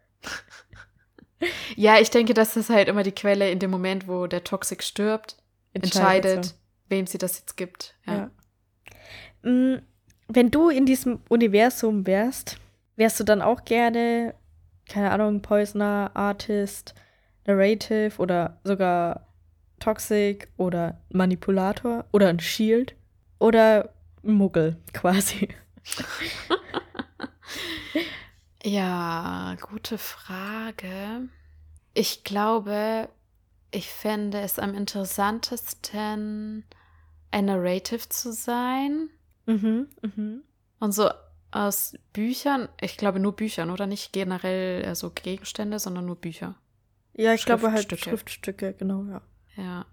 Ja, 1.76 1.98
ich 1.98 2.10
denke, 2.10 2.34
das 2.34 2.56
ist 2.56 2.70
halt 2.70 2.88
immer 2.88 3.02
die 3.02 3.12
Quelle 3.12 3.50
in 3.50 3.58
dem 3.58 3.70
Moment, 3.70 4.08
wo 4.08 4.26
der 4.26 4.44
Toxic 4.44 4.82
stirbt, 4.82 5.36
entscheidet, 5.72 6.44
so. 6.46 6.52
wem 6.88 7.06
sie 7.06 7.18
das 7.18 7.38
jetzt 7.38 7.56
gibt. 7.56 7.96
Ja. 8.06 8.30
Ja. 9.44 9.50
Mm, 9.50 9.82
Wenn 10.28 10.50
du 10.50 10.68
in 10.70 10.86
diesem 10.86 11.20
Universum 11.28 12.06
wärst, 12.06 12.58
wärst 12.96 13.20
du 13.20 13.24
dann 13.24 13.42
auch 13.42 13.64
gerne, 13.64 14.34
keine 14.88 15.10
Ahnung, 15.10 15.42
Poisoner, 15.42 16.10
Artist, 16.14 16.94
Narrative 17.46 18.18
oder 18.18 18.60
sogar 18.64 19.26
Toxic 19.80 20.48
oder 20.56 21.00
Manipulator 21.10 22.06
oder 22.12 22.28
ein 22.28 22.40
Shield 22.40 22.94
oder 23.38 23.90
ein 24.22 24.34
Muggel 24.34 24.76
quasi. 24.92 25.48
Ja, 28.64 29.56
gute 29.60 29.98
Frage. 29.98 31.28
Ich 31.92 32.24
glaube, 32.24 33.10
ich 33.70 33.90
fände 33.90 34.40
es 34.40 34.58
am 34.58 34.74
interessantesten, 34.74 36.64
ein 37.30 37.44
Narrative 37.44 38.08
zu 38.08 38.32
sein. 38.32 39.10
Mhm, 39.44 39.88
mhm. 40.00 40.44
Und 40.80 40.92
so 40.92 41.10
aus 41.50 41.94
Büchern, 42.14 42.70
ich 42.80 42.96
glaube 42.96 43.20
nur 43.20 43.36
Büchern, 43.36 43.70
oder 43.70 43.86
nicht 43.86 44.14
generell 44.14 44.82
äh, 44.82 44.94
so 44.94 45.10
Gegenstände, 45.10 45.78
sondern 45.78 46.06
nur 46.06 46.16
Bücher. 46.16 46.54
Ja, 47.12 47.34
ich 47.34 47.44
glaube 47.44 47.70
halt 47.70 47.82
Schriftstücke. 47.88 48.10
Schriftstücke, 48.16 48.72
genau, 48.72 49.04
ja. 49.04 49.20
Ja. 49.56 49.86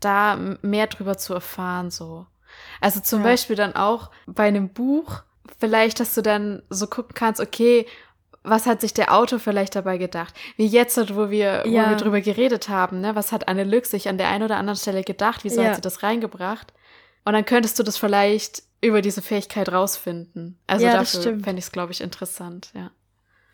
Da 0.00 0.36
mehr 0.62 0.88
drüber 0.88 1.16
zu 1.16 1.32
erfahren, 1.32 1.90
so. 1.90 2.26
Also 2.80 2.98
zum 3.00 3.20
Ja. 3.20 3.26
Beispiel 3.26 3.54
dann 3.54 3.76
auch 3.76 4.10
bei 4.26 4.48
einem 4.48 4.70
Buch, 4.70 5.22
vielleicht, 5.58 6.00
dass 6.00 6.14
du 6.14 6.22
dann 6.22 6.62
so 6.70 6.86
gucken 6.86 7.14
kannst, 7.14 7.40
okay, 7.40 7.86
was 8.42 8.66
hat 8.66 8.80
sich 8.80 8.94
der 8.94 9.14
Autor 9.14 9.38
vielleicht 9.38 9.76
dabei 9.76 9.98
gedacht? 9.98 10.34
Wie 10.56 10.66
jetzt, 10.66 10.96
wo 11.14 11.30
wir, 11.30 11.62
wo 11.66 11.70
Ja. 11.70 11.90
wir 11.90 11.96
drüber 11.96 12.20
geredet 12.20 12.68
haben, 12.70 13.00
ne? 13.00 13.14
Was 13.14 13.32
hat 13.32 13.48
Anne 13.48 13.64
Lück 13.64 13.84
sich 13.86 14.08
an 14.08 14.16
der 14.18 14.28
einen 14.28 14.44
oder 14.44 14.56
anderen 14.56 14.78
Stelle 14.78 15.02
gedacht? 15.04 15.44
Wieso 15.44 15.60
Ja. 15.62 15.68
hat 15.68 15.74
sie 15.76 15.82
das 15.82 16.02
reingebracht? 16.02 16.72
Und 17.24 17.34
dann 17.34 17.44
könntest 17.44 17.78
du 17.78 17.82
das 17.82 17.98
vielleicht 17.98 18.62
über 18.80 19.02
diese 19.02 19.20
Fähigkeit 19.20 19.70
rausfinden. 19.70 20.58
Also 20.66 20.86
Ja, 20.86 20.92
das 20.92 21.12
dafür 21.12 21.38
fände 21.40 21.58
ich 21.58 21.66
es, 21.66 21.72
glaube 21.72 21.92
ich, 21.92 22.00
interessant, 22.00 22.70
ja. 22.74 22.90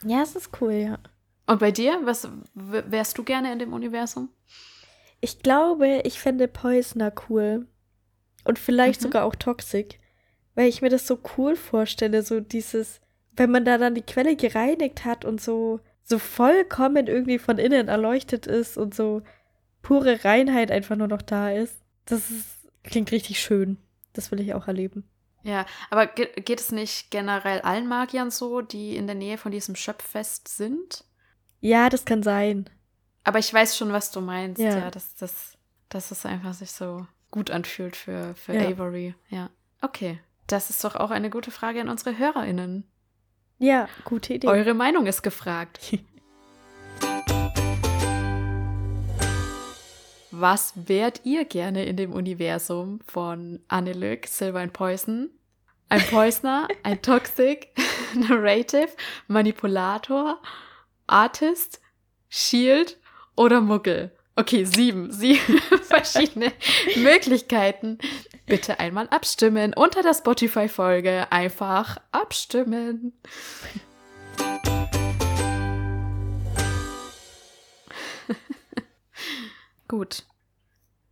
Ja, 0.05 0.23
es 0.23 0.37
ist 0.37 0.51
cool, 0.61 0.73
ja. 0.73 0.99
Und 1.47 1.59
bei 1.59 1.73
dir, 1.73 2.01
was 2.05 2.29
wärst 2.55 3.19
du 3.19 3.25
gerne 3.25 3.53
in 3.53 3.59
dem 3.59 3.73
Universum? 3.73 4.29
Ich 5.21 5.41
glaube, 5.43 6.03
ich 6.05 6.21
fände 6.21 6.47
Poisoner 6.47 7.13
cool. 7.29 7.67
Und 8.45 8.59
vielleicht 8.61 9.01
Mhm. 9.01 9.05
sogar 9.05 9.25
auch 9.25 9.35
Toxic. 9.35 9.99
Weil 10.57 10.69
ich 10.69 10.83
mir 10.83 10.89
das 10.89 11.07
so 11.07 11.21
cool 11.37 11.55
vorstelle, 11.55 12.23
so 12.23 12.41
dieses, 12.41 13.01
wenn 13.37 13.51
man 13.53 13.65
da 13.65 13.79
dann 13.79 13.95
die 13.95 14.03
Quelle 14.03 14.35
gereinigt 14.35 15.05
hat 15.05 15.25
und 15.25 15.41
so, 15.41 15.79
so 16.03 16.19
vollkommen 16.19 17.07
irgendwie 17.07 17.39
von 17.39 17.59
innen 17.59 17.87
erleuchtet 17.87 18.49
ist 18.49 18.77
und 18.77 18.95
so 18.95 19.23
pure 19.83 20.25
Reinheit 20.25 20.73
einfach 20.73 20.97
nur 20.97 21.07
noch 21.07 21.23
da 21.23 21.51
ist. 21.51 21.77
Das 22.07 22.31
ist, 22.31 22.69
klingt 22.83 23.13
richtig 23.13 23.39
schön. 23.41 23.77
Das 24.15 24.33
will 24.33 24.41
ich 24.41 24.55
auch 24.55 24.67
erleben. 24.67 25.05
Ja, 25.43 25.65
aber 25.91 26.07
ge 26.09 26.29
geht 26.41 26.59
es 26.59 26.73
nicht 26.73 27.11
generell 27.13 27.61
allen 27.61 27.87
Magiern 27.87 28.33
so, 28.33 28.63
die 28.63 28.97
in 28.97 29.07
der 29.07 29.15
Nähe 29.15 29.39
von 29.39 29.53
diesem 29.53 29.77
Schöpffest 29.77 30.49
sind? 30.49 31.05
Ja, 31.61 31.89
das 31.89 32.05
kann 32.05 32.23
sein. 32.23 32.69
Aber 33.23 33.39
ich 33.39 33.53
weiß 33.53 33.77
schon, 33.77 33.93
was 33.93 34.11
du 34.11 34.21
meinst, 34.21 34.61
Ja. 34.61 34.79
ja, 34.79 34.91
dass, 34.91 35.15
dass, 35.15 35.57
dass 35.89 36.11
es 36.11 36.27
einfach 36.27 36.55
sich 36.55 36.73
so 36.73 37.07
gut 37.31 37.51
anfühlt 37.51 37.95
für, 37.95 38.35
für 38.35 38.55
Ja. 38.55 38.69
Avery. 38.69 39.15
Ja. 39.29 39.51
Okay. 39.83 40.19
Das 40.47 40.71
ist 40.71 40.85
doch 40.85 40.95
auch 40.95 41.11
eine 41.11 41.31
gute 41.31 41.51
Frage 41.51 41.81
an 41.81 41.89
unsere 41.89 42.17
HörerInnen. 42.17 42.85
Ja, 43.59 43.89
gute 44.05 44.35
Idee. 44.35 44.47
Eure 44.47 44.75
Meinung 44.75 45.07
ist 45.07 45.23
gefragt. 45.23 45.81
was 50.41 50.73
wärt 50.77 51.23
ihr 51.25 51.45
gerne 51.45 51.85
in 51.85 51.97
dem 51.97 52.13
Universum 52.13 53.01
von 53.07 53.61
Annelück, 53.69 54.27
Silver 54.27 54.61
and 54.61 54.73
Poison? 54.73 55.31
Ein 55.89 56.03
Poisoner, 56.03 56.69
ein 56.83 57.01
Toxic, 57.01 57.69
Narrative, 58.15 58.89
Manipulator, 59.29 60.41
Artist, 61.07 61.81
Shield 62.29 62.99
oder 63.37 63.61
Muggel? 63.61 64.13
Okay, 64.35 64.65
sieben, 64.65 65.11
sieben 65.13 65.59
verschiedene 65.83 66.53
Möglichkeiten. 66.97 67.99
Bitte 68.47 68.79
einmal 68.79 69.09
abstimmen. 69.09 69.75
Unter 69.75 70.03
der 70.03 70.15
Spotify-Folge 70.15 71.27
einfach 71.31 71.99
abstimmen. 72.13 73.13
Gut. 79.89 80.25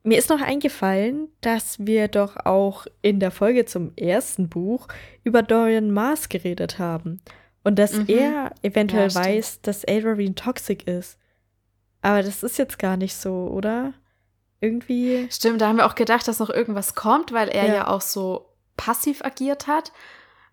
Mir 0.02 0.18
ist 0.18 0.28
noch 0.28 0.42
eingefallen, 0.42 1.28
dass 1.40 1.86
wir 1.86 2.08
doch 2.08 2.36
auch 2.44 2.86
in 3.00 3.20
der 3.20 3.30
Folge 3.30 3.64
zum 3.64 3.92
ersten 3.96 4.48
Buch 4.50 4.86
über 5.22 5.42
Dorian 5.42 5.90
Mars 5.90 6.28
geredet 6.28 6.78
haben. 6.78 7.20
Und 7.62 7.78
dass 7.78 7.94
Mhm. 7.94 8.04
er 8.08 8.52
eventuell 8.62 9.08
Ja, 9.08 9.14
weiß, 9.14 9.62
dass 9.62 9.86
Avery 9.88 10.34
toxic 10.34 10.86
ist. 10.86 11.18
Aber 12.02 12.22
das 12.22 12.42
ist 12.42 12.58
jetzt 12.58 12.78
gar 12.78 12.98
nicht 12.98 13.14
so, 13.14 13.48
oder? 13.50 13.94
Irgendwie. 14.64 15.28
Stimmt, 15.30 15.60
da 15.60 15.68
haben 15.68 15.76
wir 15.76 15.86
auch 15.86 15.94
gedacht, 15.94 16.26
dass 16.26 16.38
noch 16.38 16.50
irgendwas 16.50 16.94
kommt, 16.94 17.32
weil 17.32 17.48
er 17.48 17.66
Ja. 17.66 17.74
ja, 17.74 17.86
auch 17.88 18.00
so 18.00 18.50
passiv 18.76 19.22
agiert 19.24 19.66
hat. 19.66 19.92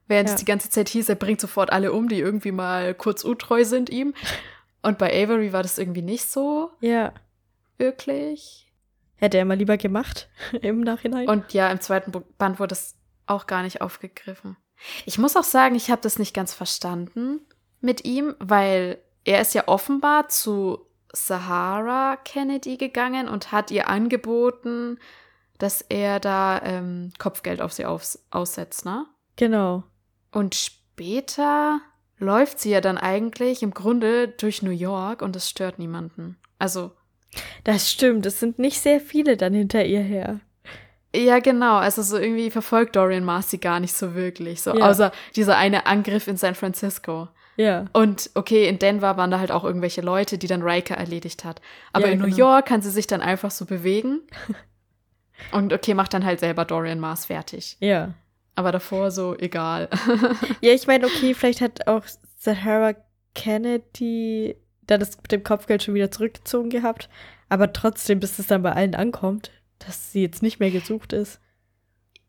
Während 0.08 0.28
Ja. 0.30 0.36
es 0.36 0.40
die 0.40 0.46
ganze 0.46 0.70
Zeit 0.70 0.90
hieß, 0.90 1.08
er 1.10 1.16
bringt 1.16 1.40
sofort 1.40 1.72
alle 1.72 1.94
um, 1.94 2.10
die 2.10 2.20
irgendwie 2.20 2.52
mal 2.52 2.94
kurz 2.94 3.24
untreu 3.24 3.64
sind 3.64 3.90
ihm. 3.90 4.14
Und 4.82 4.98
bei 4.98 5.08
Avery 5.24 5.54
war 5.54 5.64
das 5.64 5.78
irgendwie 5.78 6.02
nicht 6.02 6.26
so 6.30 6.72
Ja. 6.82 7.14
wirklich. 7.78 8.68
Hätte 9.16 9.38
er 9.38 9.46
mal 9.46 9.58
lieber 9.58 9.78
gemacht 9.78 10.30
im 10.62 10.82
Nachhinein. 10.82 11.28
Und 11.30 11.54
ja, 11.54 11.70
im 11.70 11.80
zweiten 11.80 12.12
Band 12.38 12.60
wurde 12.60 12.74
es 12.74 12.96
auch 13.28 13.48
gar 13.48 13.64
nicht 13.64 13.82
aufgegriffen. 13.82 14.58
Ich 15.06 15.18
muss 15.20 15.38
auch 15.38 15.44
sagen, 15.44 15.76
ich 15.76 15.92
habe 15.92 16.02
das 16.02 16.18
nicht 16.20 16.34
ganz 16.34 16.54
verstanden 16.54 17.40
mit 17.82 18.04
ihm, 18.04 18.36
weil 18.40 18.98
er 19.24 19.42
ist 19.42 19.54
ja 19.54 19.68
offenbar 19.68 20.28
zu 20.28 20.88
Sahara 21.14 22.18
Kennedy 22.24 22.78
gegangen 22.78 23.28
und 23.28 23.52
hat 23.52 23.72
ihr 23.72 23.90
angeboten, 23.90 24.98
dass 25.58 25.82
er 25.82 26.20
da 26.20 26.62
ähm, 26.64 27.12
Kopfgeld 27.20 27.62
auf 27.62 27.74
sie 27.74 27.86
aufs 27.86 28.26
aussetzt, 28.32 28.86
ne? 28.86 29.06
genau. 29.36 29.84
Und 30.32 30.56
später 30.56 31.82
läuft 32.18 32.60
sie 32.60 32.70
ja 32.72 32.80
dann 32.82 32.98
eigentlich 32.98 33.64
im 33.64 33.74
Grunde 33.74 34.28
durch 34.30 34.62
New 34.62 34.72
York 34.72 35.22
und 35.22 35.36
es 35.36 35.50
stört 35.50 35.78
niemanden. 35.80 36.38
Also, 36.60 36.92
Das 37.64 37.90
stimmt. 37.92 38.26
Es 38.26 38.40
sind 38.40 38.60
nicht 38.60 38.80
sehr 38.80 39.00
viele 39.02 39.36
dann 39.38 39.54
hinter 39.54 39.84
ihr 39.86 40.02
her. 40.02 40.40
ja, 41.16 41.40
genau. 41.40 41.78
Also, 41.78 42.02
so 42.02 42.18
irgendwie 42.18 42.50
verfolgt 42.52 42.96
Dorian 42.96 43.26
Marcy 43.26 43.58
gar 43.58 43.80
nicht 43.80 43.94
so 43.94 44.16
wirklich. 44.16 44.62
So, 44.62 44.76
Ja. 44.78 44.90
außer 44.90 45.12
dieser 45.36 45.58
eine 45.58 45.86
Angriff 45.86 46.28
in 46.28 46.38
San 46.38 46.56
Francisco. 46.56 47.28
Ja. 47.58 47.86
Und 47.94 48.30
okay, 48.36 48.68
in 48.68 48.80
Denver 48.80 49.18
waren 49.18 49.32
da 49.32 49.40
halt 49.40 49.52
auch 49.52 49.64
irgendwelche 49.64 50.02
Leute, 50.02 50.38
die 50.38 50.48
dann 50.48 50.62
Riker 50.62 50.96
erledigt 50.96 51.44
hat. 51.44 51.62
Aber 51.94 52.08
Ja, 52.08 52.14
in 52.14 52.20
New 52.20 52.26
genau. 52.26 52.38
York 52.38 52.68
kann 52.68 52.82
sie 52.82 52.90
sich 52.92 53.08
dann 53.08 53.22
einfach 53.22 53.52
so 53.52 53.66
bewegen. 53.66 54.22
Und 55.52 55.74
okay, 55.74 55.94
macht 55.94 56.14
dann 56.14 56.26
halt 56.26 56.40
selber 56.40 56.66
Dorian 56.66 57.00
Mars 57.00 57.26
fertig. 57.26 57.78
Ja. 57.80 58.14
Aber 58.56 58.72
davor 58.72 59.12
so 59.12 59.36
egal. 59.38 59.90
Ja, 60.62 60.74
ich 60.74 60.88
meine, 60.88 61.08
okay, 61.08 61.34
vielleicht 61.34 61.62
hat 61.62 61.88
auch 61.88 62.04
Sahara 62.38 62.94
Kennedy 63.34 64.56
dann 64.88 65.00
das 65.00 65.18
mit 65.18 65.32
dem 65.32 65.44
Kopfgeld 65.44 65.84
schon 65.84 65.94
wieder 65.94 66.12
zurückgezogen 66.12 66.70
gehabt. 66.70 67.10
Aber 67.50 67.74
trotzdem, 67.74 68.20
bis 68.20 68.40
es 68.40 68.48
dann 68.48 68.64
bei 68.64 68.74
allen 68.74 68.96
ankommt, 68.96 69.52
dass 69.80 70.12
sie 70.12 70.22
jetzt 70.22 70.42
nicht 70.44 70.60
mehr 70.60 70.72
gesucht 70.72 71.14
ist. 71.14 71.40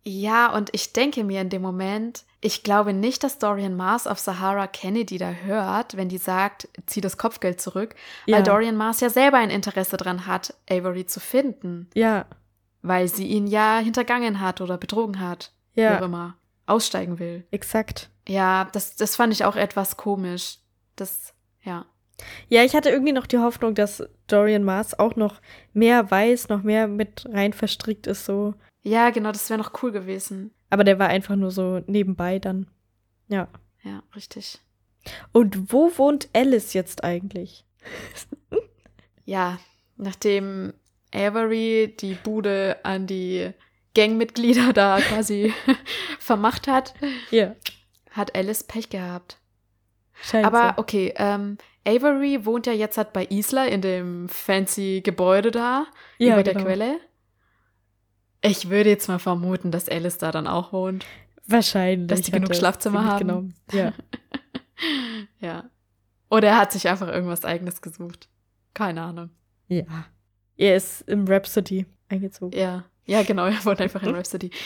Ja, 0.05 0.53
und 0.53 0.71
ich 0.73 0.93
denke 0.93 1.23
mir 1.23 1.41
in 1.41 1.49
dem 1.49 1.63
Moment, 1.63 2.25
ich 2.41 2.65
glaube 2.65 2.93
nicht, 2.93 3.23
dass 3.23 3.39
Dorian 3.39 3.77
Mars 3.77 4.07
auf 4.09 4.19
Sahara 4.19 4.67
Kennedy 4.67 5.17
da 5.19 5.31
hört, 5.31 5.97
wenn 5.97 6.09
die 6.09 6.19
sagt, 6.19 6.69
zieh 6.87 7.01
das 7.01 7.17
Kopfgeld 7.19 7.61
zurück, 7.61 7.95
Ja. 8.27 8.37
weil 8.37 8.43
Dorian 8.43 8.77
Mars 8.77 9.01
ja 9.01 9.11
selber 9.11 9.39
ein 9.39 9.51
Interesse 9.51 9.97
dran 9.97 10.27
hat, 10.27 10.55
Avery 10.69 11.07
zu 11.07 11.21
finden, 11.21 11.89
Ja, 11.95 12.27
weil 12.83 13.07
sie 13.07 13.29
ihn 13.29 13.47
ja 13.47 13.79
hintergangen 13.79 14.41
hat 14.41 14.61
oder 14.61 14.77
betrogen 14.77 15.21
hat, 15.21 15.53
wie 15.75 15.87
auch 15.87 15.91
ja, 16.01 16.05
immer, 16.05 16.37
aussteigen 16.67 17.21
will. 17.21 17.47
exakt. 17.53 18.11
Ja, 18.29 18.69
das, 18.73 18.97
das 18.97 19.15
fand 19.17 19.33
ich 19.33 19.45
auch 19.45 19.55
etwas 19.57 19.97
komisch. 19.97 20.59
Das, 20.97 21.33
ja. 21.63 21.87
Ja, 22.49 22.63
ich 22.65 22.75
hatte 22.77 22.91
irgendwie 22.91 23.13
noch 23.13 23.27
die 23.27 23.39
Hoffnung, 23.39 23.75
dass 23.75 24.03
Dorian 24.29 24.63
Mars 24.65 24.97
auch 24.99 25.17
noch 25.17 25.41
mehr 25.73 26.09
weiß, 26.11 26.49
noch 26.49 26.63
mehr 26.63 26.87
mit 26.89 27.25
rein 27.33 27.53
verstrickt 27.53 28.07
ist, 28.09 28.25
so. 28.25 28.55
Ja, 28.83 29.11
genau, 29.11 29.31
das 29.33 29.49
wäre 29.51 29.61
noch 29.61 29.83
cool 29.83 29.93
gewesen. 29.93 30.53
Aber 30.71 30.85
der 30.85 30.99
war 30.99 31.09
einfach 31.09 31.37
nur 31.37 31.51
so 31.51 31.81
nebenbei 31.87 32.39
dann. 32.39 32.67
Ja. 33.29 33.49
Ja, 33.83 34.03
richtig. 34.15 34.59
Und 35.33 35.73
wo 35.73 35.91
wohnt 35.97 36.29
Alice 36.33 36.73
jetzt 36.75 37.05
eigentlich? 37.05 37.65
Ja, 39.25 39.61
nachdem 39.97 40.75
Avery 41.15 41.95
die 42.01 42.15
Bude 42.15 42.77
an 42.83 43.07
die 43.07 43.51
Gangmitglieder 43.95 44.73
da 44.73 45.01
quasi 45.09 45.55
vermacht 46.19 46.67
hat, 46.67 46.95
Ja, 47.31 47.55
hat 48.11 48.35
Alice 48.35 48.65
Pech 48.65 48.89
gehabt. 48.91 49.39
scheint 50.23 50.45
Aber 50.45 50.75
okay, 50.77 51.15
ähm, 51.17 51.57
Avery 51.87 52.45
wohnt 52.45 52.67
ja 52.67 52.73
jetzt 52.73 52.99
halt 52.99 53.13
bei 53.13 53.25
Isla 53.27 53.65
in 53.67 53.81
dem 53.81 54.29
fancy 54.29 55.03
Gebäude 55.05 55.53
da 55.53 55.87
Ja, 56.19 56.35
über 56.35 56.43
der 56.43 56.55
genau. 56.55 56.67
Quelle. 56.67 57.01
Ich 58.43 58.69
würde 58.69 58.91
jetzt 58.91 59.09
mal 59.09 59.19
vermuten, 59.19 59.71
dass 59.71 59.89
Alice 59.89 60.19
da 60.19 60.33
dann 60.33 60.47
auch 60.47 60.73
wohnt. 60.73 61.07
Wahrscheinlich. 61.47 62.09
dass 62.09 62.23
die 62.23 62.33
genug 62.33 62.51
er 62.51 62.55
Schlafzimmer 62.57 63.05
haben. 63.05 63.55
Ja. 63.73 63.93
Ja. 65.39 65.71
Oder 66.29 66.49
er 66.49 66.59
hat 66.59 66.73
sich 66.73 66.89
einfach 66.89 67.07
irgendwas 67.07 67.45
eigenes 67.45 67.83
gesucht. 67.83 68.29
Keine 68.75 69.03
Ahnung. 69.03 69.31
ja. 69.69 69.85
Er 70.57 70.77
ist 70.77 71.03
im 71.03 71.27
Rhapsody 71.27 71.87
eingezogen. 72.09 72.59
Ja. 72.59 72.85
Ja, 73.05 73.23
genau, 73.23 73.47
er 73.47 73.65
wohnt 73.65 73.81
einfach 73.81 74.03
in 74.03 74.15
Rhapsody. 74.15 74.51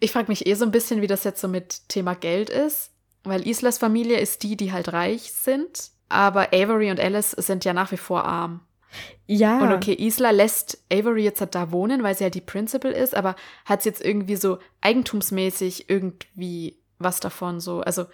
Ich 0.00 0.12
frage 0.12 0.28
mich 0.28 0.46
eh 0.46 0.54
so 0.54 0.64
ein 0.64 0.70
bisschen, 0.70 1.02
wie 1.02 1.08
das 1.08 1.24
jetzt 1.24 1.40
so 1.40 1.48
mit 1.48 1.88
Thema 1.88 2.14
Geld 2.14 2.50
ist, 2.50 2.92
weil 3.24 3.48
Islas 3.48 3.78
Familie 3.78 4.20
ist 4.20 4.44
die, 4.44 4.56
die 4.56 4.72
halt 4.72 4.92
reich 4.92 5.32
sind, 5.32 5.90
aber 6.08 6.52
Avery 6.52 6.92
und 6.92 7.00
Alice 7.00 7.32
sind 7.32 7.64
ja 7.64 7.72
nach 7.72 7.90
wie 7.90 7.96
vor 7.96 8.24
arm. 8.24 8.60
Ja. 9.26 9.60
Und 9.62 9.72
okay, 9.72 9.94
Isla 9.94 10.30
lässt 10.30 10.78
Avery 10.92 11.22
jetzt 11.24 11.40
halt 11.40 11.54
da 11.54 11.70
wohnen, 11.70 12.02
weil 12.02 12.14
sie 12.16 12.24
ja 12.24 12.30
die 12.30 12.40
Principal 12.40 12.92
ist, 12.92 13.14
aber 13.14 13.36
hat 13.66 13.82
sie 13.82 13.90
jetzt 13.90 14.04
irgendwie 14.04 14.36
so 14.36 14.58
eigentumsmäßig 14.80 15.88
irgendwie 15.90 16.78
was 16.98 17.20
davon 17.20 17.60
so, 17.60 17.80
also 17.80 18.06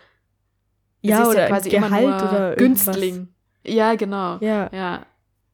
ja, 1.00 1.16
sie 1.16 1.22
ist 1.22 1.28
oder 1.28 1.40
ja 1.42 1.48
quasi 1.48 1.68
immer 1.70 1.88
Gehalt 1.88 2.04
nur 2.06 2.14
oder 2.16 2.58
irgendwas. 2.60 2.84
Günstling. 2.86 3.28
Ja, 3.64 3.94
genau. 3.94 4.38
Ja. 4.40 4.68
Ja, 4.72 5.06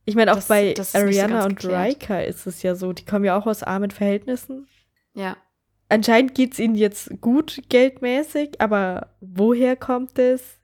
Ich 0.07 0.15
meine, 0.17 0.33
auch 0.33 0.37
Das- 0.37 0.49
bei 0.49 0.73
das 0.75 0.93
so 0.93 0.99
Ariana 0.99 1.41
ganz 1.41 1.45
und 1.47 1.61
geklärt. 1.61 1.89
Riker 2.03 2.25
ist 2.25 2.47
es 2.47 2.63
ja 2.63 2.75
so, 2.75 2.93
die 2.93 3.05
kommen 3.05 3.25
ja 3.25 3.39
auch 3.39 3.47
aus 3.47 3.63
armen 3.63 3.91
Verhältnissen. 3.91 4.67
ja. 5.15 5.37
Anscheinend 5.93 6.37
geht 6.37 6.53
es 6.53 6.61
ihnen 6.61 6.77
jetzt 6.77 7.21
gut 7.21 7.63
geldmäßig, 7.69 8.61
aber 8.61 9.11
woher 9.21 9.75
kommt 9.75 10.21
es? 10.21 10.60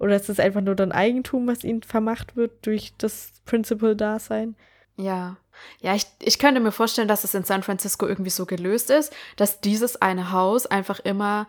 Oder 0.00 0.16
ist 0.16 0.28
es 0.28 0.40
einfach 0.40 0.62
nur 0.62 0.74
dann 0.74 0.90
Eigentum, 0.92 1.46
was 1.46 1.62
ihnen 1.62 1.82
vermacht 1.82 2.34
wird 2.34 2.66
durch 2.66 2.94
das 2.98 3.32
Principal-Dasein? 3.44 4.56
Ja. 4.96 5.36
Ja, 5.80 5.94
ich, 5.94 6.06
ich 6.22 6.38
könnte 6.38 6.58
mir 6.60 6.72
vorstellen, 6.72 7.06
dass 7.06 7.22
es 7.22 7.34
in 7.34 7.44
San 7.44 7.62
Francisco 7.62 8.06
irgendwie 8.06 8.30
so 8.30 8.46
gelöst 8.46 8.90
ist, 8.90 9.12
dass 9.36 9.60
dieses 9.60 10.00
eine 10.00 10.32
Haus 10.32 10.66
einfach 10.66 11.00
immer 11.00 11.46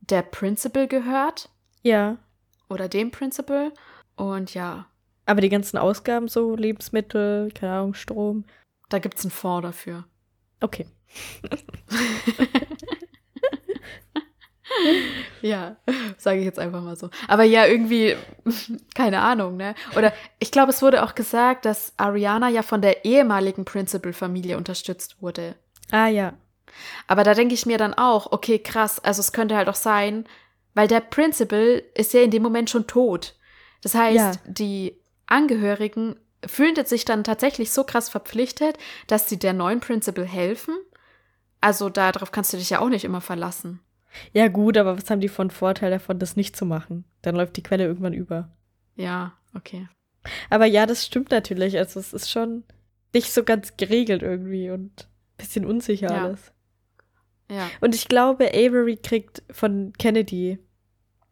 der 0.00 0.22
Principal 0.22 0.86
gehört 0.86 1.50
Ja. 1.82 2.16
oder 2.68 2.88
dem 2.88 3.10
Principal. 3.10 3.72
Und 4.16 4.54
ja, 4.54 4.86
Aber 5.26 5.40
die 5.40 5.48
ganzen 5.48 5.76
Ausgaben, 5.76 6.28
so 6.28 6.54
Lebensmittel, 6.54 7.50
keine 7.52 7.72
Ahnung, 7.72 7.94
Strom. 7.94 8.44
da 8.88 8.98
gibt 9.00 9.18
es 9.18 9.24
einen 9.24 9.30
Fonds 9.32 9.66
dafür. 9.66 10.04
Okay. 10.60 10.86
Ja, 15.42 15.76
sage 16.18 16.38
ich 16.40 16.44
jetzt 16.44 16.58
einfach 16.58 16.82
mal 16.82 16.96
so. 16.96 17.10
Aber 17.28 17.44
ja, 17.44 17.66
irgendwie, 17.66 18.16
keine 18.94 19.20
Ahnung, 19.20 19.56
ne? 19.56 19.74
Oder 19.96 20.12
ich 20.38 20.50
glaube, 20.50 20.70
es 20.70 20.82
wurde 20.82 21.02
auch 21.02 21.14
gesagt, 21.14 21.64
dass 21.64 21.92
Ariana 21.96 22.48
ja 22.48 22.62
von 22.62 22.82
der 22.82 23.04
ehemaligen 23.04 23.64
Principal-Familie 23.64 24.56
unterstützt 24.56 25.20
wurde. 25.22 25.54
Ah 25.90 26.08
ja. 26.08 26.34
Aber 27.06 27.24
da 27.24 27.34
denke 27.34 27.54
ich 27.54 27.66
mir 27.66 27.78
dann 27.78 27.94
auch, 27.94 28.30
okay, 28.32 28.58
krass, 28.58 29.00
also 29.00 29.20
es 29.20 29.32
könnte 29.32 29.56
halt 29.56 29.68
auch 29.68 29.74
sein, 29.74 30.24
weil 30.74 30.86
der 30.88 31.00
Principal 31.00 31.82
ist 31.94 32.12
ja 32.12 32.20
in 32.20 32.30
dem 32.30 32.42
Moment 32.42 32.70
schon 32.70 32.86
tot. 32.86 33.34
Das 33.82 33.94
heißt, 33.94 34.16
Ja. 34.16 34.32
die 34.46 34.96
Angehörigen 35.26 36.16
fühlen 36.46 36.76
sich 36.86 37.04
dann 37.04 37.24
tatsächlich 37.24 37.72
so 37.72 37.84
krass 37.84 38.08
verpflichtet, 38.08 38.78
dass 39.06 39.28
sie 39.28 39.38
der 39.38 39.52
neuen 39.52 39.80
Principal 39.80 40.26
helfen. 40.26 40.76
Also 41.60 41.88
darauf 41.90 42.32
kannst 42.32 42.52
du 42.52 42.56
dich 42.56 42.70
ja 42.70 42.80
auch 42.80 42.88
nicht 42.88 43.04
immer 43.04 43.20
verlassen. 43.20 43.80
Ja, 44.32 44.48
gut, 44.48 44.76
aber 44.76 44.96
was 44.96 45.08
haben 45.10 45.20
die 45.20 45.28
von 45.28 45.50
Vorteil 45.50 45.90
davon, 45.90 46.18
das 46.18 46.36
nicht 46.36 46.56
zu 46.56 46.66
machen? 46.66 47.04
Dann 47.22 47.36
läuft 47.36 47.56
die 47.56 47.62
Quelle 47.62 47.84
irgendwann 47.84 48.12
über. 48.12 48.50
Ja, 48.96 49.34
okay. 49.54 49.88
Aber 50.50 50.66
ja, 50.66 50.86
das 50.86 51.06
stimmt 51.06 51.30
natürlich. 51.30 51.78
Also 51.78 52.00
es 52.00 52.12
ist 52.12 52.30
schon 52.30 52.64
nicht 53.14 53.32
so 53.32 53.42
ganz 53.44 53.76
geregelt 53.76 54.22
irgendwie 54.22 54.70
und 54.70 55.02
ein 55.02 55.36
bisschen 55.38 55.64
unsicher 55.64 56.10
Ja. 56.10 56.24
alles. 56.24 56.52
Ja. 57.50 57.68
Und 57.80 57.94
ich 57.94 58.08
glaube, 58.08 58.48
Avery 58.54 58.96
kriegt 58.96 59.42
von 59.50 59.92
Kennedy, 59.98 60.58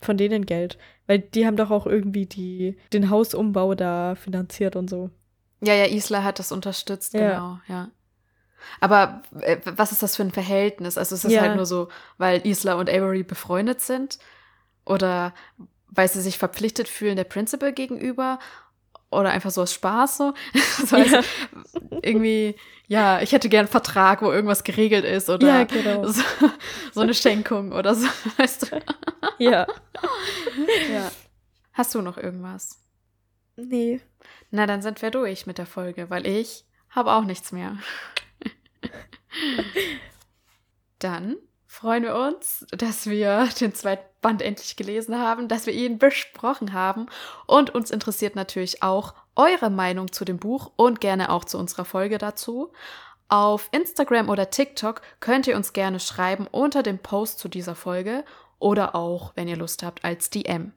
von 0.01 0.17
denen 0.17 0.47
Geld. 0.47 0.79
Weil 1.07 1.21
die 1.21 1.47
haben 1.47 1.57
doch 1.57 1.71
auch 1.71 1.87
irgendwie 1.87 2.27
die, 2.27 2.77
den 2.93 3.09
Hausumbau 3.11 3.75
da 3.75 4.15
finanziert 4.15 4.77
und 4.77 4.89
so. 4.91 5.11
Ja, 5.61 5.75
ja, 5.75 5.87
Isla 5.87 6.23
hat 6.25 6.39
das 6.39 6.53
unterstützt, 6.53 7.15
Ja. 7.15 7.31
genau, 7.31 7.59
ja. 7.69 7.91
Aber 8.81 9.23
äh, 9.41 9.59
was 9.65 9.93
ist 9.93 10.03
das 10.03 10.17
für 10.17 10.23
ein 10.23 10.33
Verhältnis? 10.33 10.99
Also 10.99 11.15
ist 11.15 11.25
es 11.25 11.33
Ja. 11.33 11.43
halt 11.43 11.57
nur 11.57 11.67
so, 11.67 11.89
weil 12.17 12.47
Isla 12.47 12.75
und 12.75 12.89
Avery 12.91 13.23
befreundet 13.23 13.81
sind? 13.81 14.19
Oder 14.85 15.35
weil 15.89 16.09
sie 16.09 16.21
sich 16.21 16.39
verpflichtet 16.39 16.89
fühlen 16.89 17.17
der 17.17 17.25
Principal 17.25 17.73
gegenüber? 17.73 18.39
Oder 19.11 19.31
einfach 19.31 19.51
so 19.51 19.63
aus 19.63 19.73
Spaß 19.73 20.17
so? 20.19 20.35
Das 20.81 20.93
heißt, 20.93 21.13
Ja. 21.13 21.23
irgendwie, 22.03 22.57
ja, 22.89 23.21
ich 23.23 23.33
hätte 23.33 23.49
gern 23.49 23.61
einen 23.61 23.69
Vertrag, 23.69 24.21
wo 24.23 24.31
irgendwas 24.31 24.65
geregelt 24.65 25.05
ist 25.05 25.31
oder 25.31 25.47
Ja, 25.49 25.65
genau. 25.65 26.05
so, 26.07 26.23
so 26.93 27.01
eine 27.01 27.15
Schenkung 27.15 27.73
oder 27.73 27.95
so, 27.95 28.07
weißt 28.37 28.71
du? 28.73 28.81
Ja. 29.39 29.67
Ja. 30.93 31.11
Hast 31.73 31.95
du 31.95 32.03
noch 32.03 32.19
irgendwas? 32.19 32.81
Nee. 33.57 34.01
Na, 34.51 34.67
dann 34.67 34.83
sind 34.83 35.01
wir 35.03 35.11
durch 35.11 35.47
mit 35.47 35.59
der 35.59 35.67
Folge, 35.67 36.11
weil 36.11 36.27
ich 36.27 36.65
habe 36.91 37.13
auch 37.13 37.25
nichts 37.25 37.51
mehr. 37.53 37.77
dann 40.99 41.37
freuen 41.67 42.03
wir 42.03 42.17
uns, 42.17 42.67
dass 42.71 43.07
wir 43.07 43.49
den 43.61 43.75
zweiten 43.75 44.09
Band 44.21 44.43
endlich 44.43 44.77
gelesen 44.77 45.19
haben, 45.19 45.49
dass 45.49 45.67
wir 45.67 45.75
ihn 45.75 45.99
besprochen 45.99 46.73
haben 46.73 47.07
und 47.47 47.75
uns 47.75 47.91
interessiert 47.91 48.35
natürlich 48.35 48.83
auch 48.83 49.13
eure 49.37 49.69
Meinung 49.71 50.11
zu 50.11 50.25
dem 50.25 50.39
Buch 50.39 50.73
und 50.77 51.01
gerne 51.01 51.31
auch 51.31 51.45
zu 51.45 51.59
unserer 51.59 51.85
Folge 51.85 52.17
dazu. 52.19 52.73
Auf 53.29 53.69
Instagram 53.73 54.31
oder 54.31 54.51
TikTok 54.51 55.03
könnt 55.21 55.47
ihr 55.47 55.57
uns 55.57 55.73
gerne 55.73 56.01
schreiben 56.01 56.49
unter 56.51 56.83
dem 56.83 56.99
Post 56.99 57.39
zu 57.39 57.49
dieser 57.49 57.77
Folge 57.77 58.25
oder 58.59 58.95
auch, 58.95 59.33
wenn 59.37 59.47
ihr 59.47 59.57
Lust 59.57 59.83
habt, 59.83 60.05
als 60.05 60.31
DM. 60.31 60.73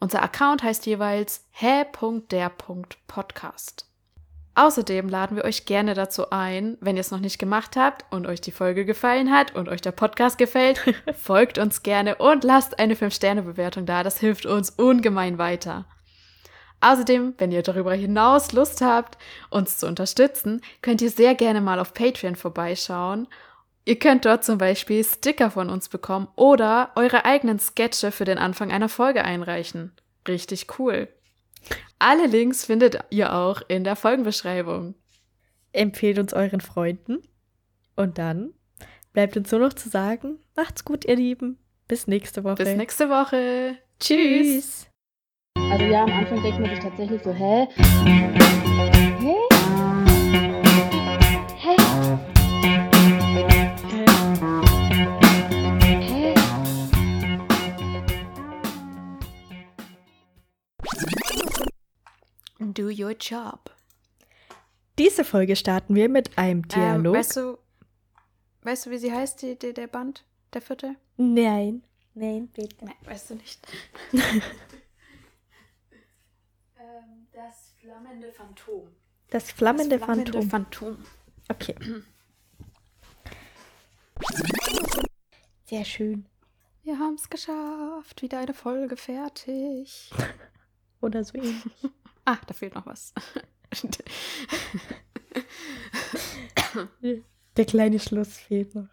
Unser 0.00 0.22
Account 0.22 0.62
heißt 0.64 0.86
jeweils 0.86 1.44
hä.der.podcast. 1.50 3.91
Außerdem 4.54 5.08
laden 5.08 5.36
wir 5.36 5.44
euch 5.44 5.64
gerne 5.64 5.94
dazu 5.94 6.28
ein, 6.30 6.76
wenn 6.80 6.96
ihr 6.96 7.00
es 7.00 7.10
noch 7.10 7.20
nicht 7.20 7.38
gemacht 7.38 7.74
habt 7.76 8.04
und 8.12 8.26
euch 8.26 8.42
die 8.42 8.52
Folge 8.52 8.84
gefallen 8.84 9.32
hat 9.32 9.54
und 9.54 9.68
euch 9.70 9.80
der 9.80 9.92
Podcast 9.92 10.36
gefällt, 10.36 10.78
folgt 11.14 11.56
uns 11.56 11.82
gerne 11.82 12.16
und 12.16 12.44
lasst 12.44 12.78
eine 12.78 12.94
5-Sterne-Bewertung 12.94 13.86
da. 13.86 14.02
Das 14.02 14.18
hilft 14.18 14.44
uns 14.44 14.68
ungemein 14.70 15.38
weiter. 15.38 15.86
Außerdem, 16.82 17.34
wenn 17.38 17.52
ihr 17.52 17.62
darüber 17.62 17.94
hinaus 17.94 18.52
Lust 18.52 18.82
habt, 18.82 19.16
uns 19.48 19.78
zu 19.78 19.86
unterstützen, 19.86 20.60
könnt 20.82 21.00
ihr 21.00 21.10
sehr 21.10 21.34
gerne 21.34 21.60
mal 21.60 21.78
auf 21.78 21.94
Patreon 21.94 22.36
vorbeischauen. 22.36 23.28
Ihr 23.84 23.98
könnt 23.98 24.26
dort 24.26 24.44
zum 24.44 24.58
Beispiel 24.58 25.02
Sticker 25.02 25.50
von 25.50 25.70
uns 25.70 25.88
bekommen 25.88 26.28
oder 26.36 26.90
eure 26.94 27.24
eigenen 27.24 27.58
Sketche 27.58 28.10
für 28.10 28.24
den 28.24 28.38
Anfang 28.38 28.70
einer 28.70 28.88
Folge 28.88 29.24
einreichen. 29.24 29.92
Richtig 30.28 30.78
cool. 30.78 31.08
Alle 31.98 32.26
Links 32.26 32.64
findet 32.64 32.98
ihr 33.10 33.34
auch 33.34 33.62
in 33.68 33.84
der 33.84 33.96
Folgenbeschreibung. 33.96 34.94
Empfehlt 35.72 36.18
uns 36.18 36.32
euren 36.32 36.60
Freunden. 36.60 37.18
Und 37.96 38.18
dann 38.18 38.52
bleibt 39.12 39.36
uns 39.36 39.50
nur 39.52 39.60
noch 39.60 39.72
zu 39.72 39.88
sagen, 39.88 40.38
macht's 40.56 40.84
gut, 40.84 41.04
ihr 41.04 41.16
Lieben. 41.16 41.58
Bis 41.88 42.06
nächste 42.06 42.44
Woche. 42.44 42.64
Bis 42.64 42.76
nächste 42.76 43.08
Woche. 43.08 43.76
Tschüss. 44.00 44.88
Also 45.70 45.84
ja, 45.84 46.04
am 46.04 46.12
Anfang 46.12 46.42
denkt 46.42 46.60
man 46.60 46.70
sich 46.70 46.80
tatsächlich 46.80 47.22
so, 47.22 47.32
hä? 47.32 47.68
Hä? 48.04 48.32
Hä? 49.20 49.51
Do 62.82 62.88
your 62.88 63.12
job. 63.12 63.70
Diese 64.98 65.24
Folge 65.24 65.54
starten 65.54 65.94
wir 65.94 66.08
mit 66.08 66.36
einem 66.36 66.66
Dialog. 66.66 67.14
Ähm, 67.14 67.20
weißt 67.20 67.36
du, 67.36 67.58
weißt 68.62 68.86
du, 68.86 68.90
wie 68.90 68.98
sie 68.98 69.12
heißt, 69.12 69.40
die, 69.40 69.56
die, 69.56 69.72
der 69.72 69.86
Band, 69.86 70.24
der 70.52 70.62
vierte? 70.62 70.96
Nein. 71.16 71.84
Nein, 72.14 72.48
bitte. 72.48 72.84
Nein, 72.84 72.96
weißt 73.04 73.30
du 73.30 73.34
nicht. 73.36 73.64
ähm, 74.12 74.22
das 77.30 77.72
flammende 77.80 78.32
Phantom. 78.32 78.88
Das 79.30 79.52
flammende, 79.52 79.98
das 79.98 80.04
flammende 80.04 80.32
Phantom. 80.42 80.50
Phantom. 80.50 81.04
okay. 81.48 81.76
Sehr 85.66 85.84
schön. 85.84 86.26
Wir 86.82 86.98
haben 86.98 87.14
es 87.14 87.30
geschafft. 87.30 88.22
Wieder 88.22 88.40
eine 88.40 88.54
Folge 88.54 88.96
fertig. 88.96 90.10
Oder 91.00 91.22
so 91.22 91.38
ähnlich. 91.38 91.62
Ah, 92.24 92.38
da 92.46 92.54
fehlt 92.54 92.74
noch 92.74 92.86
was. 92.86 93.12
Der 97.56 97.64
kleine 97.66 98.00
Schluss 98.00 98.38
fehlt 98.38 98.74
noch. 98.74 98.88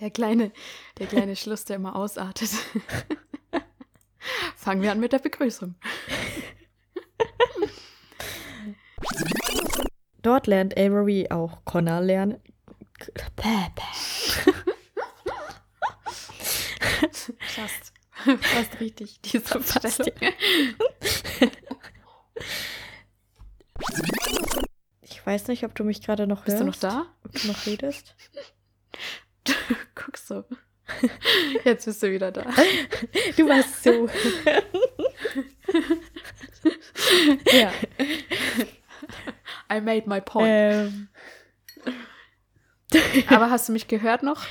Der 0.00 0.10
kleine, 0.10 0.52
der 0.98 1.06
kleine 1.06 1.36
Schluss, 1.36 1.64
der 1.64 1.76
immer 1.76 1.94
ausartet. 1.94 2.50
Fangen 4.56 4.82
wir 4.82 4.90
an 4.92 5.00
mit 5.00 5.12
der 5.12 5.18
Begrüßung. 5.18 5.74
Dort 10.22 10.46
lernt 10.46 10.76
Avery 10.76 11.28
auch 11.30 11.64
Connor 11.64 12.00
lernen. 12.00 12.40
Fast. 17.40 17.92
Fast 18.40 18.80
richtig, 18.80 19.20
diese 19.22 19.40
Fassung. 19.40 20.06
Ich 25.02 25.24
weiß 25.26 25.48
nicht, 25.48 25.64
ob 25.64 25.74
du 25.74 25.84
mich 25.84 26.02
gerade 26.02 26.26
noch 26.26 26.44
Bist 26.44 26.58
hörst. 26.58 26.62
du 26.62 26.66
noch 26.66 26.76
da? 26.94 27.06
Ob 27.24 27.32
du 27.32 27.48
noch 27.48 27.66
redest. 27.66 28.14
Du 29.44 29.54
guckst 29.94 30.26
so. 30.26 30.44
Jetzt 31.64 31.86
bist 31.86 32.02
du 32.02 32.10
wieder 32.12 32.30
da. 32.30 32.42
Du 33.36 33.48
warst 33.48 33.82
so. 33.82 34.06
ja. 37.52 37.72
I 39.72 39.80
made 39.80 40.06
my 40.08 40.20
point. 40.20 40.50
Ähm, 40.52 41.08
Aber 43.28 43.50
hast 43.50 43.68
du 43.68 43.72
mich 43.72 43.88
gehört 43.88 44.22
noch? 44.22 44.44